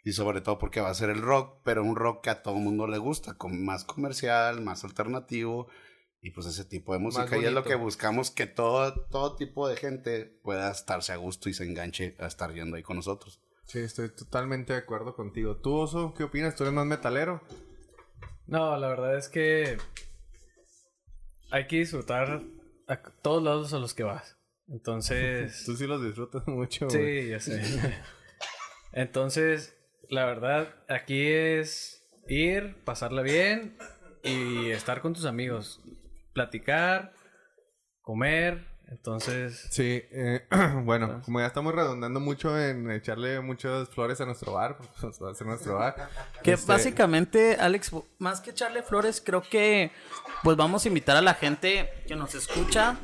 y 0.03 0.13
sobre 0.13 0.41
todo 0.41 0.57
porque 0.57 0.81
va 0.81 0.89
a 0.89 0.93
ser 0.95 1.09
el 1.09 1.21
rock, 1.21 1.59
pero 1.63 1.83
un 1.83 1.95
rock 1.95 2.23
que 2.23 2.29
a 2.31 2.41
todo 2.41 2.55
mundo 2.55 2.87
le 2.87 2.97
gusta, 2.97 3.35
con 3.37 3.63
más 3.63 3.83
comercial, 3.83 4.61
más 4.61 4.83
alternativo 4.83 5.67
y 6.21 6.31
pues 6.31 6.45
ese 6.47 6.65
tipo 6.65 6.93
de 6.93 6.99
música 6.99 7.37
y 7.37 7.45
es 7.45 7.51
lo 7.53 7.63
que 7.63 7.73
buscamos 7.75 8.29
que 8.29 8.45
todo 8.45 8.93
todo 9.09 9.35
tipo 9.35 9.67
de 9.67 9.75
gente 9.75 10.25
pueda 10.43 10.69
estarse 10.71 11.13
a 11.13 11.17
gusto 11.17 11.49
y 11.49 11.53
se 11.53 11.63
enganche 11.63 12.15
a 12.19 12.27
estar 12.27 12.53
yendo 12.53 12.75
ahí 12.77 12.83
con 12.83 12.97
nosotros. 12.97 13.41
Sí, 13.65 13.79
estoy 13.79 14.09
totalmente 14.09 14.73
de 14.73 14.79
acuerdo 14.79 15.15
contigo. 15.15 15.57
¿Tú, 15.57 15.73
Oso, 15.75 16.13
qué 16.13 16.23
opinas? 16.25 16.55
¿Tú 16.55 16.63
eres 16.63 16.73
más 16.73 16.85
metalero? 16.85 17.41
No, 18.45 18.75
la 18.77 18.87
verdad 18.89 19.17
es 19.17 19.29
que 19.29 19.77
hay 21.51 21.67
que 21.67 21.77
disfrutar 21.77 22.41
a 22.87 23.01
todos 23.21 23.41
lados 23.41 23.73
a 23.73 23.79
los 23.79 23.93
que 23.93 24.03
vas. 24.03 24.37
Entonces, 24.67 25.63
Tú 25.65 25.75
sí 25.75 25.87
los 25.87 26.03
disfrutas 26.03 26.43
mucho. 26.47 26.89
sí, 26.89 27.29
ya 27.29 27.39
sé. 27.39 27.61
Entonces, 28.93 29.77
la 30.11 30.25
verdad, 30.25 30.75
aquí 30.89 31.25
es 31.25 32.05
ir, 32.27 32.75
pasarla 32.83 33.21
bien 33.21 33.77
y 34.23 34.69
estar 34.69 35.01
con 35.01 35.13
tus 35.13 35.25
amigos, 35.25 35.81
platicar, 36.33 37.13
comer. 38.01 38.69
Entonces, 38.89 39.67
Sí, 39.71 40.03
eh, 40.11 40.45
bueno, 40.83 41.21
como 41.23 41.39
ya 41.39 41.45
estamos 41.45 41.73
redondando 41.73 42.19
mucho 42.19 42.59
en 42.59 42.91
echarle 42.91 43.39
muchas 43.39 43.87
flores 43.87 44.19
a 44.19 44.25
nuestro 44.25 44.51
bar, 44.51 44.77
pues 44.99 45.17
va 45.23 45.31
a 45.31 45.33
ser 45.33 45.47
nuestro 45.47 45.75
bar. 45.75 46.09
Que 46.43 46.51
Este, 46.51 46.67
básicamente, 46.67 47.55
Alex, 47.55 47.91
más 48.19 48.41
que 48.41 48.49
echarle 48.49 48.83
flores, 48.83 49.23
creo 49.25 49.41
que 49.41 49.93
pues 50.43 50.57
vamos 50.57 50.83
a 50.83 50.89
invitar 50.89 51.15
a 51.15 51.21
la 51.21 51.35
gente 51.35 51.89
que 52.05 52.17
nos 52.17 52.35
escucha, 52.35 52.97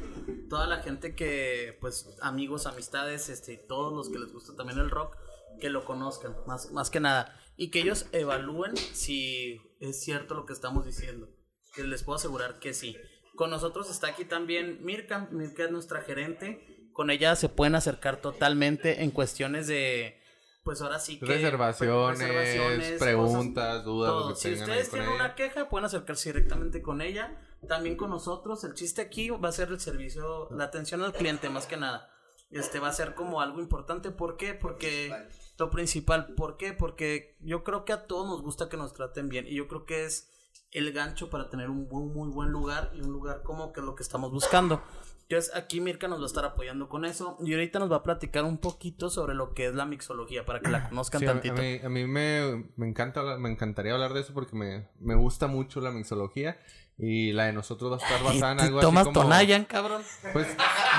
toda 0.50 0.68
la 0.68 0.84
gente 0.84 1.16
que, 1.16 1.78
pues, 1.80 2.18
amigos, 2.22 2.68
amistades, 2.68 3.30
este, 3.30 3.56
todos 3.56 3.94
los 3.94 4.10
que 4.10 4.20
les 4.20 4.34
gusta 4.34 4.58
también 4.58 4.80
el 4.80 4.90
rock, 4.90 5.16
que 5.60 5.70
lo 5.70 5.86
conozcan, 5.86 6.36
más, 6.46 6.72
más 6.72 6.90
que 6.90 7.00
nada. 7.00 7.40
Y 7.56 7.70
que 7.70 7.80
ellos 7.80 8.08
evalúen 8.12 8.76
si 8.78 9.60
es 9.80 10.02
cierto 10.04 10.36
lo 10.36 10.46
que 10.46 10.54
estamos 10.54 10.86
diciendo. 10.86 11.30
Que 11.74 11.84
les 11.84 12.04
puedo 12.04 12.18
asegurar 12.18 12.60
que 12.60 12.74
sí. 12.74 12.96
Con 13.36 13.50
nosotros 13.50 13.90
está 13.90 14.08
aquí 14.08 14.26
también 14.26 14.84
Mirka. 14.84 15.28
Mirka 15.32 15.66
es 15.66 15.72
nuestra 15.72 16.02
gerente. 16.02 16.90
Con 16.94 17.10
ella 17.10 17.36
se 17.36 17.50
pueden 17.50 17.76
acercar 17.76 18.18
totalmente 18.18 19.04
en 19.04 19.12
cuestiones 19.12 19.68
de, 19.68 20.20
pues 20.68 20.82
ahora 20.82 21.00
sí 21.00 21.18
que... 21.18 21.26
Reservaciones, 21.26 22.20
reservaciones, 22.20 23.00
preguntas, 23.00 23.86
dudas, 23.86 24.12
lo 24.12 24.30
que 24.34 24.36
Si 24.36 24.54
ustedes 24.54 24.90
tienen 24.90 25.10
una 25.12 25.34
queja, 25.34 25.70
pueden 25.70 25.86
acercarse 25.86 26.34
directamente 26.34 26.82
con 26.82 27.02
ella. 27.02 27.40
También 27.70 27.96
con 27.96 28.10
nosotros. 28.10 28.66
El 28.66 28.74
chiste 28.74 29.02
aquí 29.02 29.30
va 29.30 29.48
a 29.48 29.54
ser 29.54 29.70
el 29.70 29.80
servicio, 29.80 30.50
la 30.52 30.66
atención 30.66 31.02
al 31.04 31.14
cliente, 31.14 31.50
más 31.50 31.68
que 31.68 31.78
nada. 31.78 32.12
Este 32.50 32.80
va 32.80 32.88
a 32.90 32.94
ser 32.94 33.14
como 33.14 33.42
algo 33.42 33.60
importante. 33.60 34.12
¿Por 34.12 34.38
qué? 34.38 34.54
Porque 34.54 35.14
lo 35.58 35.70
principal. 35.70 36.34
¿Por 36.36 36.58
qué? 36.58 36.74
Porque 36.74 37.36
yo 37.42 37.64
creo 37.64 37.84
que 37.84 37.94
a 37.94 38.08
todos 38.08 38.28
nos 38.28 38.42
gusta 38.42 38.70
que 38.70 38.78
nos 38.78 38.94
traten 38.94 39.28
bien. 39.30 39.46
Y 39.48 39.56
yo 39.56 39.68
creo 39.68 39.86
que 39.86 40.06
es 40.06 40.30
el 40.72 40.92
gancho 40.94 41.30
para 41.30 41.50
tener 41.50 41.70
un 41.70 41.88
buen, 41.88 42.14
muy 42.14 42.30
buen 42.30 42.50
lugar 42.52 42.92
y 42.94 43.02
un 43.02 43.12
lugar 43.12 43.42
como 43.44 43.74
que 43.74 43.80
es 43.82 43.86
lo 43.86 43.96
que 43.96 44.04
estamos 44.04 44.32
buscando. 44.32 44.82
Entonces 45.30 45.54
aquí 45.56 45.82
Mirka 45.82 46.08
nos 46.08 46.20
va 46.20 46.24
a 46.24 46.28
estar 46.28 46.46
apoyando 46.46 46.88
con 46.88 47.04
eso 47.04 47.38
y 47.42 47.52
ahorita 47.54 47.80
nos 47.80 47.92
va 47.92 47.98
a 47.98 48.04
platicar 48.04 48.46
un 48.46 48.60
poquito 48.60 49.10
sobre 49.10 49.36
lo 49.36 49.54
que 49.54 49.66
es 49.66 49.76
la 49.76 49.86
mixología 49.86 50.46
para 50.46 50.62
que 50.62 50.70
la 50.70 50.88
conozcan 50.90 51.20
Sí, 51.20 51.26
a, 51.26 51.32
a 51.32 51.34
tantito. 51.34 51.62
mí, 51.62 51.80
a 51.84 51.90
mí 51.90 52.08
me, 52.08 52.72
me 52.78 52.88
encanta, 52.88 53.38
me 53.38 53.50
encantaría 53.50 53.94
hablar 53.94 54.14
de 54.14 54.22
eso 54.22 54.34
porque 54.34 54.56
me, 54.56 54.88
me 55.02 55.16
gusta 55.16 55.48
mucho 55.48 55.82
la 55.82 55.92
mixología 55.92 56.58
y 56.98 57.32
la 57.34 57.46
de 57.46 57.54
nosotros 57.54 57.92
va 57.92 57.96
a 57.96 58.00
estar 58.00 58.24
basada 58.34 58.52
en 58.54 58.60
¿Y 58.60 58.62
algo 58.64 58.80
tomas 58.80 59.02
así 59.02 59.14
como... 59.14 59.26
Tonayan, 59.26 59.66
cabrón? 59.66 60.04
Pues, 60.34 60.48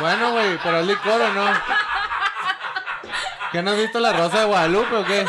bueno, 0.00 0.32
güey, 0.32 0.58
pero 0.62 0.80
es 0.80 0.86
licor 0.86 1.20
o 1.20 1.32
no. 1.32 1.46
¿Qué 3.52 3.62
no 3.62 3.70
has 3.70 3.78
visto 3.78 3.98
la 3.98 4.12
rosa 4.12 4.40
de 4.40 4.44
Guadalupe 4.44 4.94
o 4.96 5.04
qué? 5.04 5.26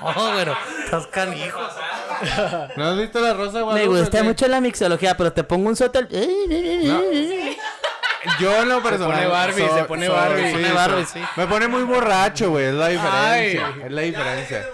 Oh, 0.00 0.30
pero 0.36 0.56
estás 0.84 1.06
canijo. 1.08 1.60
¿No 2.76 2.84
has 2.84 2.96
visto 2.98 3.20
la 3.20 3.34
rosa 3.34 3.58
de 3.58 3.58
Me 3.58 3.64
Guadalupe? 3.64 3.96
o 3.96 4.00
gusta 4.00 4.22
mucho 4.22 4.48
la 4.48 4.60
mixología, 4.60 5.16
pero 5.16 5.32
te 5.32 5.42
pongo 5.44 5.68
un 5.68 5.76
sótel. 5.76 6.08
Yo 8.38 8.62
en 8.62 8.68
lo 8.68 8.82
personal. 8.82 9.10
pone 9.16 9.26
Barbie, 9.26 9.68
se 9.68 9.84
pone 9.84 10.08
Barbie. 10.08 10.46
Se 10.46 10.52
pone 10.52 10.72
Barbie, 10.72 11.06
sí. 11.06 11.20
Me 11.36 11.46
pone 11.46 11.68
muy 11.68 11.82
borracho, 11.82 12.50
güey. 12.50 12.66
Es 12.66 12.74
la 12.74 12.88
diferencia. 12.88 13.30
Ay. 13.30 13.82
Es 13.84 13.92
la 13.92 14.02
diferencia. 14.02 14.66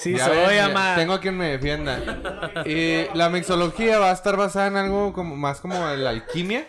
Sí 0.00 0.14
Ya 0.16 0.26
soy, 0.26 0.36
ves, 0.36 0.60
ama. 0.62 0.94
Tengo 0.96 1.20
quien 1.20 1.36
me 1.36 1.50
defienda. 1.50 2.62
Y 2.66 3.06
la 3.14 3.28
mixología 3.28 3.98
va 3.98 4.10
a 4.10 4.14
estar 4.14 4.36
basada 4.36 4.66
en 4.68 4.76
algo 4.76 5.12
como 5.12 5.36
más 5.36 5.60
como 5.60 5.74
la 5.74 6.10
alquimia. 6.10 6.66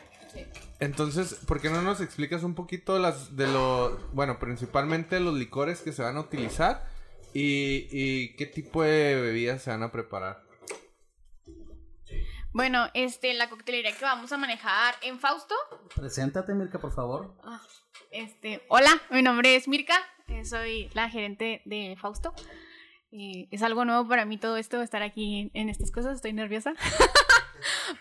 Entonces, 0.80 1.36
¿por 1.48 1.62
qué 1.62 1.70
no 1.70 1.82
nos 1.82 2.02
explicas 2.02 2.44
un 2.44 2.56
poquito 2.56 2.98
las 2.98 3.36
de 3.36 3.46
lo, 3.48 3.98
bueno, 4.14 4.40
principalmente 4.40 5.20
los 5.20 5.36
licores 5.36 5.82
que 5.82 5.92
se 5.92 6.02
van 6.02 6.18
a 6.18 6.22
utilizar 6.22 6.88
y, 7.34 7.88
y 7.92 8.36
qué 8.36 8.48
tipo 8.48 8.82
de 8.82 9.16
bebidas 9.22 9.62
se 9.62 9.70
van 9.70 9.84
a 9.84 9.92
preparar? 9.92 10.44
Bueno, 12.54 12.88
este, 12.94 13.34
la 13.34 13.50
coctelería 13.50 13.96
que 13.96 14.04
vamos 14.04 14.32
a 14.32 14.38
manejar 14.38 14.96
en 15.04 15.20
Fausto. 15.20 15.56
Preséntate, 15.96 16.54
Mirka, 16.54 16.80
por 16.80 16.94
favor. 16.94 17.36
ah, 17.44 17.62
Este, 18.12 18.62
hola, 18.68 18.90
mi 19.10 19.22
nombre 19.22 19.56
es 19.56 19.68
Mirka, 19.68 19.96
eh, 20.28 20.44
soy 20.44 20.90
la 20.94 21.10
gerente 21.10 21.62
de 21.66 21.96
Fausto. 22.02 22.34
Eh, 23.12 23.47
es 23.51 23.62
algo 23.62 23.86
nuevo 23.86 24.07
para 24.07 24.26
mí 24.26 24.38
todo 24.38 24.57
esto, 24.57 24.82
estar 24.82 25.03
aquí 25.03 25.51
en 25.53 25.70
estas 25.70 25.91
cosas, 25.91 26.16
estoy 26.16 26.34
nerviosa. 26.34 26.74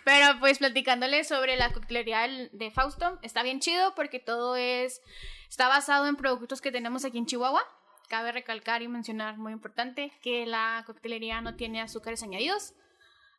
Pero 0.05 0.39
pues 0.39 0.59
platicándoles 0.59 1.29
sobre 1.29 1.57
la 1.57 1.73
coctelería 1.73 2.27
de 2.53 2.71
Fausto, 2.71 3.19
está 3.23 3.43
bien 3.43 3.61
chido 3.61 3.95
porque 3.95 4.19
todo 4.19 4.57
es, 4.57 5.03
está 5.49 5.69
basado 5.69 6.07
en 6.07 6.17
productos 6.17 6.61
que 6.61 6.73
tenemos 6.73 7.05
aquí 7.05 7.19
en 7.19 7.27
Chihuahua. 7.27 7.63
Cabe 8.09 8.33
recalcar 8.33 8.83
y 8.83 8.89
mencionar, 8.89 9.39
muy 9.39 9.53
importante, 9.53 10.13
que 10.23 10.45
la 10.47 10.83
coctelería 10.87 11.41
no 11.41 11.55
tiene 11.55 11.81
azúcares 11.81 12.23
añadidos. 12.23 12.75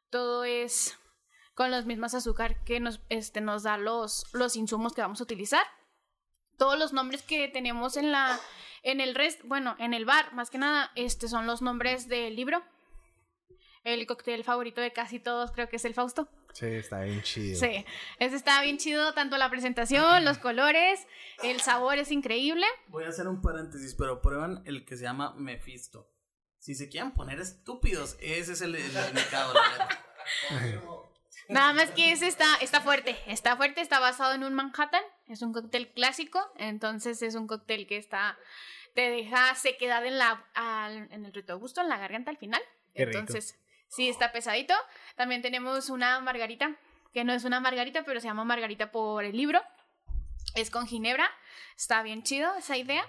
Todo 0.10 0.46
es 0.46 0.98
con 1.56 1.72
los 1.72 1.86
mismos 1.86 2.14
azúcar 2.14 2.64
que 2.64 2.80
nos, 2.80 3.02
este, 3.10 3.42
nos 3.42 3.64
da 3.64 3.78
los, 3.78 4.26
los 4.34 4.56
insumos 4.56 4.94
que 4.94 5.02
vamos 5.02 5.20
a 5.20 5.24
utilizar. 5.24 5.66
Todos 6.58 6.80
los 6.80 6.94
nombres 6.94 7.22
que 7.24 7.50
tenemos 7.50 7.98
en 7.98 8.12
la 8.12 8.40
en 8.84 9.02
el 9.02 9.16
rest, 9.16 9.42
bueno, 9.44 9.76
en 9.80 9.94
el 9.94 10.06
bar, 10.06 10.34
más 10.34 10.50
que 10.50 10.58
nada, 10.58 10.92
este 10.96 11.28
son 11.28 11.48
los 11.48 11.62
nombres 11.62 12.08
del 12.08 12.36
libro. 12.36 12.64
El 13.84 14.06
cóctel 14.06 14.44
favorito 14.44 14.80
de 14.82 14.94
casi 14.94 15.20
todos 15.20 15.52
creo 15.52 15.68
que 15.68 15.78
es 15.78 15.86
el 15.86 15.94
Fausto. 15.94 16.30
Sí, 16.54 16.68
está 16.68 17.02
bien 17.02 17.22
chido. 17.24 17.60
Sí, 17.60 17.86
ese 18.20 18.36
está 18.36 18.62
bien 18.62 18.78
chido, 18.78 19.14
tanto 19.14 19.38
la 19.38 19.50
presentación, 19.50 20.24
los 20.26 20.38
colores, 20.40 21.08
el 21.44 21.62
sabor 21.62 21.98
es 21.98 22.12
increíble. 22.12 22.66
Voy 22.88 23.06
a 23.06 23.10
hacer 23.10 23.28
un 23.28 23.42
paréntesis, 23.42 23.96
pero 23.96 24.22
prueban 24.22 24.62
el 24.66 24.86
que 24.86 24.98
se 24.98 25.04
llama 25.04 25.34
Mephisto. 25.36 26.08
Si 26.60 26.76
se 26.76 26.90
quieren 26.90 27.14
poner 27.14 27.40
estúpidos, 27.40 28.18
ese 28.20 28.54
es 28.54 28.62
el, 28.62 28.76
el 28.76 28.84
indicado, 28.84 29.54
la 29.54 29.72
neta. 29.72 30.06
Nada 31.52 31.74
más 31.74 31.92
que 31.92 32.12
ese 32.12 32.28
está, 32.28 32.46
está 32.62 32.82
fuerte, 32.82 33.18
está 33.28 33.56
fuerte, 33.56 33.82
está 33.82 34.00
basado 34.00 34.34
en 34.34 34.44
un 34.44 34.54
Manhattan, 34.54 35.04
es 35.28 35.42
un 35.42 35.54
cóctel 35.54 35.92
clásico, 35.94 36.40
entonces 36.58 37.22
es 37.22 37.36
un 37.36 37.48
cóctel 37.48 37.88
que 37.88 37.98
está, 37.98 38.38
te 38.96 39.10
deja 39.10 39.54
sequedad 39.56 40.06
en, 40.06 40.18
la, 40.18 40.46
al- 40.54 41.12
en 41.12 41.26
el 41.26 41.34
retrogusto, 41.34 41.82
en 41.82 41.90
la 41.90 41.98
garganta 41.98 42.32
al 42.32 42.38
final. 42.38 42.62
Qué 42.94 43.06
rico. 43.06 43.20
entonces, 43.20 43.60
sí, 43.88 44.10
está 44.10 44.32
pesadito. 44.32 44.74
También 45.16 45.42
tenemos 45.42 45.90
una 45.90 46.20
margarita, 46.20 46.76
que 47.14 47.24
no 47.24 47.34
es 47.34 47.44
una 47.44 47.60
margarita, 47.60 48.04
pero 48.04 48.20
se 48.20 48.28
llama 48.28 48.44
margarita 48.44 48.92
por 48.92 49.24
el 49.24 49.36
libro. 49.36 49.62
Es 50.56 50.70
con 50.70 50.88
ginebra, 50.88 51.30
está 51.78 52.02
bien 52.04 52.24
chido 52.24 52.54
esa 52.56 52.76
idea. 52.78 53.06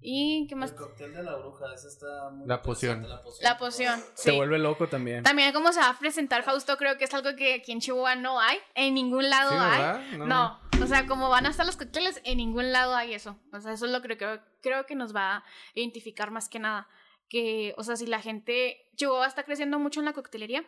¿Y 0.00 0.46
qué 0.46 0.54
más? 0.54 0.70
El 0.70 0.76
cóctel 0.76 1.12
de 1.12 1.22
la 1.22 1.36
bruja, 1.36 1.74
ese 1.74 1.88
está 1.88 2.30
muy 2.30 2.46
La 2.46 2.62
poción. 2.62 3.08
La 3.08 3.22
poción. 3.22 3.44
La 3.44 3.58
poción. 3.58 4.00
Se 4.14 4.30
sí. 4.30 4.36
vuelve 4.36 4.58
loco 4.58 4.88
también. 4.88 5.24
También 5.24 5.52
cómo 5.52 5.72
se 5.72 5.80
va 5.80 5.90
a 5.90 5.98
presentar 5.98 6.44
Fausto, 6.44 6.76
creo 6.76 6.96
que 6.98 7.04
es 7.04 7.14
algo 7.14 7.34
que 7.36 7.54
aquí 7.54 7.72
en 7.72 7.80
Chihuahua 7.80 8.14
no 8.14 8.40
hay, 8.40 8.58
en 8.74 8.94
ningún 8.94 9.28
lado 9.28 9.50
Sí, 9.50 9.56
hay. 9.58 10.18
No. 10.18 10.26
No. 10.26 10.60
o 10.82 10.86
sea, 10.86 11.06
como 11.06 11.28
van 11.28 11.46
a 11.46 11.50
estar 11.50 11.66
los 11.66 11.76
cócteles, 11.76 12.20
en 12.24 12.38
ningún 12.38 12.72
lado 12.72 12.94
hay 12.94 13.14
eso. 13.14 13.38
O 13.52 13.60
sea, 13.60 13.72
eso 13.72 13.86
es 13.86 13.92
lo 13.92 14.00
que 14.00 14.16
creo, 14.16 14.40
creo 14.62 14.86
que 14.86 14.94
nos 14.94 15.14
va 15.14 15.36
a 15.36 15.44
identificar 15.74 16.30
más 16.30 16.48
que 16.48 16.60
nada. 16.60 16.88
Que, 17.28 17.74
o 17.76 17.82
sea, 17.82 17.96
si 17.96 18.06
la 18.06 18.20
gente, 18.20 18.88
Chihuahua 18.96 19.26
está 19.26 19.42
creciendo 19.42 19.78
mucho 19.78 20.00
en 20.00 20.06
la 20.06 20.12
coctelería 20.12 20.64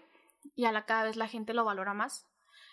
y 0.56 0.64
a 0.64 0.72
la 0.72 0.86
cada 0.86 1.04
vez 1.04 1.16
la 1.16 1.28
gente 1.28 1.54
lo 1.54 1.64
valora 1.64 1.94
más. 1.94 2.26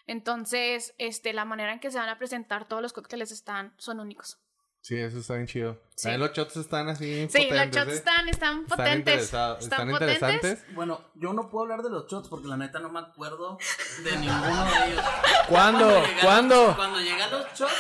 Entonces, 0.08 0.96
este, 0.98 1.34
la 1.34 1.46
manera 1.46 1.74
en 1.74 1.80
que 1.80 1.92
se 1.92 2.00
van 2.00 2.10
a 2.10 2.18
presentar 2.18 2.68
todos 2.68 2.82
los 2.82 2.94
cócteles 2.94 3.32
están, 3.32 3.74
son 3.78 4.00
únicos. 4.00 4.40
Sí, 4.88 4.96
eso 4.98 5.18
está 5.20 5.34
bien 5.34 5.48
chido. 5.48 5.74
Sí. 5.96 6.04
También 6.04 6.22
los 6.22 6.32
shots 6.32 6.56
están 6.56 6.88
así 6.88 7.28
Sí, 7.30 7.50
los 7.52 7.68
shots 7.72 7.92
¿eh? 7.92 7.96
están, 7.96 8.30
están 8.30 8.62
Están 8.62 8.66
potentes. 8.66 9.16
interesados- 9.16 9.60
están 9.64 9.82
están 9.82 9.92
potentes. 9.92 10.22
interesantes. 10.22 10.76
Bueno, 10.76 11.02
yo 11.16 11.34
no 11.34 11.50
puedo 11.50 11.64
hablar 11.64 11.82
de 11.84 11.90
los 11.90 12.08
shots 12.08 12.30
porque 12.30 12.48
la 12.48 12.56
neta 12.56 12.80
no 12.80 12.88
me 12.88 13.00
acuerdo 13.02 13.58
de 14.06 14.12
ninguno 14.16 14.64
de 14.64 14.92
ellos. 14.94 15.04
¿Cuándo? 15.50 15.90
llegaron- 15.90 16.20
¿Cuándo? 16.22 16.74
Cuando 16.78 17.00
llegan 17.02 17.32
los 17.32 17.46
shots, 17.54 17.74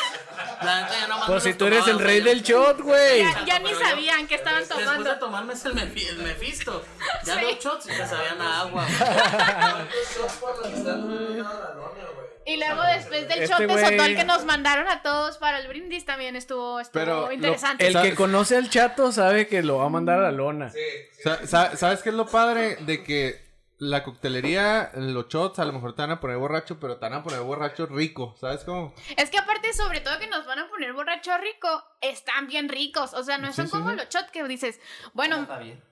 la 0.62 0.82
neta 0.82 0.99
ya 0.99 1.08
no 1.08 1.26
Pues 1.28 1.43
si 1.43 1.53
tú 1.53 1.66
eres 1.68 1.88
el 1.88 1.99
rey 1.99 2.20
del 2.20 2.43
shot, 2.43 2.82
güey. 2.82 3.20
Ya, 3.24 3.45
ya 3.45 3.60
ni 3.60 3.74
sabían 3.74 4.28
qué 4.28 4.36
estaban 4.36 4.60
Después 4.60 4.84
tomando. 4.84 5.10
de 5.10 5.16
tomarme 5.16 5.53
el, 5.53 5.74
Mefi- 5.76 6.10
el 6.10 6.18
Mephisto, 6.18 6.84
ya 7.24 7.36
Sí. 7.36 7.41
los 7.41 7.58
shots 7.60 7.86
ya 7.86 8.05
sabían 8.05 8.41
a 8.41 8.60
agua. 8.64 8.86
Y 10.68 12.26
Y 12.48 12.58
luego 12.58 12.82
después 12.84 13.28
del 13.28 13.43
Este 13.43 13.48
shot 13.54 13.60
de 13.70 13.86
sotol 13.86 14.16
que 14.16 14.24
nos 14.24 14.45
mandaron 14.45 14.88
a 14.88 15.02
todos 15.02 15.38
para 15.38 15.60
el 15.60 15.68
brindis 15.68 16.06
también 16.06 16.36
estuvo, 16.38 16.80
estuvo 16.80 17.00
Pero 17.04 17.22
lo- 17.28 17.32
interesante. 17.34 17.86
El 17.88 18.02
que 18.02 18.16
conoce 18.16 18.56
al 18.56 18.70
chato 18.70 19.12
sabe 19.12 19.48
que 19.48 19.62
lo 19.64 19.78
va 19.80 19.86
a 19.86 19.89
mandar 19.89 20.20
a 20.20 20.24
la 20.24 20.32
lona. 20.32 20.72
Sa- 21.24 21.45
sa- 21.45 21.76
¿Sabes 21.76 22.02
qué 22.02 22.10
es 22.10 22.16
lo 22.16 22.26
padre? 22.26 22.78
De 22.78 23.04
que 23.04 23.45
la 23.80 24.02
coctelería, 24.04 24.91
los 24.95 25.28
shots, 25.28 25.60
a 25.60 25.66
lo 25.66 25.74
mejor 25.74 25.93
te 25.93 26.02
van 26.02 26.12
a 26.12 26.20
poner 26.20 26.38
borracho, 26.38 26.80
pero 26.80 26.95
te 26.95 27.02
van 27.02 27.14
a 27.14 27.24
poner 27.24 27.41
borracho 27.41 27.86
rico. 27.86 28.36
¿Sabes 28.39 28.64
cómo? 28.64 28.93
Es 29.18 29.30
que 29.30 29.38
aparte, 29.38 29.74
sobre 29.74 30.00
todo 30.00 30.18
que 30.18 30.28
nos 30.28 30.45
van 30.48 30.60
a 30.60 30.68
poner 30.70 30.93
borracho 30.93 31.38
rico, 31.38 31.84
están 32.02 32.48
bien 32.48 32.70
ricos. 32.70 33.14
O 33.14 33.24
sea, 33.24 33.38
no 33.38 33.52
son 33.54 33.66
sí, 33.66 33.72
como 33.72 33.89
sí. 33.91 33.98
los 33.98 34.08
shots 34.10 34.32
que 34.32 34.43
dices, 34.45 34.80
bueno, 35.14 35.41
Está 35.41 35.60
bien. 35.60 35.84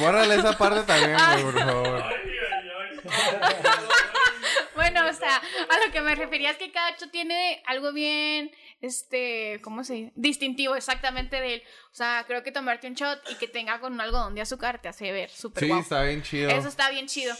Bórrale 0.00 0.34
esa 0.34 0.56
parte 0.58 0.82
también, 0.82 1.16
güey, 1.16 1.42
por 1.52 1.58
favor. 1.58 2.04
bueno, 4.78 5.06
o 5.08 5.12
sea, 5.12 5.36
a 5.36 5.86
lo 5.86 5.92
que 5.92 6.00
me 6.00 6.14
refería 6.14 6.50
es 6.50 6.56
que 6.56 6.70
cada 6.72 6.96
shot 6.96 7.10
tiene 7.10 7.62
algo 7.66 7.92
bien, 7.92 8.50
este, 8.80 9.60
¿cómo 9.62 9.84
se 9.84 9.94
dice? 9.94 10.12
Distintivo 10.14 10.74
exactamente 10.76 11.40
de 11.40 11.54
él. 11.54 11.62
O 11.92 11.94
sea, 11.94 12.24
creo 12.26 12.42
que 12.42 12.52
tomarte 12.52 12.86
un 12.86 12.94
shot 12.94 13.20
y 13.30 13.34
que 13.34 13.48
tenga 13.48 13.80
con 13.80 13.92
un 13.92 14.00
algodón 14.00 14.34
de 14.34 14.40
azúcar 14.42 14.80
te 14.80 14.88
hace 14.88 15.10
ver 15.12 15.30
súper 15.30 15.62
Sí, 15.64 15.68
guapo. 15.68 15.82
está 15.82 16.02
bien 16.02 16.22
chido. 16.22 16.50
Eso 16.50 16.68
está 16.68 16.90
bien 16.90 17.06
chido. 17.06 17.34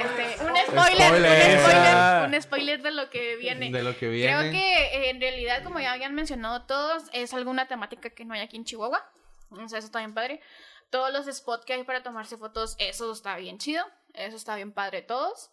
Este, 0.00 0.44
un 0.44 0.56
spoiler, 0.56 1.06
Spoiler. 1.06 1.56
un 1.56 1.60
spoiler, 1.60 2.28
un 2.34 2.42
spoiler 2.42 2.82
de 2.82 2.90
lo 2.90 3.10
que 3.10 3.36
viene. 3.36 3.70
de 3.70 3.82
lo 3.82 3.96
que 3.96 4.08
viene. 4.08 4.32
Creo 4.36 4.50
que 4.52 4.72
eh, 4.96 5.10
en 5.10 5.20
realidad, 5.20 5.62
como 5.62 5.78
ya 5.80 5.92
habían 5.92 6.14
mencionado 6.14 6.62
todos, 6.66 7.04
es 7.12 7.32
alguna 7.34 7.68
temática 7.68 8.10
que 8.10 8.24
no 8.24 8.34
hay 8.34 8.40
aquí 8.40 8.56
en 8.56 8.64
Chihuahua. 8.64 9.08
O 9.50 9.68
sea, 9.68 9.78
eso 9.78 9.86
está 9.86 10.00
bien 10.00 10.14
padre. 10.14 10.40
Todos 10.90 11.12
los 11.12 11.26
spots 11.34 11.64
que 11.64 11.74
hay 11.74 11.84
para 11.84 12.02
tomarse 12.02 12.36
fotos, 12.36 12.74
eso 12.78 13.12
está 13.12 13.36
bien 13.36 13.58
chido. 13.58 13.84
Eso 14.14 14.36
está 14.36 14.56
bien 14.56 14.72
padre 14.72 15.02
todos. 15.02 15.50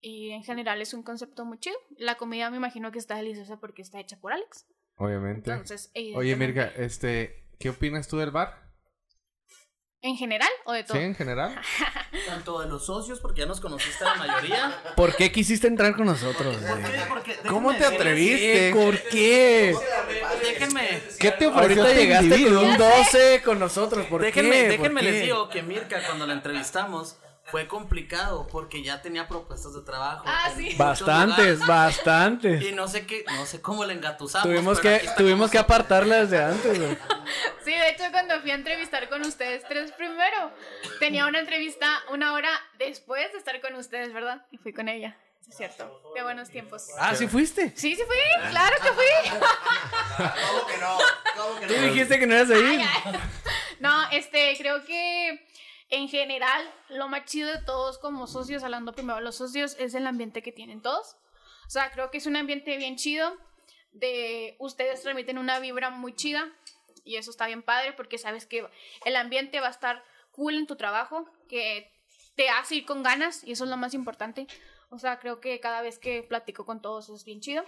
Y 0.00 0.30
en 0.30 0.44
general 0.44 0.80
es 0.82 0.94
un 0.94 1.02
concepto 1.02 1.44
muy 1.44 1.58
chido. 1.58 1.76
La 1.96 2.16
comida 2.16 2.50
me 2.50 2.56
imagino 2.58 2.92
que 2.92 2.98
está 2.98 3.16
deliciosa 3.16 3.58
porque 3.58 3.82
está 3.82 3.98
hecha 3.98 4.18
por 4.20 4.32
Alex. 4.32 4.66
Obviamente. 4.96 5.50
Entonces, 5.50 5.90
Oye, 6.14 6.36
Mirka, 6.36 6.66
este, 6.76 7.48
¿qué 7.58 7.70
opinas 7.70 8.06
tú 8.08 8.18
del 8.18 8.30
bar? 8.30 8.66
¿En 10.02 10.16
general 10.16 10.48
o 10.66 10.72
de 10.72 10.84
todo? 10.84 10.96
Sí, 10.96 11.02
en 11.02 11.14
general. 11.14 11.58
Tanto 12.26 12.60
de 12.60 12.68
los 12.68 12.86
socios, 12.86 13.18
porque 13.18 13.40
ya 13.40 13.46
nos 13.46 13.60
conociste 13.60 14.04
la 14.04 14.14
mayoría. 14.14 14.80
¿Por 14.94 15.16
qué 15.16 15.32
quisiste 15.32 15.66
entrar 15.66 15.96
con 15.96 16.06
nosotros? 16.06 16.54
¿Por 16.56 16.78
qué? 16.82 17.00
Porque 17.08 17.36
¿Cómo 17.48 17.74
te 17.74 17.84
atreviste? 17.84 18.72
¿Por 18.72 19.00
qué? 19.08 19.74
Déjenme. 20.42 21.02
¿Qué 21.18 21.32
te 21.32 21.46
ofreció 21.46 21.82
Ahorita 21.82 21.88
este 21.90 22.02
llegaste 22.02 22.44
con 22.44 22.56
un 22.58 22.76
12 22.78 23.42
con 23.44 23.58
nosotros. 23.58 24.06
¿Por 24.06 24.22
déjenme, 24.22 24.50
qué? 24.50 24.62
¿Por 24.62 24.70
déjenme 24.70 25.00
qué? 25.00 25.10
les 25.10 25.22
digo 25.24 25.48
que 25.48 25.62
Mirka 25.62 26.00
cuando 26.06 26.26
la 26.26 26.34
entrevistamos 26.34 27.18
fue 27.46 27.68
complicado 27.68 28.46
porque 28.50 28.82
ya 28.82 29.02
tenía 29.02 29.28
propuestas 29.28 29.74
de 29.74 29.82
trabajo. 29.82 30.24
Ah, 30.26 30.50
sí. 30.56 30.74
Bastantes, 30.76 31.60
lugares. 31.60 31.66
bastantes. 31.66 32.62
Y 32.62 32.72
no 32.72 32.88
sé 32.88 33.06
qué, 33.06 33.24
no 33.26 33.46
sé 33.46 33.60
cómo 33.60 33.84
le 33.84 33.94
engatusamos. 33.94 34.48
Tuvimos 34.48 34.80
que, 34.80 35.08
tuvimos 35.16 35.50
que 35.50 35.58
apartarla 35.58 36.16
desde 36.24 36.42
antes, 36.42 36.78
güey. 36.78 36.98
Sí, 37.64 37.70
de 37.72 37.90
hecho 37.90 38.04
cuando 38.10 38.40
fui 38.40 38.50
a 38.50 38.54
entrevistar 38.54 39.08
con 39.08 39.22
ustedes 39.22 39.62
tres 39.68 39.92
primero, 39.92 40.52
tenía 41.00 41.26
una 41.26 41.40
entrevista 41.40 41.88
una 42.12 42.32
hora 42.32 42.50
después 42.78 43.32
de 43.32 43.38
estar 43.38 43.60
con 43.60 43.74
ustedes, 43.74 44.12
¿verdad? 44.12 44.46
Y 44.50 44.58
fui 44.58 44.72
con 44.72 44.88
ella. 44.88 45.16
Es 45.48 45.56
cierto. 45.56 46.02
Qué 46.14 46.22
buenos 46.24 46.50
tiempos. 46.50 46.88
Ah, 46.98 47.14
¿sí 47.14 47.28
fuiste? 47.28 47.72
Sí, 47.76 47.94
sí 47.94 48.02
fui, 48.04 48.50
claro 48.50 48.76
que 48.82 48.88
fui. 48.92 49.30
¿Cómo 50.16 50.66
que 50.66 50.78
no? 50.78 50.98
¿Cómo 51.36 51.60
que 51.60 51.66
Tú 51.66 51.74
no? 51.74 51.82
dijiste 51.82 52.18
que 52.18 52.26
no 52.26 52.34
eras 52.34 52.50
ahí. 52.50 52.84
No, 53.78 54.10
este, 54.10 54.56
creo 54.58 54.84
que 54.84 55.45
en 55.88 56.08
general 56.08 56.62
lo 56.88 57.08
más 57.08 57.24
chido 57.26 57.50
de 57.50 57.62
todos 57.62 57.98
como 57.98 58.26
socios, 58.26 58.62
hablando 58.62 58.92
primero 58.92 59.16
de 59.16 59.24
los 59.24 59.36
socios, 59.36 59.76
es 59.78 59.94
el 59.94 60.06
ambiente 60.06 60.42
que 60.42 60.52
tienen 60.52 60.82
todos. 60.82 61.16
O 61.66 61.70
sea, 61.70 61.90
creo 61.90 62.10
que 62.10 62.18
es 62.18 62.26
un 62.26 62.36
ambiente 62.36 62.76
bien 62.76 62.96
chido. 62.96 63.36
De 63.92 64.56
ustedes 64.58 65.02
transmiten 65.02 65.38
una 65.38 65.58
vibra 65.58 65.90
muy 65.90 66.14
chida 66.14 66.52
y 67.02 67.16
eso 67.16 67.30
está 67.30 67.46
bien 67.46 67.62
padre 67.62 67.92
porque 67.94 68.18
sabes 68.18 68.44
que 68.44 68.68
el 69.04 69.16
ambiente 69.16 69.60
va 69.60 69.68
a 69.68 69.70
estar 69.70 70.04
cool 70.32 70.56
en 70.56 70.66
tu 70.66 70.76
trabajo, 70.76 71.26
que 71.48 71.90
te 72.34 72.50
hace 72.50 72.76
ir 72.76 72.84
con 72.84 73.02
ganas 73.02 73.42
y 73.42 73.52
eso 73.52 73.64
es 73.64 73.70
lo 73.70 73.76
más 73.78 73.94
importante. 73.94 74.46
O 74.90 74.98
sea, 74.98 75.18
creo 75.18 75.40
que 75.40 75.58
cada 75.60 75.80
vez 75.82 75.98
que 75.98 76.22
platico 76.22 76.66
con 76.66 76.82
todos 76.82 77.08
es 77.08 77.24
bien 77.24 77.40
chido. 77.40 77.64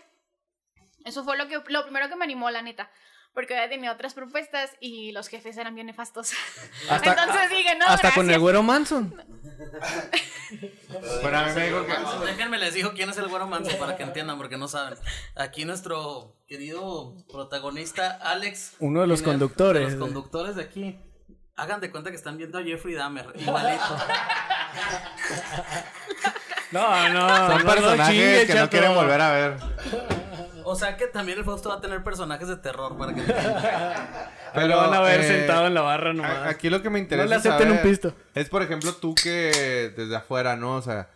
Eso 1.04 1.24
fue 1.24 1.38
lo 1.38 1.48
que 1.48 1.62
lo 1.68 1.82
primero 1.84 2.08
que 2.08 2.16
me 2.16 2.24
animó, 2.24 2.50
la 2.50 2.62
neta. 2.62 2.90
Porque 3.38 3.54
había 3.56 3.68
tenido 3.68 3.94
otras 3.94 4.14
propuestas 4.14 4.72
y 4.80 5.12
los 5.12 5.28
jefes 5.28 5.56
eran 5.58 5.72
bien 5.76 5.86
nefastos. 5.86 6.32
Hasta- 6.90 7.10
Entonces 7.24 7.50
dije, 7.50 7.76
no, 7.78 7.86
Hasta 7.86 8.10
con 8.12 8.28
el 8.28 8.40
güero 8.40 8.64
Manson. 8.64 9.14
Pero 11.22 11.38
a 11.38 11.44
mí 11.44 11.52
me 11.54 11.66
dijo 11.66 11.86
que... 11.86 11.92
Déjenme 12.26 12.58
les 12.58 12.74
digo 12.74 12.94
quién 12.94 13.10
es 13.10 13.16
el 13.16 13.28
güero 13.28 13.46
manso 13.46 13.78
para 13.78 13.96
que 13.96 14.02
entiendan, 14.02 14.38
porque 14.38 14.56
no 14.56 14.66
saben. 14.66 14.98
Aquí 15.36 15.64
nuestro 15.64 16.34
querido 16.48 17.14
protagonista, 17.30 18.10
Alex. 18.20 18.72
Uno 18.80 19.02
de 19.02 19.06
los 19.06 19.22
conductores. 19.22 19.84
de 19.92 19.96
los 19.98 20.00
conductores 20.00 20.56
de 20.56 20.62
aquí. 20.64 20.98
Hagan 21.54 21.80
de 21.80 21.92
cuenta 21.92 22.10
que 22.10 22.16
están 22.16 22.38
viendo 22.38 22.58
a 22.58 22.64
Jeffrey 22.64 22.94
Dahmer, 22.94 23.32
igualito. 23.36 23.84
No, 26.70 27.08
no, 27.10 27.28
Son 27.28 27.48
no, 27.48 27.58
no 27.60 27.64
personajes 27.64 28.14
chingue, 28.14 28.46
que 28.46 28.54
no 28.54 28.68
quieren 28.68 28.94
volver 28.94 29.20
a 29.22 29.30
ver. 29.32 29.56
O 30.70 30.76
sea 30.76 30.96
que 30.98 31.06
también 31.06 31.38
el 31.38 31.44
Fausto 31.44 31.70
va 31.70 31.76
a 31.76 31.80
tener 31.80 32.04
personajes 32.04 32.46
de 32.46 32.56
terror 32.56 32.96
para 32.98 33.14
que. 33.14 33.22
Pero 34.54 34.76
van 34.76 34.92
a 34.92 35.00
ver 35.00 35.20
eh, 35.20 35.28
sentado 35.28 35.66
en 35.66 35.74
la 35.74 35.80
barra 35.80 36.12
nomás. 36.12 36.46
Aquí 36.46 36.68
lo 36.68 36.82
que 36.82 36.90
me 36.90 36.98
interesa 36.98 37.24
No 37.24 37.30
le 37.30 37.36
acepten 37.36 37.70
un 37.70 37.78
pisto. 37.78 38.14
es, 38.34 38.48
por 38.50 38.62
ejemplo, 38.62 38.92
tú 38.92 39.14
que 39.14 39.92
desde 39.96 40.14
afuera, 40.16 40.56
¿no? 40.56 40.76
O 40.76 40.82
sea, 40.82 41.08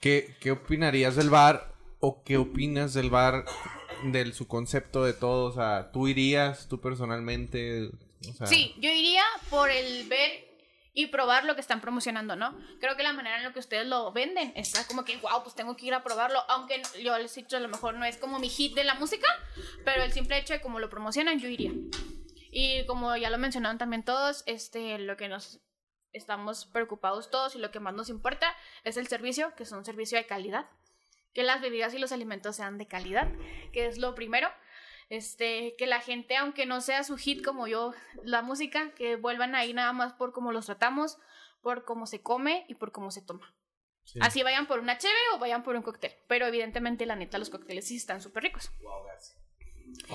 ¿qué, 0.00 0.36
qué 0.40 0.52
opinarías 0.52 1.16
del 1.16 1.30
bar 1.30 1.72
o 2.00 2.22
qué 2.22 2.36
opinas 2.36 2.94
del 2.94 3.10
bar, 3.10 3.44
del 4.04 4.34
su 4.34 4.46
concepto 4.46 5.04
de 5.04 5.12
todo? 5.14 5.46
O 5.46 5.52
sea, 5.52 5.90
¿tú 5.92 6.06
irías, 6.08 6.68
tú 6.68 6.80
personalmente? 6.80 7.90
O 8.30 8.32
sea, 8.34 8.46
Sí, 8.46 8.74
yo 8.78 8.90
iría 8.90 9.24
por 9.50 9.68
el 9.70 10.08
ver 10.08 10.51
y 10.94 11.06
probar 11.06 11.44
lo 11.44 11.54
que 11.54 11.60
están 11.62 11.80
promocionando, 11.80 12.36
¿no? 12.36 12.56
Creo 12.80 12.96
que 12.96 13.02
la 13.02 13.12
manera 13.12 13.38
en 13.38 13.44
la 13.44 13.52
que 13.52 13.58
ustedes 13.58 13.86
lo 13.86 14.12
venden 14.12 14.52
está 14.56 14.86
como 14.86 15.04
que, 15.04 15.16
wow, 15.16 15.42
pues 15.42 15.54
tengo 15.54 15.76
que 15.76 15.86
ir 15.86 15.94
a 15.94 16.02
probarlo. 16.02 16.40
Aunque 16.48 16.82
yo 17.02 17.16
les 17.18 17.36
he 17.36 17.42
dicho, 17.42 17.56
a 17.56 17.60
lo 17.60 17.68
mejor 17.68 17.94
no 17.94 18.04
es 18.04 18.18
como 18.18 18.38
mi 18.38 18.48
hit 18.48 18.74
de 18.74 18.84
la 18.84 18.94
música, 18.94 19.26
pero 19.84 20.02
el 20.02 20.12
simple 20.12 20.38
hecho 20.38 20.52
de 20.52 20.60
cómo 20.60 20.80
lo 20.80 20.90
promocionan, 20.90 21.38
yo 21.38 21.48
iría. 21.48 21.72
Y 22.50 22.84
como 22.86 23.16
ya 23.16 23.30
lo 23.30 23.38
mencionaron 23.38 23.78
también 23.78 24.04
todos, 24.04 24.42
este, 24.46 24.98
lo 24.98 25.16
que 25.16 25.28
nos 25.28 25.62
estamos 26.12 26.66
preocupados 26.66 27.30
todos 27.30 27.56
y 27.56 27.58
lo 27.58 27.70
que 27.70 27.80
más 27.80 27.94
nos 27.94 28.10
importa 28.10 28.54
es 28.84 28.98
el 28.98 29.06
servicio, 29.06 29.54
que 29.56 29.62
es 29.62 29.72
un 29.72 29.86
servicio 29.86 30.18
de 30.18 30.26
calidad. 30.26 30.66
Que 31.32 31.42
las 31.42 31.62
bebidas 31.62 31.94
y 31.94 31.98
los 31.98 32.12
alimentos 32.12 32.56
sean 32.56 32.76
de 32.76 32.86
calidad, 32.86 33.32
que 33.72 33.86
es 33.86 33.96
lo 33.96 34.14
primero. 34.14 34.50
Este, 35.12 35.74
que 35.76 35.86
la 35.86 36.00
gente, 36.00 36.38
aunque 36.38 36.64
no 36.64 36.80
sea 36.80 37.04
su 37.04 37.18
hit 37.18 37.44
como 37.44 37.66
yo, 37.66 37.92
la 38.24 38.40
música, 38.40 38.92
que 38.94 39.16
vuelvan 39.16 39.54
ahí 39.54 39.74
nada 39.74 39.92
más 39.92 40.14
por 40.14 40.32
cómo 40.32 40.52
los 40.52 40.64
tratamos, 40.64 41.18
por 41.60 41.84
cómo 41.84 42.06
se 42.06 42.22
come 42.22 42.64
y 42.66 42.76
por 42.76 42.92
cómo 42.92 43.10
se 43.10 43.20
toma. 43.20 43.54
Sí. 44.04 44.18
Así 44.22 44.42
vayan 44.42 44.66
por 44.66 44.78
una 44.78 44.96
cheve 44.96 45.12
o 45.34 45.38
vayan 45.38 45.64
por 45.64 45.76
un 45.76 45.82
cóctel. 45.82 46.12
Pero 46.28 46.46
evidentemente, 46.46 47.04
la 47.04 47.14
neta, 47.14 47.36
los 47.36 47.50
cócteles 47.50 47.86
sí 47.88 47.96
están 47.96 48.22
súper 48.22 48.44
ricos. 48.44 48.70
ahogarse, 48.88 49.36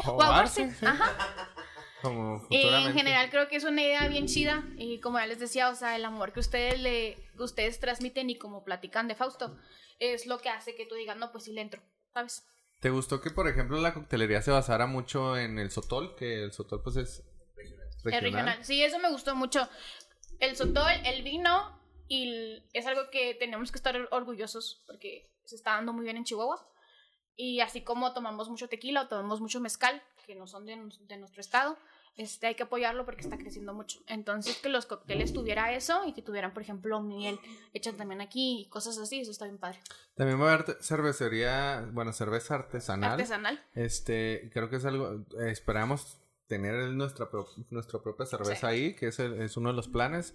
ahogarse, 0.04 0.72
sí, 0.72 0.86
Ajá. 0.86 1.12
Como 2.02 2.38
Y 2.50 2.58
futuramente. 2.58 2.89
en 2.89 2.98
general 2.98 3.30
creo 3.30 3.48
que 3.50 3.58
es 3.58 3.66
una 3.66 3.84
idea 3.84 4.08
bien 4.08 4.26
chida 4.26 4.64
y 4.78 5.00
como 5.00 5.20
ya 5.20 5.28
les 5.28 5.38
decía, 5.39 5.70
o 5.70 5.76
sea, 5.76 5.95
el 5.95 6.06
amor 6.06 6.34
que 6.34 6.39
ustedes 6.39 6.80
le 6.80 7.16
que 7.38 7.43
ustedes 7.43 7.80
transmiten 7.80 8.32
y 8.32 8.38
como 8.39 8.64
platican 8.64 9.08
de 9.08 9.14
Fausto 9.14 9.60
es 10.00 10.26
lo 10.26 10.39
que 10.39 10.50
hace 10.50 10.76
que 10.76 10.88
tú 10.88 10.95
digas, 10.95 11.18
"No, 11.18 11.32
pues 11.32 11.43
sí 11.43 11.54
le 11.54 11.62
entro", 11.62 11.84
¿sabes? 12.14 12.48
¿Te 12.80 12.90
gustó 12.92 13.22
que, 13.22 13.32
por 13.32 13.48
ejemplo, 13.48 13.80
la 13.80 13.94
coctelería 13.94 14.42
se 14.42 14.52
basara 14.52 14.86
mucho 14.86 15.38
en 15.38 15.58
el 15.58 15.72
sotol? 15.72 16.16
Que 16.16 16.44
el 16.44 16.52
sotol, 16.52 16.82
pues, 16.84 16.98
es 16.98 17.24
El 18.06 18.22
regional. 18.22 18.64
Sí, 18.64 18.84
eso 18.84 19.00
me 19.00 19.10
gustó 19.10 19.36
mucho. 19.36 19.68
El 20.40 20.56
sotol, 20.56 20.92
el 21.06 21.24
vino 21.24 21.80
y 22.08 22.64
es 22.74 22.86
algo 22.86 23.10
que 23.10 23.34
tenemos 23.34 23.72
que 23.72 23.78
estar 23.78 24.08
orgullosos 24.12 24.84
porque 24.86 25.30
se 25.44 25.56
está 25.56 25.72
dando 25.72 25.92
muy 25.94 26.04
bien 26.04 26.18
en 26.18 26.24
Chihuahua. 26.24 26.66
Y 27.36 27.60
así 27.62 27.82
como 27.82 28.14
tomamos 28.14 28.50
mucho 28.50 28.70
tequila 28.70 29.04
o 29.04 29.08
tomamos 29.08 29.42
mucho 29.42 29.60
mezcal, 29.60 30.02
que 30.26 30.36
no 30.36 30.48
son 30.48 30.66
de, 30.66 30.78
de 31.02 31.18
nuestro 31.18 31.42
estado, 31.42 31.78
este, 32.18 32.47
hay 32.47 32.55
que 32.55 32.63
apoyarlo 32.63 33.05
porque 33.05 33.22
está 33.22 33.38
creciendo 33.38 33.74
mucho. 33.74 33.99
Entonces, 34.07 34.57
que 34.57 34.70
los 34.70 34.86
cócteles 34.86 35.34
tuviera 35.34 35.74
eso 35.74 36.03
y 36.05 36.13
que 36.13 36.22
tuvieran, 36.22 36.53
por 36.53 36.63
ejemplo, 36.63 36.99
miel 37.01 37.39
hecha 37.74 37.93
también 37.93 38.22
aquí 38.22 38.61
y 38.61 38.70
cosas 38.70 38.97
así, 38.97 39.22
eso 39.22 39.32
está 39.32 39.45
bien 39.45 39.57
padre. 39.57 39.80
También 40.15 40.41
va 40.41 40.51
a 40.51 40.53
haber 40.55 40.78
cervecería, 40.82 41.88
bueno, 41.93 42.11
cerveza 42.13 42.55
artesanal. 42.55 43.11
Artesanal. 43.11 43.63
Este, 43.74 44.49
creo 44.53 44.70
que 44.70 44.78
es 44.78 44.86
algo, 44.86 45.26
eh, 45.39 45.51
esperamos 45.51 46.18
tener 46.47 46.76
nuestra, 46.91 47.30
pro- 47.30 47.47
nuestra 47.70 48.01
propia 48.01 48.26
cerveza 48.26 48.68
ahí, 48.68 48.95
que 48.95 49.07
es, 49.07 49.20
el- 49.20 49.41
es 49.41 49.57
uno 49.57 49.70
de 49.70 49.76
los 49.76 49.88
planes. 49.88 50.34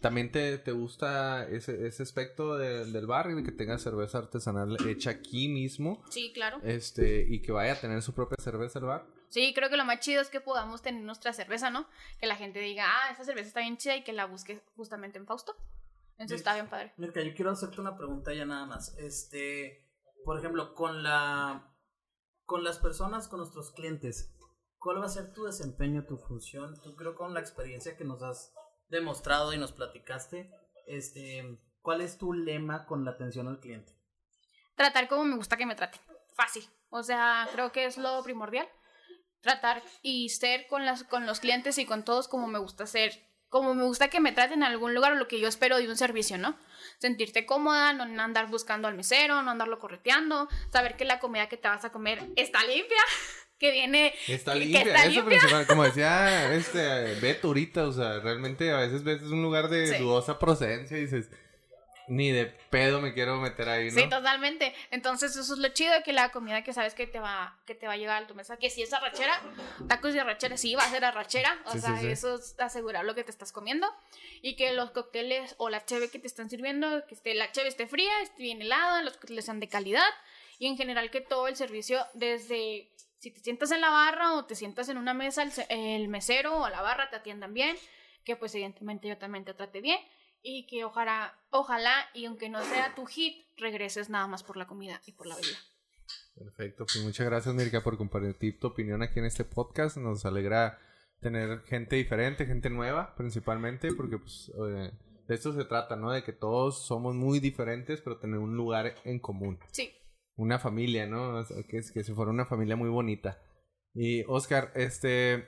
¿También 0.00 0.32
te, 0.32 0.56
te 0.58 0.72
gusta 0.72 1.46
ese, 1.48 1.86
ese 1.86 2.02
aspecto 2.02 2.56
de- 2.56 2.86
del 2.90 3.06
bar 3.06 3.30
y 3.30 3.34
de 3.34 3.42
que 3.42 3.52
tenga 3.52 3.78
cerveza 3.78 4.18
artesanal 4.18 4.76
hecha 4.88 5.10
aquí 5.10 5.48
mismo? 5.48 6.02
Sí, 6.10 6.32
claro. 6.34 6.58
Este, 6.62 7.26
y 7.28 7.42
que 7.42 7.52
vaya 7.52 7.74
a 7.74 7.80
tener 7.80 8.02
su 8.02 8.12
propia 8.14 8.36
cerveza 8.42 8.78
el 8.78 8.86
bar. 8.86 9.06
Sí, 9.32 9.54
creo 9.54 9.70
que 9.70 9.78
lo 9.78 9.86
más 9.86 10.00
chido 10.00 10.20
es 10.20 10.28
que 10.28 10.42
podamos 10.42 10.82
tener 10.82 11.02
nuestra 11.02 11.32
cerveza, 11.32 11.70
¿no? 11.70 11.88
Que 12.20 12.26
la 12.26 12.36
gente 12.36 12.60
diga, 12.60 12.84
ah, 12.86 13.10
esa 13.10 13.24
cerveza 13.24 13.48
está 13.48 13.60
bien 13.60 13.78
chida 13.78 13.96
y 13.96 14.04
que 14.04 14.12
la 14.12 14.26
busque 14.26 14.62
justamente 14.76 15.16
en 15.16 15.26
Fausto. 15.26 15.56
Entonces 16.18 16.40
está 16.40 16.52
bien 16.52 16.68
padre. 16.68 16.92
Mirka, 16.98 17.22
yo 17.22 17.34
quiero 17.34 17.50
hacerte 17.50 17.80
una 17.80 17.96
pregunta 17.96 18.34
ya 18.34 18.44
nada 18.44 18.66
más. 18.66 18.94
Este, 18.98 19.88
por 20.26 20.38
ejemplo, 20.38 20.74
con 20.74 21.02
la 21.02 21.66
con 22.44 22.62
las 22.62 22.78
personas, 22.78 23.26
con 23.26 23.38
nuestros 23.38 23.70
clientes, 23.70 24.36
¿cuál 24.76 25.00
va 25.00 25.06
a 25.06 25.08
ser 25.08 25.32
tu 25.32 25.44
desempeño, 25.44 26.04
tu 26.04 26.18
función? 26.18 26.78
Tú 26.82 26.94
creo 26.94 27.14
con 27.14 27.32
la 27.32 27.40
experiencia 27.40 27.96
que 27.96 28.04
nos 28.04 28.22
has 28.22 28.52
demostrado 28.90 29.54
y 29.54 29.56
nos 29.56 29.72
platicaste, 29.72 30.50
este, 30.86 31.58
¿cuál 31.80 32.02
es 32.02 32.18
tu 32.18 32.34
lema 32.34 32.84
con 32.84 33.06
la 33.06 33.12
atención 33.12 33.48
al 33.48 33.60
cliente? 33.60 33.96
Tratar 34.74 35.08
como 35.08 35.24
me 35.24 35.36
gusta 35.36 35.56
que 35.56 35.64
me 35.64 35.74
traten. 35.74 36.02
Fácil. 36.34 36.68
O 36.90 37.02
sea, 37.02 37.48
creo 37.50 37.72
que 37.72 37.86
es 37.86 37.96
lo 37.96 38.22
primordial. 38.22 38.68
Tratar 39.42 39.82
y 40.02 40.28
ser 40.30 40.66
con, 40.68 40.86
las, 40.86 41.04
con 41.04 41.26
los 41.26 41.40
clientes 41.40 41.76
y 41.78 41.84
con 41.84 42.04
todos 42.04 42.28
como 42.28 42.46
me 42.48 42.58
gusta 42.58 42.86
ser. 42.86 43.30
Como 43.48 43.74
me 43.74 43.82
gusta 43.84 44.08
que 44.08 44.18
me 44.20 44.32
traten 44.32 44.60
en 44.60 44.62
algún 44.62 44.94
lugar 44.94 45.12
o 45.12 45.16
lo 45.16 45.28
que 45.28 45.38
yo 45.38 45.46
espero 45.46 45.76
de 45.76 45.86
un 45.88 45.96
servicio, 45.98 46.38
¿no? 46.38 46.56
Sentirte 46.98 47.44
cómoda, 47.44 47.92
no 47.92 48.04
andar 48.22 48.46
buscando 48.48 48.88
al 48.88 48.94
mesero, 48.94 49.42
no 49.42 49.50
andarlo 49.50 49.78
correteando, 49.78 50.48
saber 50.72 50.96
que 50.96 51.04
la 51.04 51.18
comida 51.18 51.48
que 51.50 51.58
te 51.58 51.68
vas 51.68 51.84
a 51.84 51.92
comer 51.92 52.22
está 52.36 52.64
limpia, 52.64 52.96
que 53.58 53.70
viene... 53.72 54.14
Está 54.26 54.54
que- 54.54 54.60
que 54.60 54.64
limpia, 54.66 54.80
está 54.84 55.00
eso 55.04 55.10
limpia. 55.10 55.38
principal. 55.38 55.66
Como 55.66 55.84
decía 55.84 56.54
este 56.54 57.14
Beto 57.20 57.48
ahorita, 57.48 57.86
o 57.88 57.92
sea, 57.92 58.20
realmente 58.20 58.70
a 58.72 58.78
veces 58.78 59.04
ves 59.04 59.20
un 59.22 59.42
lugar 59.42 59.68
de 59.68 59.86
Sí. 59.88 59.98
dudosa 59.98 60.38
procedencia 60.38 60.96
y 60.96 61.02
dices, 61.02 61.28
ni 62.12 62.30
de 62.30 62.44
pedo 62.44 63.00
me 63.00 63.14
quiero 63.14 63.38
meter 63.38 63.68
ahí, 63.70 63.90
¿no? 63.90 63.98
Sí, 64.00 64.06
totalmente. 64.08 64.74
Entonces, 64.90 65.34
eso 65.34 65.54
es 65.54 65.58
lo 65.58 65.68
chido 65.70 65.92
que 66.04 66.12
la 66.12 66.30
comida 66.30 66.62
que 66.62 66.74
sabes 66.74 66.92
que 66.94 67.06
te 67.06 67.20
va, 67.20 67.58
que 67.64 67.74
te 67.74 67.86
va 67.86 67.94
a 67.94 67.96
llegar 67.96 68.22
a 68.22 68.26
tu 68.26 68.34
mesa, 68.34 68.58
que 68.58 68.68
si 68.68 68.82
es 68.82 68.92
arrachera, 68.92 69.40
tacos 69.88 70.12
de 70.12 70.20
arrachera, 70.20 70.58
sí, 70.58 70.74
va 70.74 70.84
a 70.84 70.90
ser 70.90 71.04
arrachera. 71.06 71.58
O 71.64 71.72
Sí, 71.72 71.80
sea, 71.80 71.96
sí, 71.96 72.02
sí. 72.02 72.08
eso 72.12 72.34
es 72.34 72.54
asegurar 72.60 73.04
lo 73.06 73.14
que 73.14 73.24
te 73.24 73.30
estás 73.30 73.50
comiendo. 73.50 73.86
Y 74.42 74.56
que 74.56 74.72
los 74.72 74.90
cócteles 74.90 75.54
o 75.58 75.70
la 75.70 75.84
cheve 75.86 76.10
que 76.10 76.18
te 76.18 76.26
están 76.26 76.50
sirviendo, 76.50 77.06
que 77.06 77.14
esté, 77.14 77.34
la 77.34 77.50
cheve 77.50 77.68
esté 77.68 77.86
fría, 77.86 78.12
esté 78.22 78.42
bien 78.42 78.60
helada, 78.60 79.00
los 79.02 79.14
cócteles 79.16 79.46
sean 79.46 79.58
de 79.60 79.68
calidad. 79.68 80.04
Y 80.58 80.66
en 80.66 80.76
general 80.76 81.10
que 81.10 81.22
todo 81.22 81.48
el 81.48 81.56
servicio, 81.56 82.06
desde 82.12 82.90
si 83.20 83.30
te 83.30 83.40
sientas 83.40 83.70
en 83.70 83.80
la 83.80 83.88
barra 83.88 84.34
o 84.34 84.44
te 84.44 84.54
sientas 84.54 84.88
en 84.90 84.98
una 84.98 85.14
mesa, 85.14 85.44
el, 85.44 85.52
el 85.70 86.08
mesero 86.08 86.58
o 86.58 86.68
la 86.68 86.82
barra 86.82 87.08
te 87.08 87.16
atiendan 87.16 87.54
bien. 87.54 87.76
Que 88.24 88.36
pues 88.36 88.54
evidentemente 88.54 89.08
yo 89.08 89.16
también 89.16 89.44
te 89.46 89.54
trate 89.54 89.80
bien 89.80 89.98
y 90.42 90.66
que 90.66 90.84
ojalá, 90.84 91.38
ojalá 91.50 91.94
y 92.14 92.26
aunque 92.26 92.48
no 92.48 92.62
sea 92.62 92.94
tu 92.94 93.06
hit, 93.06 93.46
regreses 93.56 94.10
nada 94.10 94.26
más 94.26 94.42
por 94.42 94.56
la 94.56 94.66
comida 94.66 95.00
y 95.06 95.12
por 95.12 95.26
la 95.26 95.36
bebida. 95.36 95.58
Perfecto, 96.34 96.86
pues 96.86 97.04
muchas 97.04 97.26
gracias 97.26 97.54
Mirka 97.54 97.82
por 97.82 97.96
compartir 97.96 98.58
tu 98.58 98.68
opinión 98.68 99.02
aquí 99.02 99.18
en 99.18 99.26
este 99.26 99.44
podcast. 99.44 99.96
Nos 99.96 100.24
alegra 100.24 100.78
tener 101.20 101.60
gente 101.62 101.96
diferente, 101.96 102.46
gente 102.46 102.68
nueva 102.70 103.14
principalmente, 103.16 103.92
porque 103.94 104.18
pues 104.18 104.50
eh, 104.68 104.90
de 105.28 105.34
esto 105.34 105.52
se 105.52 105.64
trata, 105.64 105.96
¿no? 105.96 106.10
De 106.10 106.24
que 106.24 106.32
todos 106.32 106.84
somos 106.86 107.14
muy 107.14 107.38
diferentes, 107.38 108.00
pero 108.00 108.18
tener 108.18 108.38
un 108.38 108.56
lugar 108.56 108.96
en 109.04 109.20
común. 109.20 109.58
Sí. 109.70 109.92
Una 110.34 110.58
familia, 110.58 111.06
¿no? 111.06 111.36
O 111.36 111.44
sea, 111.44 111.62
que, 111.62 111.78
es, 111.78 111.92
que 111.92 112.02
se 112.02 112.14
fuera 112.14 112.30
una 112.30 112.46
familia 112.46 112.76
muy 112.76 112.88
bonita. 112.88 113.40
Y 113.94 114.24
Oscar, 114.24 114.72
este... 114.74 115.46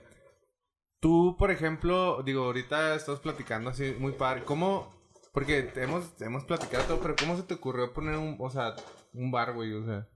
Tú, 1.05 1.37
por 1.39 1.51
ejemplo, 1.51 2.23
digo, 2.25 2.45
ahorita 2.45 2.95
estás 2.95 3.21
platicando 3.21 3.69
así 3.69 3.95
muy 3.99 4.13
padre. 4.13 4.43
¿Cómo? 4.45 4.89
Porque 5.35 5.71
hemos, 5.77 6.19
hemos 6.23 6.45
platicado 6.45 6.83
todo, 6.85 7.01
pero 7.01 7.15
¿cómo 7.15 7.37
se 7.37 7.43
te 7.43 7.53
ocurrió 7.53 7.93
poner 7.93 8.17
un, 8.17 8.39
o 8.41 8.49
sea, 8.49 8.75
un 9.13 9.31
bar, 9.31 9.53
güey? 9.53 9.75
O 9.75 9.85
sea, 9.85 10.09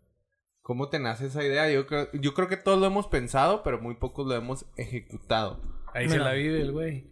¿cómo 0.63 0.89
te 0.89 0.99
nace 0.99 1.27
esa 1.27 1.45
idea? 1.45 1.71
Yo 1.71 1.87
creo, 1.87 2.09
yo 2.15 2.33
creo 2.33 2.49
que 2.49 2.57
todos 2.57 2.81
lo 2.81 2.87
hemos 2.87 3.07
pensado, 3.07 3.63
pero 3.63 3.79
muy 3.83 3.97
pocos 3.97 4.27
lo 4.27 4.35
hemos 4.35 4.65
ejecutado. 4.79 5.61
Ahí 5.93 6.09
se 6.09 6.17
la 6.19 6.33
vive 6.33 6.63
el 6.63 6.73
güey. 6.73 7.11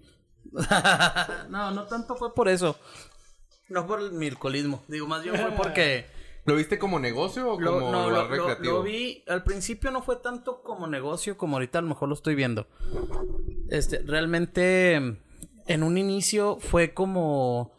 no, 1.51 1.70
no 1.72 1.85
tanto 1.85 2.16
fue 2.16 2.33
por 2.35 2.49
eso. 2.49 2.79
No 3.68 3.87
por 3.87 4.01
el 4.01 4.22
alcoholismo. 4.22 4.83
Digo, 4.89 5.07
más 5.07 5.22
bien 5.22 5.37
fue 5.37 5.51
porque... 5.51 6.07
¿Lo 6.47 6.55
viste 6.55 6.79
como 6.79 6.99
negocio 7.01 7.53
o 7.53 7.61
Lo, 7.61 7.72
como 7.74 7.91
no, 7.93 8.09
lugar 8.09 8.31
lo- 8.31 8.37
lo- 8.37 8.47
recreativo? 8.47 8.77
lo 8.79 8.83
vi, 8.85 9.22
al 9.27 9.43
principio 9.45 9.91
no 9.91 10.01
fue 10.01 10.16
tanto 10.16 10.62
como 10.62 10.87
negocio 10.87 11.37
como 11.37 11.57
ahorita 11.57 11.81
a 11.81 11.83
lo 11.83 11.89
mejor 11.89 12.09
lo 12.09 12.14
estoy 12.14 12.37
viendo. 12.37 12.68
Este, 13.71 14.03
realmente 14.05 14.95
en 15.67 15.83
un 15.83 15.99
inicio 15.99 16.59
fue 16.61 16.95
como 16.95 17.73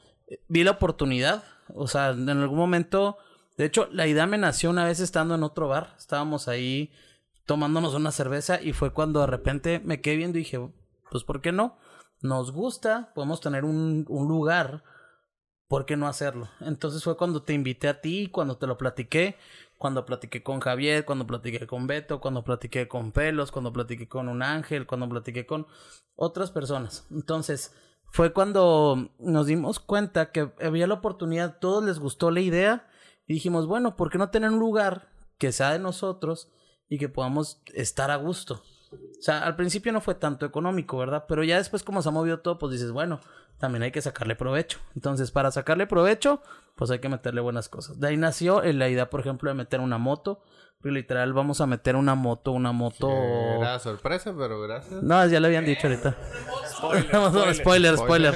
vi 0.48 0.64
la 0.64 0.72
oportunidad, 0.72 1.44
o 1.74 1.88
sea, 1.88 2.10
en 2.10 2.30
algún 2.30 2.58
momento, 2.58 3.18
de 3.58 3.66
hecho, 3.66 3.88
la 3.92 4.08
idea 4.08 4.28
me 4.28 4.38
nació 4.38 4.70
una 4.70 4.86
vez 4.86 5.00
estando 5.00 5.36
en 5.36 5.44
otro 5.44 5.68
bar, 5.68 5.96
estábamos 5.98 6.48
ahí 6.48 6.92
tomándonos 7.46 7.94
una 7.94 8.12
cerveza 8.12 8.62
y 8.62 8.74
fue 8.74 8.92
cuando 8.92 9.22
de 9.22 9.28
repente 9.28 9.82
me 9.84 10.02
quedé 10.02 10.18
viendo 10.18 10.38
y 10.38 10.42
dije, 10.42 10.60
pues 11.10 11.24
¿por 11.24 11.42
qué 11.42 11.52
no? 11.52 11.78
Nos 12.22 12.52
gusta, 12.52 13.12
podemos 13.14 13.40
tener 13.40 13.64
un, 13.64 14.06
un 14.10 14.28
lugar 14.28 14.84
¿por 15.68 15.86
qué 15.86 15.98
no 15.98 16.08
hacerlo? 16.08 16.50
Entonces 16.62 17.04
fue 17.04 17.18
cuando 17.18 17.44
te 17.44 17.54
invité 17.54 17.88
a 17.88 18.02
ti, 18.02 18.30
cuando 18.32 18.58
te 18.58 18.68
lo 18.68 18.78
platiqué, 18.78 19.36
cuando 19.78 20.06
platiqué 20.06 20.44
con 20.44 20.60
Javier, 20.60 21.06
cuando 21.06 21.28
platiqué 21.28 21.68
con 21.68 21.88
Beto, 21.88 22.20
cuando 22.20 22.44
platiqué 22.44 22.88
con 22.88 23.12
Pelos, 23.12 23.52
cuando 23.52 23.72
platiqué 23.72 24.08
con 24.08 24.28
un 24.28 24.42
ángel, 24.42 24.88
cuando 24.88 25.08
platiqué 25.08 25.46
con 25.46 25.68
otras 26.16 26.52
personas. 26.52 27.06
Entonces 27.12 27.74
fue 28.10 28.34
cuando 28.34 29.12
nos 29.20 29.48
dimos 29.48 29.80
cuenta 29.80 30.32
que 30.32 30.52
había 30.62 30.88
la 30.88 30.96
oportunidad, 30.96 31.60
todos 31.60 31.84
les 31.84 32.00
gustó 32.00 32.32
la 32.32 32.42
idea 32.42 32.88
y 33.28 33.34
dijimos, 33.34 33.68
bueno, 33.68 33.96
¿por 33.96 34.10
qué 34.10 34.18
no 34.18 34.30
tener 34.30 34.50
un 34.52 34.60
lugar 34.60 35.10
que 35.38 35.52
sea 35.52 35.72
de 35.72 35.80
nosotros 35.80 36.50
y 36.90 36.98
que 36.98 37.10
podamos 37.10 37.62
estar 37.74 38.10
a 38.10 38.16
gusto? 38.16 38.64
O 38.94 39.22
sea, 39.22 39.40
al 39.40 39.56
principio 39.56 39.92
no 39.92 40.02
fue 40.02 40.16
tanto 40.16 40.46
económico, 40.46 40.98
¿verdad? 40.98 41.26
Pero 41.28 41.44
ya 41.44 41.58
después 41.58 41.84
como 41.84 42.02
se 42.02 42.10
ha 42.10 42.12
movido 42.12 42.40
todo, 42.40 42.58
pues 42.58 42.72
dices, 42.72 42.92
bueno, 42.92 43.20
también 43.58 43.84
hay 43.84 43.92
que 43.92 44.02
sacarle 44.02 44.36
provecho. 44.36 44.80
Entonces, 44.96 45.32
para 45.32 45.52
sacarle 45.52 45.88
provecho, 45.88 46.42
pues 46.76 46.92
hay 46.92 47.00
que 47.00 47.10
meterle 47.10 47.42
buenas 47.42 47.70
cosas. 47.70 48.00
De 48.00 48.08
ahí 48.08 48.18
nació 48.18 48.62
la 48.62 48.90
idea, 48.90 49.10
por 49.10 49.20
ejemplo, 49.20 49.50
de 49.50 49.56
meter 49.56 49.80
una 49.80 49.98
moto. 49.98 50.42
Pero 50.80 50.94
literal, 50.94 51.34
vamos 51.34 51.60
a 51.60 51.66
meter 51.66 51.96
una 51.96 52.14
moto, 52.14 52.52
una 52.52 52.72
moto... 52.72 53.10
Era 53.10 53.80
sorpresa, 53.80 54.36
pero 54.38 54.62
gracias. 54.62 55.02
No, 55.02 55.26
ya 55.26 55.40
le 55.40 55.48
habían 55.48 55.66
dicho 55.66 55.88
ahorita. 55.88 56.16
spoiler, 56.72 57.56
spoiler, 57.56 57.98
spoiler. 57.98 58.36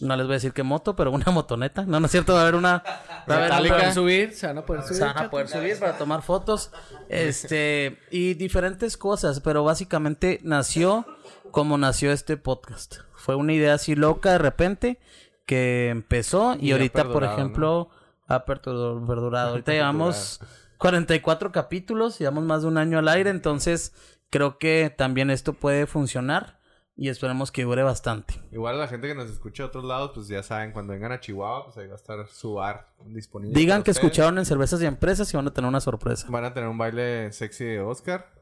No 0.00 0.16
les 0.16 0.26
voy 0.26 0.34
a 0.34 0.36
decir 0.36 0.52
qué 0.52 0.62
moto, 0.62 0.94
pero 0.96 1.10
una 1.10 1.26
motoneta. 1.32 1.84
No, 1.84 2.00
no 2.00 2.06
es 2.06 2.12
cierto, 2.12 2.32
va 2.34 2.40
a 2.40 2.42
haber 2.42 2.54
una... 2.54 2.82
Va 3.28 3.34
a 3.36 3.56
haber 3.56 3.68
poder 3.70 3.92
subir, 3.92 4.32
se 4.34 4.46
van 4.46 4.58
a 4.58 4.66
poder 4.66 4.82
subir. 4.82 4.96
se 4.96 5.04
van 5.04 5.18
a 5.18 5.30
poder 5.30 5.48
subir 5.48 5.78
para 5.78 5.96
tomar 5.98 6.22
fotos. 6.22 6.70
Este, 7.08 7.98
y 8.10 8.34
diferentes 8.34 8.96
cosas, 8.96 9.40
pero 9.40 9.64
básicamente 9.64 10.40
nació 10.42 11.06
como 11.50 11.78
nació 11.78 12.12
este 12.12 12.36
podcast. 12.36 12.96
Fue 13.14 13.34
una 13.34 13.52
idea 13.52 13.74
así 13.74 13.94
loca 13.94 14.32
de 14.32 14.38
repente 14.38 14.98
que 15.46 15.88
empezó 15.88 16.56
y, 16.60 16.68
Y 16.68 16.72
ahorita, 16.72 17.04
por 17.04 17.12
perdurado, 17.14 17.32
ejemplo, 17.38 17.90
ha 18.26 18.44
perdu- 18.44 19.06
perdurado. 19.06 19.50
Ahorita 19.52 19.72
llevamos 19.72 20.40
44 20.78 21.52
capítulos, 21.52 22.18
llevamos 22.18 22.44
más 22.44 22.62
de 22.62 22.68
un 22.68 22.78
año 22.78 22.98
al 22.98 23.08
aire, 23.08 23.30
entonces 23.30 23.92
creo 24.30 24.58
que 24.58 24.92
también 24.96 25.30
esto 25.30 25.52
puede 25.54 25.86
funcionar 25.86 26.58
y 26.96 27.08
esperemos 27.10 27.52
que 27.52 27.64
dure 27.64 27.82
bastante. 27.82 28.34
Igual 28.52 28.78
la 28.78 28.88
gente 28.88 29.06
que 29.08 29.14
nos 29.14 29.30
escucha 29.30 29.64
de 29.64 29.68
otros 29.68 29.84
lados, 29.84 30.12
pues 30.14 30.28
ya 30.28 30.42
saben, 30.42 30.72
cuando 30.72 30.92
vengan 30.94 31.12
a 31.12 31.20
Chihuahua, 31.20 31.64
pues 31.66 31.76
ahí 31.76 31.86
va 31.86 31.92
a 31.92 31.96
estar 31.96 32.26
su 32.28 32.54
bar 32.54 32.88
disponible. 33.04 33.58
Digan 33.58 33.82
que 33.82 33.90
ustedes. 33.90 34.04
escucharon 34.04 34.38
en 34.38 34.46
Cervezas 34.46 34.80
y 34.82 34.86
Empresas 34.86 35.32
y 35.32 35.36
van 35.36 35.46
a 35.46 35.52
tener 35.52 35.68
una 35.68 35.80
sorpresa. 35.80 36.26
Van 36.30 36.44
a 36.44 36.54
tener 36.54 36.68
un 36.68 36.78
baile 36.78 37.30
sexy 37.32 37.64
de 37.64 37.80
Oscar. 37.80 38.32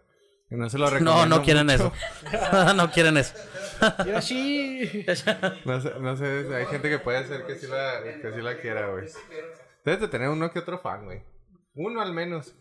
Que 0.48 0.56
no 0.56 0.68
se 0.68 0.76
lo 0.78 0.84
No, 0.84 0.90
recomiendo 0.90 1.26
no 1.36 1.42
quieren 1.42 1.66
mucho. 1.66 1.92
eso. 2.30 2.74
no 2.74 2.90
quieren 2.90 3.16
eso. 3.16 3.34
No 5.64 5.80
sé, 5.80 5.92
no 6.00 6.16
sé, 6.16 6.46
hay 6.54 6.66
gente 6.66 6.88
que 6.88 6.98
puede 6.98 7.26
ser 7.26 7.44
que 7.46 7.56
sí 7.56 7.66
la, 7.66 8.00
que 8.22 8.32
sí 8.32 8.40
la 8.40 8.56
quiera, 8.58 8.88
güey. 8.90 9.06
Debes 9.84 10.00
de 10.00 10.08
tener 10.08 10.28
uno 10.28 10.50
que 10.52 10.58
otro 10.60 10.78
fan, 10.78 11.04
güey. 11.06 11.22
Uno 11.74 12.00
al 12.00 12.12
menos. 12.14 12.54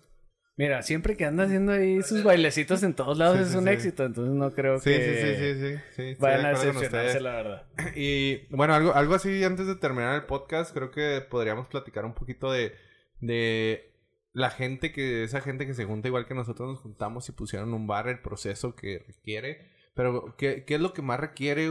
Mira, 0.56 0.84
siempre 0.84 1.18
que 1.18 1.26
anda 1.26 1.45
haciendo 1.45 1.72
ahí 1.72 2.04
sus 2.04 2.24
bailecitos 2.24 2.84
en 2.84 2.93
todos 2.93 3.18
lados 3.18 3.38
Sí, 3.38 3.43
es 3.43 3.49
sí, 3.49 3.58
un 3.58 3.64
sí. 3.64 3.70
éxito, 3.72 4.06
entonces 4.06 4.36
no 4.36 4.54
creo 4.54 4.80
que 4.80 5.80
vayan 6.20 6.45
a 6.45 6.49
decepcionarse, 6.49 7.20
la 7.22 7.32
verdad. 7.32 7.68
Y 7.95 8.45
bueno, 8.56 8.76
algo, 8.76 8.93
algo 8.93 9.16
así 9.16 9.43
antes 9.43 9.66
de 9.66 9.76
terminar 9.76 10.14
el 10.14 10.26
podcast, 10.26 10.72
creo 10.74 10.91
que 10.91 11.26
podríamos 11.28 11.68
platicar 11.68 12.06
un 12.06 12.14
poquito 12.14 12.51
de, 12.51 12.76
de 13.20 13.93
la 14.32 14.51
gente 14.51 14.91
que, 14.91 15.24
esa 15.24 15.41
gente 15.41 15.66
que 15.66 15.74
se 15.74 15.86
junta 15.86 16.08
igual 16.08 16.28
que 16.28 16.36
nosotros 16.36 16.70
nos 16.70 16.80
juntamos 16.82 17.28
y 17.30 17.32
pusieron 17.32 17.74
un 17.74 17.88
bar, 17.88 18.08
el 18.08 18.22
proceso 18.22 18.76
que 18.76 19.04
requiere. 19.08 19.72
Pero, 19.95 20.36
¿qué, 20.38 20.66
qué 20.66 20.76
es 20.76 20.82
lo 20.82 20.93
que 20.93 21.01
más 21.01 21.20
requiere 21.20 21.70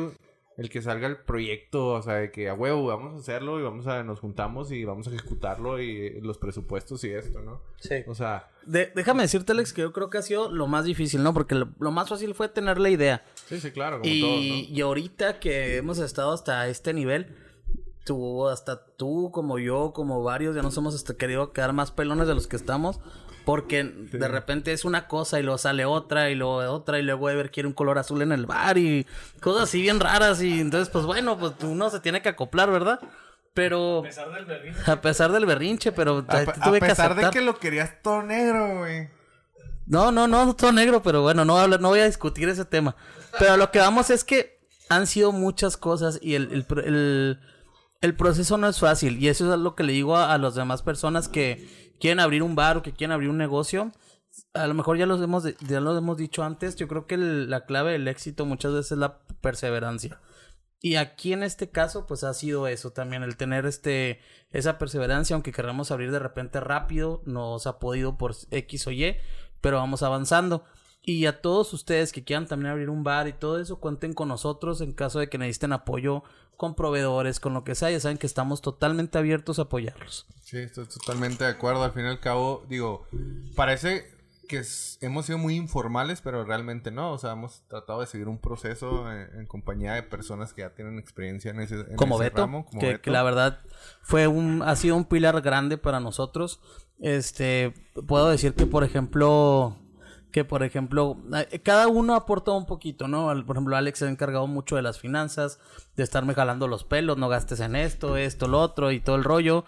el 0.63 0.71
que 0.71 0.81
salga 0.83 1.07
el 1.07 1.17
proyecto? 1.19 1.89
O 1.89 2.03
sea, 2.03 2.15
de 2.15 2.31
que 2.31 2.49
a 2.49 2.55
huevo, 2.55 2.87
vamos 2.87 3.15
a 3.15 3.19
hacerlo 3.19 3.61
y 3.61 3.63
vamos 3.63 3.87
a, 3.87 4.03
nos 4.03 4.21
juntamos 4.21 4.73
y 4.73 4.85
vamos 4.85 5.07
a 5.09 5.11
ejecutarlo 5.11 5.81
y 5.81 6.21
los 6.21 6.39
presupuestos 6.39 7.03
y 7.05 7.11
esto, 7.13 7.41
¿no? 7.43 7.61
Sí. 7.81 7.97
O 8.07 8.15
sea, 8.15 8.49
De- 8.65 8.93
déjame 8.95 9.23
decirte, 9.23 9.53
Alex, 9.53 9.73
que 9.73 9.83
yo 9.83 9.93
creo 9.93 10.09
que 10.11 10.19
ha 10.19 10.23
sido 10.23 10.51
lo 10.51 10.67
más 10.67 10.85
difícil, 10.85 11.23
¿no? 11.23 11.35
Porque 11.35 11.55
lo, 11.55 11.69
lo 11.79 11.91
más 11.91 12.09
fácil 12.09 12.35
fue 12.35 12.49
tener 12.49 12.79
la 12.79 12.91
idea. 12.91 13.25
sí, 13.47 13.61
sí, 13.61 13.71
claro, 13.71 14.01
como 14.01 14.11
Y, 14.13 14.21
todos, 14.21 14.37
¿no? 14.37 14.75
y 14.77 14.81
ahorita 14.81 15.41
que 15.41 15.77
hemos 15.77 15.99
estado 15.99 16.33
hasta 16.33 16.67
este 16.69 16.93
nivel, 16.95 17.35
tú, 18.05 18.49
hasta 18.49 18.85
tú, 18.97 19.31
como 19.33 19.59
yo, 19.59 19.93
como 19.93 20.23
varios, 20.23 20.55
ya 20.57 20.63
nos 20.63 20.77
hemos 20.77 20.95
este, 20.95 21.17
querido 21.17 21.53
quedar 21.53 21.73
más 21.73 21.91
pelones 21.93 22.27
de 22.29 22.35
los 22.35 22.47
que 22.47 22.57
estamos. 22.57 23.01
Porque 23.45 23.83
de 23.85 24.29
repente 24.29 24.73
es 24.73 24.85
una 24.85 25.09
cosa 25.09 25.41
y 25.41 25.43
luego 25.43 25.59
sale 25.59 25.85
otra 25.85 26.31
y 26.31 26.35
luego 26.35 26.59
otra 26.73 26.99
y 26.99 27.03
luego 27.03 27.29
Ever 27.31 27.51
quiere 27.51 27.67
un 27.67 27.73
color 27.73 27.99
azul 27.99 28.23
en 28.23 28.33
el 28.33 28.47
bar 28.47 28.79
y 28.79 29.07
cosas 29.41 29.65
así 29.65 29.81
bien 29.83 29.99
raras 30.01 30.41
y 30.43 30.61
entonces 30.61 30.89
pues 30.89 31.05
bueno, 31.05 31.39
pues 31.39 31.53
uno 31.63 31.91
se 31.91 32.01
tiene 32.01 32.23
que 32.23 32.29
acoplar, 32.29 32.71
¿verdad? 32.71 33.01
Pero 33.55 33.99
A 34.01 34.03
pesar 34.05 34.33
del 34.33 34.45
berrinche. 34.47 34.91
a 34.91 35.01
pesar 35.01 35.33
del 35.33 35.47
berrinche, 35.47 35.93
pero 35.93 36.25
A, 36.29 36.45
tuve 36.45 36.79
a 36.79 36.81
pesar 36.81 37.17
que 37.17 37.25
de 37.27 37.31
que 37.31 37.41
lo 37.43 37.59
querías 37.59 38.01
todo 38.03 38.23
negro, 38.23 38.79
güey. 38.79 39.09
No, 39.87 40.13
no, 40.13 40.27
no, 40.29 40.55
todo 40.55 40.73
negro, 40.73 41.03
pero 41.03 41.23
bueno, 41.23 41.45
no 41.45 41.55
voy 41.55 41.61
a, 41.61 41.65
hablar- 41.65 41.81
no 41.81 41.89
voy 41.89 42.01
a 42.01 42.07
discutir 42.07 42.49
ese 42.49 42.65
tema. 42.65 42.95
Pero 43.39 43.53
a 43.53 43.57
lo 43.57 43.71
que 43.71 43.79
vamos 43.81 44.09
es 44.11 44.25
que 44.25 44.61
han 44.89 45.07
sido 45.07 45.33
muchas 45.33 45.77
cosas 45.77 46.19
y 46.23 46.35
el, 46.35 46.53
el, 46.53 46.67
el- 46.85 47.41
el 48.01 48.17
proceso 48.17 48.57
no 48.59 48.69
es 48.69 48.81
fácil. 48.81 49.19
Y 49.23 49.29
eso 49.29 49.53
es 49.53 49.61
lo 49.61 49.75
que 49.77 49.83
le 49.85 49.93
digo 49.93 50.17
a, 50.17 50.33
a 50.33 50.39
las 50.39 50.55
demás 50.55 50.83
personas 50.83 51.29
que 51.29 51.82
quieren 52.03 52.19
abrir 52.19 52.43
un 52.43 52.57
bar 52.57 52.79
o 52.79 52.83
que 52.83 52.93
quieren 52.93 53.13
abrir 53.13 53.31
un 53.31 53.39
negocio. 53.39 53.93
A 54.55 54.67
lo 54.67 54.75
mejor 54.75 54.99
ya 54.99 55.07
los 55.07 55.23
hemos, 55.23 55.45
ya 55.61 55.81
lo 55.81 55.97
hemos 55.97 56.17
dicho 56.17 56.43
antes. 56.43 56.75
Yo 56.75 56.89
creo 56.89 57.07
que 57.07 57.17
la 57.17 57.65
clave 57.65 57.93
del 57.93 58.09
éxito 58.09 58.45
muchas 58.45 58.73
veces 58.73 58.93
es 58.93 58.99
la 58.99 59.21
perseverancia. 59.41 60.21
Y 60.81 60.97
aquí 60.97 61.33
en 61.33 61.45
este 61.45 61.71
caso, 61.71 62.07
pues 62.09 62.25
ha 62.25 62.35
sido 62.35 62.67
eso 62.67 62.91
también, 62.91 63.23
el 63.23 63.37
tener 63.37 63.67
este, 63.67 64.19
esa 64.51 64.79
perseverancia, 64.79 65.35
aunque 65.35 65.53
queramos 65.53 65.93
abrir 65.93 66.11
de 66.11 66.19
repente 66.19 66.59
rápido, 66.59 67.23
no 67.25 67.61
se 67.61 67.69
ha 67.69 67.79
podido 67.79 68.19
por 68.19 68.35
X 68.51 68.89
o 68.89 68.91
Y, 68.91 69.17
pero 69.61 69.77
vamos 69.77 70.03
avanzando. 70.03 70.65
Y 71.03 71.27
a 71.27 71.41
todos 71.41 71.73
ustedes 71.73 72.11
que 72.11 72.25
quieran 72.25 72.49
también 72.49 72.73
abrir 72.73 72.91
un 72.91 73.05
bar 73.05 73.29
y 73.29 73.33
todo 73.33 73.61
eso, 73.61 73.79
cuenten 73.79 74.13
con 74.13 74.27
nosotros 74.27 74.81
en 74.81 74.93
caso 74.93 75.21
de 75.21 75.29
que 75.29 75.39
necesiten 75.39 75.73
apoyo 75.73 76.25
con 76.63 76.77
proveedores, 76.77 77.41
con 77.41 77.55
lo 77.55 77.65
que 77.65 77.75
sea, 77.75 77.91
ya 77.91 77.99
saben 77.99 78.19
que 78.19 78.27
estamos 78.29 78.63
totalmente 78.63 79.19
abiertos 79.19 79.59
a 79.59 79.63
apoyarlos. 79.63 80.27
Sí, 80.43 80.59
estoy 80.59 80.87
totalmente 80.87 81.43
de 81.43 81.51
acuerdo. 81.51 81.83
Al 81.83 81.91
fin 81.91 82.05
y 82.05 82.09
al 82.09 82.21
cabo, 82.21 82.65
digo, 82.69 83.09
parece 83.57 84.07
que 84.49 84.59
es- 84.59 84.97
hemos 85.01 85.27
sido 85.27 85.39
muy 85.39 85.57
informales, 85.57 86.21
pero 86.21 86.45
realmente 86.45 86.93
no. 86.93 87.11
O 87.13 87.19
sea, 87.19 87.33
hemos 87.33 87.63
tratado 87.67 88.01
de 88.01 88.07
seguir 88.07 88.29
un 88.29 88.39
proceso 88.39 89.11
en, 89.11 89.41
en 89.41 89.47
compañía 89.47 89.95
de 89.95 90.05
personas 90.05 90.53
que 90.53 90.61
ya 90.63 90.71
tienen 90.71 91.01
experiencia 91.01 91.51
en 91.51 91.59
ese, 91.61 91.81
en 91.81 91.97
como 91.97 92.15
ese 92.15 92.25
Beto, 92.25 92.43
ramo, 92.43 92.65
como 92.67 92.81
que, 92.81 92.87
Beto. 92.87 93.03
que 93.03 93.11
la 93.11 93.25
verdad 93.25 93.59
fue 94.03 94.29
un, 94.29 94.63
ha 94.63 94.77
sido 94.77 94.95
un 94.95 95.05
pilar 95.07 95.41
grande 95.41 95.79
para 95.79 95.99
nosotros. 95.99 96.61
Este, 97.01 97.75
puedo 98.07 98.29
decir 98.29 98.55
que 98.55 98.67
por 98.67 98.85
ejemplo, 98.85 99.77
que 100.33 100.45
por 100.45 100.63
ejemplo, 100.63 101.17
eh, 101.51 101.61
cada 101.61 101.87
uno 101.89 102.15
aporta 102.15 102.51
un 102.53 102.67
poquito, 102.67 103.07
¿no? 103.07 103.27
Por 103.47 103.57
ejemplo, 103.57 103.77
Alex 103.77 103.99
se 104.01 104.07
ha 104.07 104.11
encargado 104.11 104.47
mucho 104.47 104.77
de 104.77 104.83
las 104.83 104.99
finanzas, 104.99 105.61
de 105.95 106.03
estarme 106.03 106.35
jalando 106.35 106.67
los 106.67 106.85
pelos, 106.85 107.19
no 107.19 107.29
gastes 107.29 107.61
en 107.61 107.77
esto, 107.77 108.17
esto, 108.17 108.49
lo 108.49 108.61
otro 108.61 108.91
y 108.91 109.01
todo 109.01 109.17
el 109.17 109.25
rollo. 109.25 109.65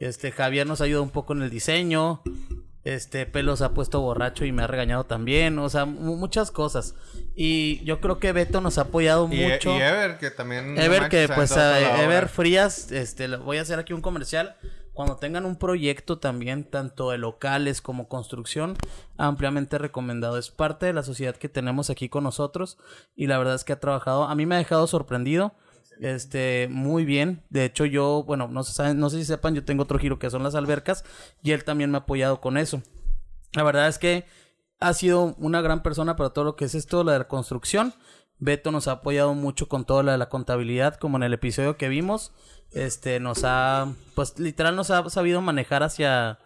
Este, 0.00 0.30
Javier 0.32 0.66
nos 0.66 0.80
ayuda 0.80 1.00
un 1.00 1.10
poco 1.10 1.32
en 1.32 1.42
el 1.42 1.50
diseño. 1.50 2.22
Este, 2.84 3.26
Pelos 3.26 3.60
ha 3.60 3.74
puesto 3.74 4.00
borracho 4.00 4.44
y 4.46 4.52
me 4.52 4.62
ha 4.62 4.66
regañado 4.66 5.04
también. 5.04 5.58
O 5.58 5.68
sea, 5.68 5.84
mu- 5.84 6.16
muchas 6.16 6.50
cosas. 6.50 6.94
Y 7.34 7.84
yo 7.84 8.00
creo 8.00 8.18
que 8.18 8.32
Beto 8.32 8.60
nos 8.60 8.78
ha 8.78 8.82
apoyado 8.82 9.28
y, 9.30 9.36
mucho. 9.44 9.76
y 9.76 9.80
Ever, 9.82 10.16
que 10.18 10.30
también... 10.30 10.78
Ever, 10.78 11.08
que 11.08 11.28
pues 11.28 11.52
a. 11.56 12.02
Ever 12.02 12.28
Frías, 12.28 12.90
este, 12.92 13.26
voy 13.36 13.58
a 13.58 13.62
hacer 13.62 13.78
aquí 13.78 13.92
un 13.92 14.00
comercial. 14.00 14.56
Cuando 14.98 15.14
tengan 15.14 15.46
un 15.46 15.54
proyecto 15.54 16.18
también, 16.18 16.64
tanto 16.64 17.12
de 17.12 17.18
locales 17.18 17.80
como 17.80 18.08
construcción, 18.08 18.76
ampliamente 19.16 19.78
recomendado. 19.78 20.36
Es 20.38 20.50
parte 20.50 20.86
de 20.86 20.92
la 20.92 21.04
sociedad 21.04 21.36
que 21.36 21.48
tenemos 21.48 21.88
aquí 21.88 22.08
con 22.08 22.24
nosotros 22.24 22.78
y 23.14 23.28
la 23.28 23.38
verdad 23.38 23.54
es 23.54 23.62
que 23.62 23.72
ha 23.72 23.78
trabajado, 23.78 24.24
a 24.24 24.34
mí 24.34 24.44
me 24.44 24.56
ha 24.56 24.58
dejado 24.58 24.88
sorprendido, 24.88 25.54
este, 26.00 26.66
muy 26.68 27.04
bien. 27.04 27.44
De 27.48 27.64
hecho 27.64 27.84
yo, 27.84 28.24
bueno, 28.24 28.48
no, 28.48 28.64
se 28.64 28.92
no 28.94 29.08
sé 29.08 29.18
si 29.18 29.24
sepan, 29.24 29.54
yo 29.54 29.64
tengo 29.64 29.84
otro 29.84 30.00
giro 30.00 30.18
que 30.18 30.30
son 30.30 30.42
las 30.42 30.56
albercas 30.56 31.04
y 31.44 31.52
él 31.52 31.62
también 31.62 31.92
me 31.92 31.98
ha 31.98 32.00
apoyado 32.00 32.40
con 32.40 32.58
eso. 32.58 32.82
La 33.52 33.62
verdad 33.62 33.86
es 33.86 33.98
que 33.98 34.24
ha 34.80 34.92
sido 34.94 35.36
una 35.38 35.60
gran 35.60 35.84
persona 35.84 36.16
para 36.16 36.30
todo 36.30 36.44
lo 36.44 36.56
que 36.56 36.64
es 36.64 36.74
esto, 36.74 37.04
la 37.04 37.12
de 37.12 37.18
la 37.20 37.28
construcción. 37.28 37.94
Beto 38.40 38.72
nos 38.72 38.88
ha 38.88 38.92
apoyado 38.92 39.34
mucho 39.34 39.68
con 39.68 39.84
todo 39.84 40.02
lo 40.02 40.10
de 40.10 40.18
la 40.18 40.28
contabilidad, 40.28 40.96
como 40.96 41.18
en 41.18 41.22
el 41.22 41.34
episodio 41.34 41.76
que 41.76 41.88
vimos. 41.88 42.32
Este 42.72 43.18
nos 43.20 43.44
ha, 43.44 43.92
pues 44.14 44.38
literal 44.38 44.76
nos 44.76 44.90
ha 44.90 45.08
sabido 45.10 45.40
manejar 45.40 45.82
hacia, 45.82 46.38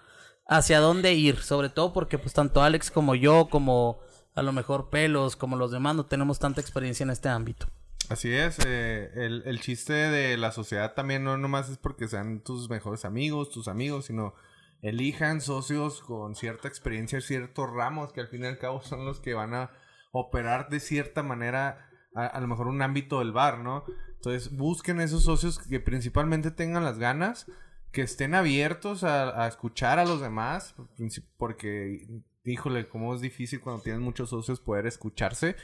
hacia 0.46 0.80
dónde 0.80 1.14
ir, 1.14 1.38
sobre 1.38 1.68
todo 1.68 1.92
porque 1.92 2.18
pues 2.18 2.32
tanto 2.32 2.62
Alex 2.62 2.90
como 2.90 3.14
yo, 3.14 3.48
como 3.50 4.00
a 4.34 4.42
lo 4.42 4.52
mejor 4.52 4.88
Pelos, 4.90 5.36
como 5.36 5.56
los 5.56 5.72
demás, 5.72 5.96
no 5.96 6.06
tenemos 6.06 6.38
tanta 6.38 6.60
experiencia 6.60 7.04
en 7.04 7.10
este 7.10 7.28
ámbito. 7.28 7.66
Así 8.08 8.32
es, 8.32 8.58
eh, 8.66 9.10
el, 9.14 9.42
el 9.46 9.60
chiste 9.60 9.92
de 9.92 10.36
la 10.36 10.52
sociedad 10.52 10.94
también 10.94 11.24
no 11.24 11.36
nomás 11.38 11.68
es 11.68 11.78
porque 11.78 12.08
sean 12.08 12.40
tus 12.40 12.68
mejores 12.68 13.04
amigos, 13.04 13.50
tus 13.50 13.68
amigos, 13.68 14.06
sino 14.06 14.34
elijan 14.82 15.40
socios 15.40 16.00
con 16.00 16.34
cierta 16.34 16.68
experiencia, 16.68 17.20
ciertos 17.20 17.70
ramos 17.70 18.12
que 18.12 18.20
al 18.20 18.28
fin 18.28 18.42
y 18.42 18.46
al 18.46 18.58
cabo 18.58 18.82
son 18.82 19.04
los 19.04 19.20
que 19.20 19.34
van 19.34 19.54
a 19.54 19.70
operar 20.10 20.68
de 20.68 20.80
cierta 20.80 21.22
manera 21.22 21.88
a, 22.14 22.26
a 22.26 22.40
lo 22.40 22.48
mejor 22.48 22.68
un 22.68 22.82
ámbito 22.82 23.18
del 23.18 23.32
bar, 23.32 23.58
¿no? 23.58 23.84
Entonces 24.14 24.56
busquen 24.56 25.00
esos 25.00 25.24
socios 25.24 25.58
que 25.58 25.80
principalmente 25.80 26.50
tengan 26.50 26.84
las 26.84 26.98
ganas, 26.98 27.46
que 27.90 28.02
estén 28.02 28.34
abiertos 28.34 29.04
a, 29.04 29.44
a 29.44 29.48
escuchar 29.48 29.98
a 29.98 30.04
los 30.04 30.20
demás, 30.20 30.74
porque, 31.36 32.06
híjole, 32.44 32.88
cómo 32.88 33.14
es 33.14 33.20
difícil 33.20 33.60
cuando 33.60 33.82
tienes 33.82 34.00
muchos 34.00 34.30
socios 34.30 34.60
poder 34.60 34.86
escucharse. 34.86 35.56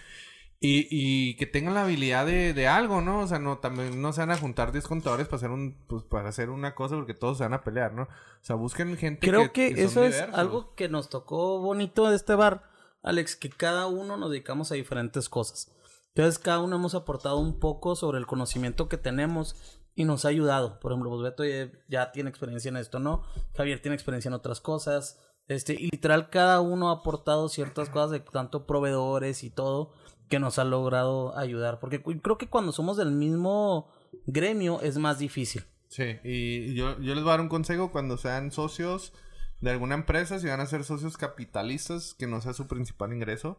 Y, 0.61 0.89
y 0.91 1.37
que 1.37 1.47
tengan 1.47 1.75
la 1.75 1.83
habilidad 1.85 2.27
de, 2.27 2.53
de 2.53 2.67
algo, 2.67 3.01
¿no? 3.01 3.21
O 3.21 3.29
sea, 3.29 3.39
no, 3.39 3.59
también 3.59 4.03
no 4.03 4.13
se 4.13 4.23
van 4.23 4.33
a 4.33 4.37
juntar 4.37 4.73
10 4.73 4.89
contadores 4.89 5.29
para 5.29 5.37
hacer 5.37 5.51
un, 5.51 5.77
pues, 5.87 6.03
para 6.03 6.31
hacer 6.31 6.51
una 6.51 6.75
cosa 6.75 6.97
porque 6.97 7.15
todos 7.15 7.39
se 7.39 7.45
van 7.45 7.55
a 7.55 7.63
pelear, 7.63 7.93
¿no? 7.93 8.03
O 8.03 8.09
sea, 8.45 8.57
busquen 8.57 8.97
gente 8.97 9.25
Creo 9.25 9.53
que, 9.53 9.69
son 9.71 9.79
eso 9.79 10.05
es 10.05 10.15
diversos. 10.17 10.37
algo 10.37 10.75
que 10.75 10.89
nos 10.89 11.11
tocó 11.11 11.61
bonito 11.61 12.11
de 12.11 12.17
este 12.17 12.35
bar, 12.35 12.65
Alex, 13.05 13.37
que 13.37 13.51
cada 13.51 13.87
uno 13.87 14.17
nos 14.17 14.33
dedicamos 14.33 14.73
a 14.73 14.75
diferentes 14.75 15.29
cosas. 15.29 15.71
Entonces, 16.19 16.41
cada 16.41 16.59
uno 16.59 16.75
hemos 16.75 16.97
aportado 16.97 17.39
un 17.39 17.61
poco 17.61 17.95
sobre 17.95 18.19
el 18.19 18.27
conocimiento 18.27 18.89
que 18.89 18.97
tenemos 18.97 19.55
y 19.95 20.05
nos 20.05 20.25
ha 20.25 20.31
ayudado. 20.31 20.81
Por 20.81 20.91
ejemplo, 20.91 21.11
pues 21.11 21.23
Beto 21.23 21.45
ya, 21.89 22.11
tiene 22.11 22.29
experiencia 22.29 22.71
en 22.71 22.77
esto, 22.77 22.99
¿no? 22.99 23.23
Javier 23.57 23.81
tiene 23.81 23.95
experiencia 23.95 24.29
en 24.29 24.35
otras 24.35 24.61
cosas. 24.61 25.21
Este, 25.47 25.75
y 25.75 25.91
literal, 25.93 26.29
cada 26.29 26.61
uno 26.61 26.89
ha 26.89 26.95
aportado 26.95 27.49
ciertas 27.49 27.89
cosas 27.89 28.11
de 28.11 28.19
tanto 28.19 28.67
proveedores 28.67 29.45
y 29.45 29.51
todo 29.51 29.93
que 30.29 30.41
nos 30.41 30.59
ha 30.59 30.65
logrado 30.65 31.39
ayudar. 31.39 31.79
Porque 31.79 32.03
creo 32.03 32.37
que 32.37 32.49
cuando 32.49 32.73
somos 32.73 32.97
del 32.97 33.13
mismo 33.13 33.89
gremio 34.27 34.81
es 34.81 34.99
más 34.99 35.21
difícil. 35.21 35.67
Sí, 35.87 36.19
y 36.25 36.75
yo, 36.75 36.99
yo 36.99 37.15
les 37.15 37.23
voy 37.23 37.31
a 37.31 37.35
dar 37.35 37.43
un 37.43 37.49
consejo 37.49 37.93
cuando 37.93 38.17
sean 38.17 38.51
socios 38.51 39.13
de 39.61 39.71
alguna 39.71 39.95
empresa, 39.95 40.41
si 40.41 40.49
van 40.49 40.59
a 40.59 40.67
ser 40.67 40.83
socios 40.83 41.17
capitalistas, 41.17 42.15
que 42.15 42.27
no 42.27 42.41
sea 42.41 42.55
su 42.55 42.67
principal 42.67 43.13
ingreso, 43.13 43.57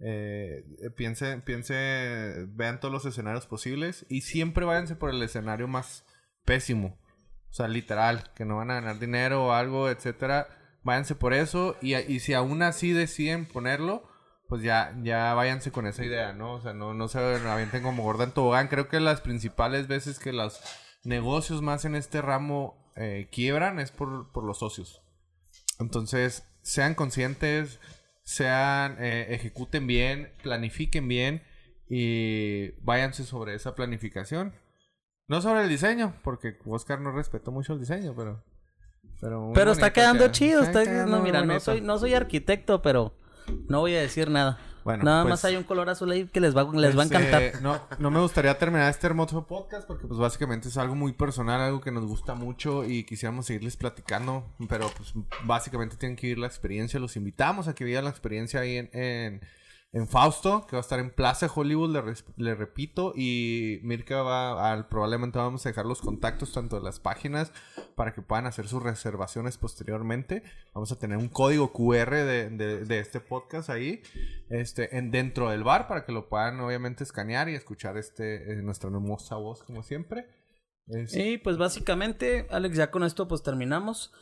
eh, 0.00 0.64
eh, 0.80 0.90
piense, 0.90 1.38
piense, 1.38 2.46
vean 2.48 2.80
todos 2.80 2.92
los 2.92 3.04
escenarios 3.04 3.46
posibles 3.46 4.06
y 4.08 4.22
siempre 4.22 4.64
váyanse 4.64 4.96
por 4.96 5.10
el 5.10 5.22
escenario 5.22 5.68
más 5.68 6.04
pésimo. 6.44 6.98
O 7.50 7.52
sea, 7.52 7.68
literal, 7.68 8.30
que 8.34 8.44
no 8.44 8.56
van 8.56 8.70
a 8.70 8.74
ganar 8.74 8.98
dinero 8.98 9.46
o 9.46 9.52
algo, 9.52 9.88
etcétera. 9.88 10.48
Váyanse 10.82 11.14
por 11.14 11.34
eso 11.34 11.76
y, 11.80 11.96
y 11.96 12.20
si 12.20 12.34
aún 12.34 12.62
así 12.62 12.92
deciden 12.92 13.46
ponerlo, 13.46 14.08
pues 14.48 14.62
ya, 14.62 14.96
ya 15.02 15.34
váyanse 15.34 15.70
con 15.70 15.86
esa 15.86 16.04
idea, 16.04 16.32
¿no? 16.32 16.54
O 16.54 16.60
sea, 16.60 16.72
no, 16.72 16.94
no 16.94 17.08
se 17.08 17.18
avienten 17.18 17.82
como 17.82 18.02
gorda 18.02 18.24
en 18.24 18.32
tobogán. 18.32 18.68
Creo 18.68 18.88
que 18.88 19.00
las 19.00 19.20
principales 19.20 19.88
veces 19.88 20.18
que 20.18 20.32
los 20.32 20.60
negocios 21.04 21.60
más 21.60 21.84
en 21.84 21.94
este 21.94 22.22
ramo 22.22 22.92
eh, 22.96 23.28
quiebran 23.30 23.78
es 23.78 23.90
por, 23.90 24.32
por 24.32 24.44
los 24.44 24.58
socios. 24.58 25.02
Entonces, 25.78 26.44
sean 26.62 26.94
conscientes, 26.94 27.78
sean, 28.28 28.96
eh, 28.98 29.28
ejecuten 29.30 29.86
bien, 29.86 30.34
planifiquen 30.42 31.08
bien 31.08 31.42
y 31.88 32.72
váyanse 32.82 33.24
sobre 33.24 33.54
esa 33.54 33.74
planificación. 33.74 34.52
No 35.28 35.40
sobre 35.40 35.62
el 35.62 35.70
diseño, 35.70 36.14
porque 36.22 36.58
Oscar 36.66 37.00
no 37.00 37.10
respetó 37.10 37.52
mucho 37.52 37.72
el 37.72 37.80
diseño, 37.80 38.14
pero... 38.14 38.44
Pero, 39.54 39.72
está 39.72 39.94
quedando 39.94 40.24
queda. 40.24 40.32
chido. 40.32 40.62
Está 40.62 40.82
Está, 40.82 40.92
quedando 40.92 41.16
no, 41.16 41.22
mira, 41.22 41.42
no 41.42 41.58
soy, 41.58 41.80
no 41.80 41.98
soy 41.98 42.12
arquitecto, 42.12 42.82
pero 42.82 43.14
no 43.66 43.80
voy 43.80 43.94
a 43.94 44.00
decir 44.00 44.28
nada. 44.30 44.58
Bueno, 44.84 45.04
nada 45.04 45.22
pues, 45.22 45.30
más 45.30 45.44
hay 45.44 45.56
un 45.56 45.64
color 45.64 45.88
azul 45.90 46.10
ahí 46.10 46.26
que 46.26 46.40
les 46.40 46.56
va, 46.56 46.68
les 46.72 46.96
va 46.96 47.02
a 47.02 47.04
Este, 47.04 47.18
encantar. 47.18 47.62
No, 47.62 47.80
no 47.98 48.10
me 48.10 48.20
gustaría 48.20 48.56
terminar 48.58 48.90
este 48.90 49.06
hermoso 49.06 49.46
podcast 49.46 49.86
porque 49.86 50.06
pues 50.06 50.18
básicamente 50.18 50.68
es 50.68 50.76
algo 50.76 50.94
muy 50.94 51.12
personal, 51.12 51.60
algo 51.60 51.80
que 51.80 51.90
nos 51.90 52.06
gusta 52.06 52.34
mucho 52.34 52.84
y 52.84 53.04
quisiéramos 53.04 53.46
seguirles 53.46 53.76
platicando, 53.76 54.46
pero 54.68 54.90
pues 54.96 55.12
básicamente 55.44 55.96
tienen 55.96 56.16
que 56.16 56.28
vivir 56.28 56.38
la 56.38 56.46
experiencia. 56.46 56.98
Los 57.00 57.16
invitamos 57.16 57.68
a 57.68 57.74
que 57.74 57.84
vivan 57.84 58.04
la 58.04 58.10
experiencia 58.10 58.60
ahí 58.60 58.76
en, 58.76 58.90
en, 58.92 59.40
en 59.92 60.06
Fausto, 60.06 60.66
que 60.66 60.76
va 60.76 60.80
a 60.80 60.82
estar 60.82 60.98
en 60.98 61.10
Plaza 61.10 61.50
Hollywood, 61.52 61.96
le, 62.36 62.54
repito, 62.54 63.14
y 63.16 63.80
Mirka 63.82 64.22
va 64.22 64.70
al, 64.70 64.86
probablemente 64.88 65.38
vamos 65.38 65.64
a 65.64 65.70
dejar 65.70 65.86
los 65.86 66.02
contactos 66.02 66.52
tanto 66.52 66.76
de 66.76 66.82
las 66.82 67.00
páginas 67.00 67.52
para 67.94 68.12
que 68.12 68.20
puedan 68.20 68.46
hacer 68.46 68.68
sus 68.68 68.82
reservaciones 68.82 69.56
posteriormente. 69.56 70.42
Vamos 70.74 70.92
a 70.92 70.98
tener 70.98 71.16
un 71.16 71.28
código 71.28 71.72
QR 71.72 72.10
de, 72.10 72.50
de- 72.50 72.84
de 72.84 72.98
este 72.98 73.20
podcast 73.20 73.70
ahí, 73.70 74.02
este, 74.50 74.98
en, 74.98 75.10
dentro 75.10 75.48
del 75.50 75.64
bar 75.64 75.88
para 75.88 76.04
que 76.04 76.12
lo 76.12 76.28
puedan 76.28 76.60
obviamente 76.60 77.02
escanear 77.02 77.48
y 77.48 77.54
escuchar 77.54 77.96
este, 77.96 78.52
eh, 78.52 78.56
nuestra 78.62 78.90
hermosa 78.90 79.36
voz 79.36 79.62
como 79.62 79.82
siempre. 79.82 80.26
Es- 80.86 81.16
Y 81.16 81.38
pues 81.38 81.56
básicamente, 81.56 82.46
Alex, 82.50 82.76
ya 82.76 82.90
con 82.90 83.04
esto 83.04 83.26
pues 83.26 83.42
terminamos. 83.42 84.12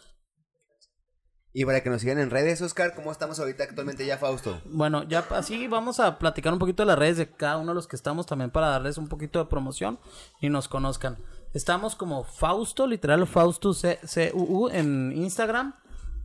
Y 1.59 1.65
para 1.65 1.83
que 1.83 1.89
nos 1.89 2.03
sigan 2.03 2.19
en 2.19 2.29
redes, 2.29 2.61
Oscar, 2.61 2.95
¿cómo 2.95 3.11
estamos 3.11 3.41
ahorita 3.41 3.65
actualmente 3.65 4.05
ya, 4.05 4.19
Fausto? 4.19 4.61
Bueno, 4.67 5.05
ya 5.05 5.21
así 5.31 5.67
vamos 5.69 6.01
a 6.01 6.19
platicar 6.19 6.53
un 6.53 6.59
poquito 6.59 6.83
de 6.83 6.89
las 6.89 6.99
redes 6.99 7.17
de 7.17 7.31
cada 7.31 7.57
uno 7.57 7.71
de 7.71 7.77
los 7.77 7.89
que 7.89 7.97
estamos 7.97 8.27
también 8.27 8.51
para 8.51 8.67
darles 8.69 8.99
un 8.99 9.09
poquito 9.09 9.39
de 9.39 9.47
promoción 9.47 9.99
y 10.39 10.51
nos 10.51 10.69
conozcan. 10.69 11.17
Estamos 11.55 11.97
como 11.97 12.25
Fausto, 12.25 12.87
literal 12.87 13.27
Fausto 13.27 13.73
C 13.73 13.99
C 14.05 14.33
U 14.35 14.43
U 14.43 14.69
en 14.69 15.13
Instagram, 15.17 15.75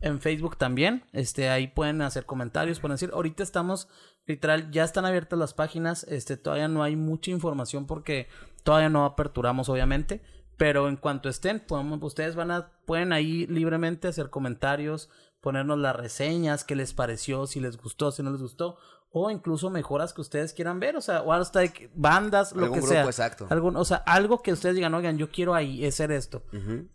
en 0.02 0.20
Facebook 0.20 0.58
también. 0.58 1.06
Este, 1.14 1.48
ahí 1.48 1.66
pueden 1.66 2.02
hacer 2.02 2.26
comentarios, 2.26 2.78
pueden 2.78 2.96
decir, 2.96 3.08
ahorita 3.14 3.42
estamos 3.42 3.88
literal 4.26 4.70
ya 4.70 4.84
están 4.84 5.06
abiertas 5.06 5.38
las 5.38 5.54
páginas, 5.54 6.04
este 6.10 6.36
todavía 6.36 6.68
no 6.68 6.82
hay 6.82 6.94
mucha 6.94 7.30
información 7.30 7.86
porque 7.86 8.28
todavía 8.64 8.90
no 8.90 9.06
aperturamos 9.06 9.70
obviamente, 9.70 10.20
pero 10.62 10.88
en 10.88 10.96
cuanto 10.96 11.28
estén, 11.28 11.58
podemos- 11.60 12.00
ustedes 12.02 12.36
van 12.36 12.50
a 12.52 12.70
pueden 12.86 13.12
ahí 13.12 13.46
libremente 13.48 14.06
hacer 14.08 14.30
comentarios, 14.30 15.08
ponernos 15.40 15.76
las 15.78 15.96
reseñas, 15.96 16.62
qué 16.62 16.76
les 16.76 16.92
pareció, 16.92 17.46
si 17.48 17.58
les 17.58 17.76
gustó, 17.76 18.12
si 18.12 18.22
no 18.22 18.30
les 18.30 18.40
gustó, 18.40 18.76
o 19.10 19.28
incluso 19.30 19.70
mejoras 19.70 20.12
que 20.14 20.20
ustedes 20.20 20.52
quieran 20.52 20.78
ver, 20.80 20.96
o 20.96 21.00
sea, 21.00 21.22
o 21.22 21.32
hasta 21.32 21.60
de 21.60 21.70
que- 21.72 21.90
bandas, 21.94 22.52
lo 22.52 22.66
que 22.66 22.78
grupo, 22.78 22.86
sea. 22.86 23.04
exacto. 23.04 23.46
Algún, 23.50 23.76
o 23.76 23.84
sea, 23.84 23.98
algo 24.06 24.40
que 24.40 24.52
ustedes 24.52 24.76
digan, 24.76 24.94
oigan, 24.94 25.18
yo 25.18 25.30
quiero 25.30 25.52
ahí 25.54 25.84
hacer 25.84 26.12
esto. 26.12 26.44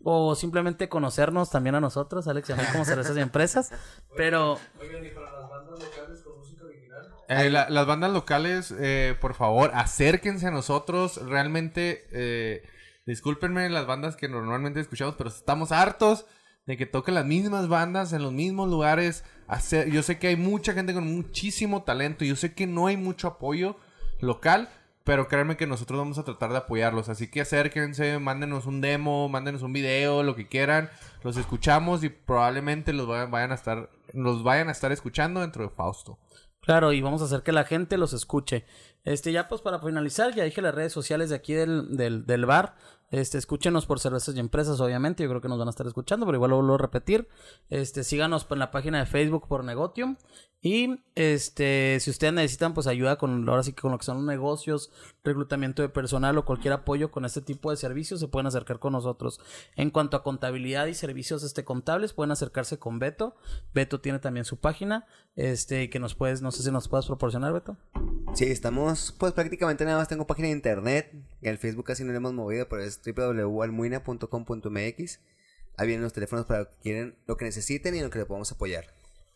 O 0.02 0.34
simplemente 0.34 0.88
conocernos 0.88 1.50
también 1.50 1.74
a 1.74 1.80
nosotros, 1.80 2.26
Alex 2.26 2.48
y 2.48 2.52
a 2.52 2.56
mí 2.56 2.62
como 2.72 2.84
cervezas 2.86 3.16
y 3.16 3.20
empresas. 3.20 3.70
Pero 4.16 4.58
Eh, 7.28 7.50
la- 7.50 7.68
las 7.68 7.86
bandas 7.86 8.10
locales, 8.10 8.74
eh, 8.78 9.14
por 9.20 9.34
favor, 9.34 9.70
acérquense 9.74 10.46
a 10.46 10.50
nosotros. 10.50 11.20
Realmente, 11.26 12.06
eh, 12.12 12.62
discúlpenme 13.08 13.68
las 13.70 13.86
bandas 13.86 14.16
que 14.16 14.28
normalmente 14.28 14.80
escuchamos, 14.80 15.14
pero 15.16 15.30
estamos 15.30 15.72
hartos 15.72 16.26
de 16.66 16.76
que 16.76 16.84
toquen 16.84 17.14
las 17.14 17.24
mismas 17.24 17.66
bandas 17.68 18.12
en 18.12 18.22
los 18.22 18.32
mismos 18.32 18.68
lugares. 18.68 19.24
Yo 19.90 20.02
sé 20.02 20.18
que 20.18 20.28
hay 20.28 20.36
mucha 20.36 20.74
gente 20.74 20.92
con 20.92 21.06
muchísimo 21.06 21.82
talento. 21.82 22.24
Yo 22.24 22.36
sé 22.36 22.54
que 22.54 22.66
no 22.66 22.86
hay 22.86 22.98
mucho 22.98 23.26
apoyo 23.28 23.76
local, 24.20 24.68
pero 25.04 25.28
créanme 25.28 25.56
que 25.56 25.66
nosotros 25.66 25.98
vamos 25.98 26.18
a 26.18 26.24
tratar 26.24 26.50
de 26.50 26.58
apoyarlos. 26.58 27.08
Así 27.08 27.30
que 27.30 27.40
acérquense, 27.40 28.18
mándenos 28.18 28.66
un 28.66 28.82
demo, 28.82 29.30
mándenos 29.30 29.62
un 29.62 29.72
video, 29.72 30.22
lo 30.22 30.36
que 30.36 30.46
quieran. 30.46 30.90
Los 31.24 31.38
escuchamos 31.38 32.04
y 32.04 32.10
probablemente 32.10 32.92
los 32.92 33.06
vayan, 33.06 33.30
vayan 33.30 33.52
a 33.52 33.54
estar, 33.54 33.90
los 34.12 34.42
vayan 34.42 34.68
a 34.68 34.72
estar 34.72 34.92
escuchando 34.92 35.40
dentro 35.40 35.64
de 35.64 35.70
Fausto. 35.70 36.18
Claro, 36.60 36.92
y 36.92 37.00
vamos 37.00 37.22
a 37.22 37.24
hacer 37.24 37.42
que 37.42 37.52
la 37.52 37.64
gente 37.64 37.96
los 37.96 38.12
escuche. 38.12 38.66
Este, 39.04 39.32
ya 39.32 39.48
pues 39.48 39.62
para 39.62 39.78
finalizar, 39.78 40.34
ya 40.34 40.44
dije 40.44 40.60
las 40.60 40.74
redes 40.74 40.92
sociales 40.92 41.30
de 41.30 41.36
aquí 41.36 41.54
del, 41.54 41.96
del, 41.96 42.26
del 42.26 42.44
bar. 42.44 42.74
Este, 43.10 43.38
escúchenos 43.38 43.86
por 43.86 44.00
cervezas 44.00 44.34
y 44.36 44.40
empresas, 44.40 44.80
obviamente. 44.80 45.22
Yo 45.22 45.28
creo 45.28 45.40
que 45.40 45.48
nos 45.48 45.58
van 45.58 45.68
a 45.68 45.70
estar 45.70 45.86
escuchando, 45.86 46.26
pero 46.26 46.36
igual 46.36 46.50
lo 46.50 46.56
vuelvo 46.58 46.74
a 46.74 46.78
repetir. 46.78 47.28
Este, 47.70 48.04
síganos 48.04 48.46
en 48.50 48.58
la 48.58 48.70
página 48.70 48.98
de 48.98 49.06
Facebook 49.06 49.48
por 49.48 49.64
Negotium. 49.64 50.16
Y 50.60 51.04
este, 51.14 51.98
si 52.00 52.10
ustedes 52.10 52.32
necesitan 52.32 52.74
pues 52.74 52.88
ayuda 52.88 53.16
con 53.16 53.48
ahora 53.48 53.62
sí 53.62 53.72
que 53.72 53.82
con 53.82 53.92
lo 53.92 53.98
que 53.98 54.04
son 54.04 54.16
los 54.16 54.26
negocios, 54.26 54.90
reclutamiento 55.22 55.82
de 55.82 55.88
personal 55.88 56.36
o 56.36 56.44
cualquier 56.44 56.74
apoyo 56.74 57.12
con 57.12 57.24
este 57.24 57.40
tipo 57.40 57.70
de 57.70 57.76
servicios, 57.76 58.18
se 58.18 58.26
pueden 58.26 58.48
acercar 58.48 58.80
con 58.80 58.92
nosotros. 58.92 59.40
En 59.76 59.90
cuanto 59.90 60.16
a 60.16 60.24
contabilidad 60.24 60.86
y 60.86 60.94
servicios 60.94 61.44
este 61.44 61.64
contables, 61.64 62.12
pueden 62.12 62.32
acercarse 62.32 62.78
con 62.78 62.98
Beto. 62.98 63.36
Beto 63.72 64.00
tiene 64.00 64.18
también 64.18 64.44
su 64.44 64.56
página, 64.56 65.06
este, 65.36 65.90
que 65.90 66.00
nos 66.00 66.16
puedes, 66.16 66.42
no 66.42 66.50
sé 66.50 66.64
si 66.64 66.72
nos 66.72 66.88
puedes 66.88 67.06
proporcionar, 67.06 67.52
Beto. 67.52 67.76
Sí, 68.34 68.46
estamos, 68.46 69.14
pues 69.16 69.32
prácticamente 69.32 69.84
nada 69.84 69.98
más 69.98 70.08
tengo 70.08 70.26
página 70.26 70.48
de 70.48 70.54
internet. 70.54 71.14
El 71.40 71.58
Facebook 71.58 71.86
casi 71.86 72.02
no 72.02 72.10
lo 72.10 72.18
hemos 72.18 72.34
movido, 72.34 72.68
pero 72.68 72.82
es 72.82 72.97
www.almuina.com.mx. 73.04 75.20
Ahí 75.76 75.86
vienen 75.86 76.02
los 76.02 76.12
teléfonos 76.12 76.46
para 76.46 76.64
que 76.64 76.74
quieren, 76.82 77.16
lo 77.26 77.36
que 77.36 77.44
necesiten 77.44 77.94
y 77.94 78.00
lo 78.00 78.10
que 78.10 78.18
le 78.18 78.26
podamos 78.26 78.50
apoyar. 78.50 78.86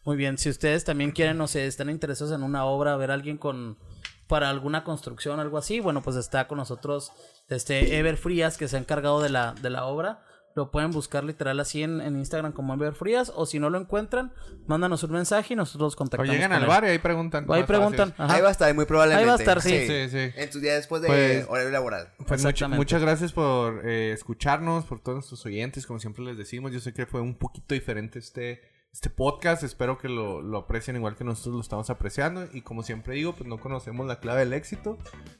Muy 0.04 0.16
bien, 0.16 0.36
si 0.36 0.50
ustedes 0.50 0.82
también 0.84 1.12
quieren, 1.12 1.38
no 1.38 1.46
sé, 1.46 1.64
están 1.66 1.88
interesados 1.88 2.34
en 2.34 2.42
una 2.42 2.64
obra, 2.64 2.96
ver 2.96 3.12
a 3.12 3.14
alguien 3.14 3.38
con 3.38 3.78
para 4.26 4.50
alguna 4.50 4.82
construcción, 4.82 5.38
algo 5.40 5.58
así, 5.58 5.80
bueno, 5.80 6.02
pues 6.02 6.16
está 6.16 6.48
con 6.48 6.58
nosotros 6.58 7.12
este 7.48 7.98
Ever 7.98 8.16
Frías 8.16 8.56
que 8.56 8.66
se 8.66 8.76
ha 8.76 8.80
encargado 8.80 9.20
de 9.20 9.28
la 9.28 9.52
de 9.52 9.70
la 9.70 9.84
obra. 9.84 10.24
Lo 10.54 10.70
pueden 10.70 10.90
buscar 10.90 11.24
literal 11.24 11.58
así 11.60 11.82
en, 11.82 12.00
en 12.00 12.16
Instagram 12.18 12.52
como 12.52 12.74
Ever 12.74 12.92
Frías 12.94 13.32
o 13.34 13.46
si 13.46 13.58
no 13.58 13.70
lo 13.70 13.78
encuentran, 13.78 14.32
mándanos 14.66 15.02
un 15.02 15.12
mensaje 15.12 15.54
y 15.54 15.56
nosotros 15.56 15.80
los 15.86 15.94
O 15.94 15.96
contactamos. 15.96 16.32
llegan 16.34 16.50
con 16.50 16.56
al 16.56 16.62
él. 16.64 16.68
bar 16.68 16.84
y 16.84 16.88
ahí 16.88 16.98
preguntan. 16.98 17.44
O 17.48 17.54
ahí 17.54 17.62
preguntan. 17.64 18.12
ajá. 18.18 18.34
Ahí 18.34 18.42
va 18.42 18.48
a 18.48 18.52
estar, 18.52 18.74
muy 18.74 18.84
probablemente. 18.84 19.22
Ahí 19.22 19.26
va 19.28 19.34
a 19.36 19.38
estar, 19.38 19.62
sí. 19.62 19.86
Sí, 19.86 20.08
sí. 20.10 20.30
En 20.36 20.50
tus 20.50 20.60
días 20.60 20.76
después 20.76 21.00
de 21.02 21.08
Pues- 21.08 21.46
horario 21.48 21.70
laboral. 21.70 22.08
Pues 22.26 22.44
much- 22.44 22.68
muchas 22.68 23.00
gracias 23.00 23.32
por 23.32 23.80
eh, 23.88 24.12
escucharnos, 24.12 24.84
por 24.84 25.00
todos 25.00 25.16
nuestros 25.16 25.44
oyentes, 25.46 25.86
como 25.86 25.98
siempre 26.00 26.22
les 26.24 26.36
decimos. 26.36 26.70
Yo 26.72 26.80
sé 26.80 26.92
que 26.92 27.06
fue 27.06 27.20
un 27.22 27.34
poquito 27.34 27.74
diferente 27.74 28.18
este, 28.18 28.60
este 28.92 29.08
podcast. 29.10 29.62
Espero 29.62 29.98
que 29.98 30.08
lo, 30.08 30.42
lo 30.42 30.58
aprecien 30.58 30.96
igual 30.96 31.16
que 31.16 31.24
nosotros 31.24 31.54
lo 31.54 31.60
estamos 31.60 31.90
apreciando. 31.90 32.46
Y 32.52 32.60
como 32.60 32.82
siempre 32.82 33.14
digo, 33.14 33.32
pues 33.32 33.48
no 33.48 33.58
conocemos 33.58 34.06
la 34.06 34.20
clave 34.20 34.40
del 34.40 34.52
éxito, 34.52 34.98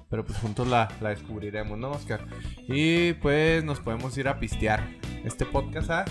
pero 0.09 0.24
pues 0.24 0.38
juntos 0.38 0.66
la, 0.66 0.88
la 1.00 1.11
descubriremos, 1.11 1.78
¿no, 1.78 1.90
Oscar? 1.90 2.26
Y 2.66 3.12
pues 3.14 3.62
nos 3.62 3.80
podemos 3.80 4.16
ir 4.16 4.28
a 4.28 4.38
pistear. 4.38 4.88
Este 5.24 5.44
podcast 5.44 5.90
ha 5.90 6.05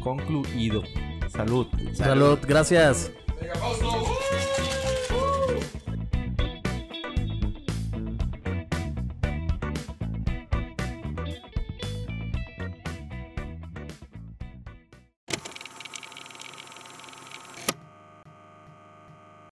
concluido. 0.00 0.82
Salud. 1.28 1.66
Salud, 1.92 2.38
gracias. 2.46 3.10
Venga. 3.40 4.75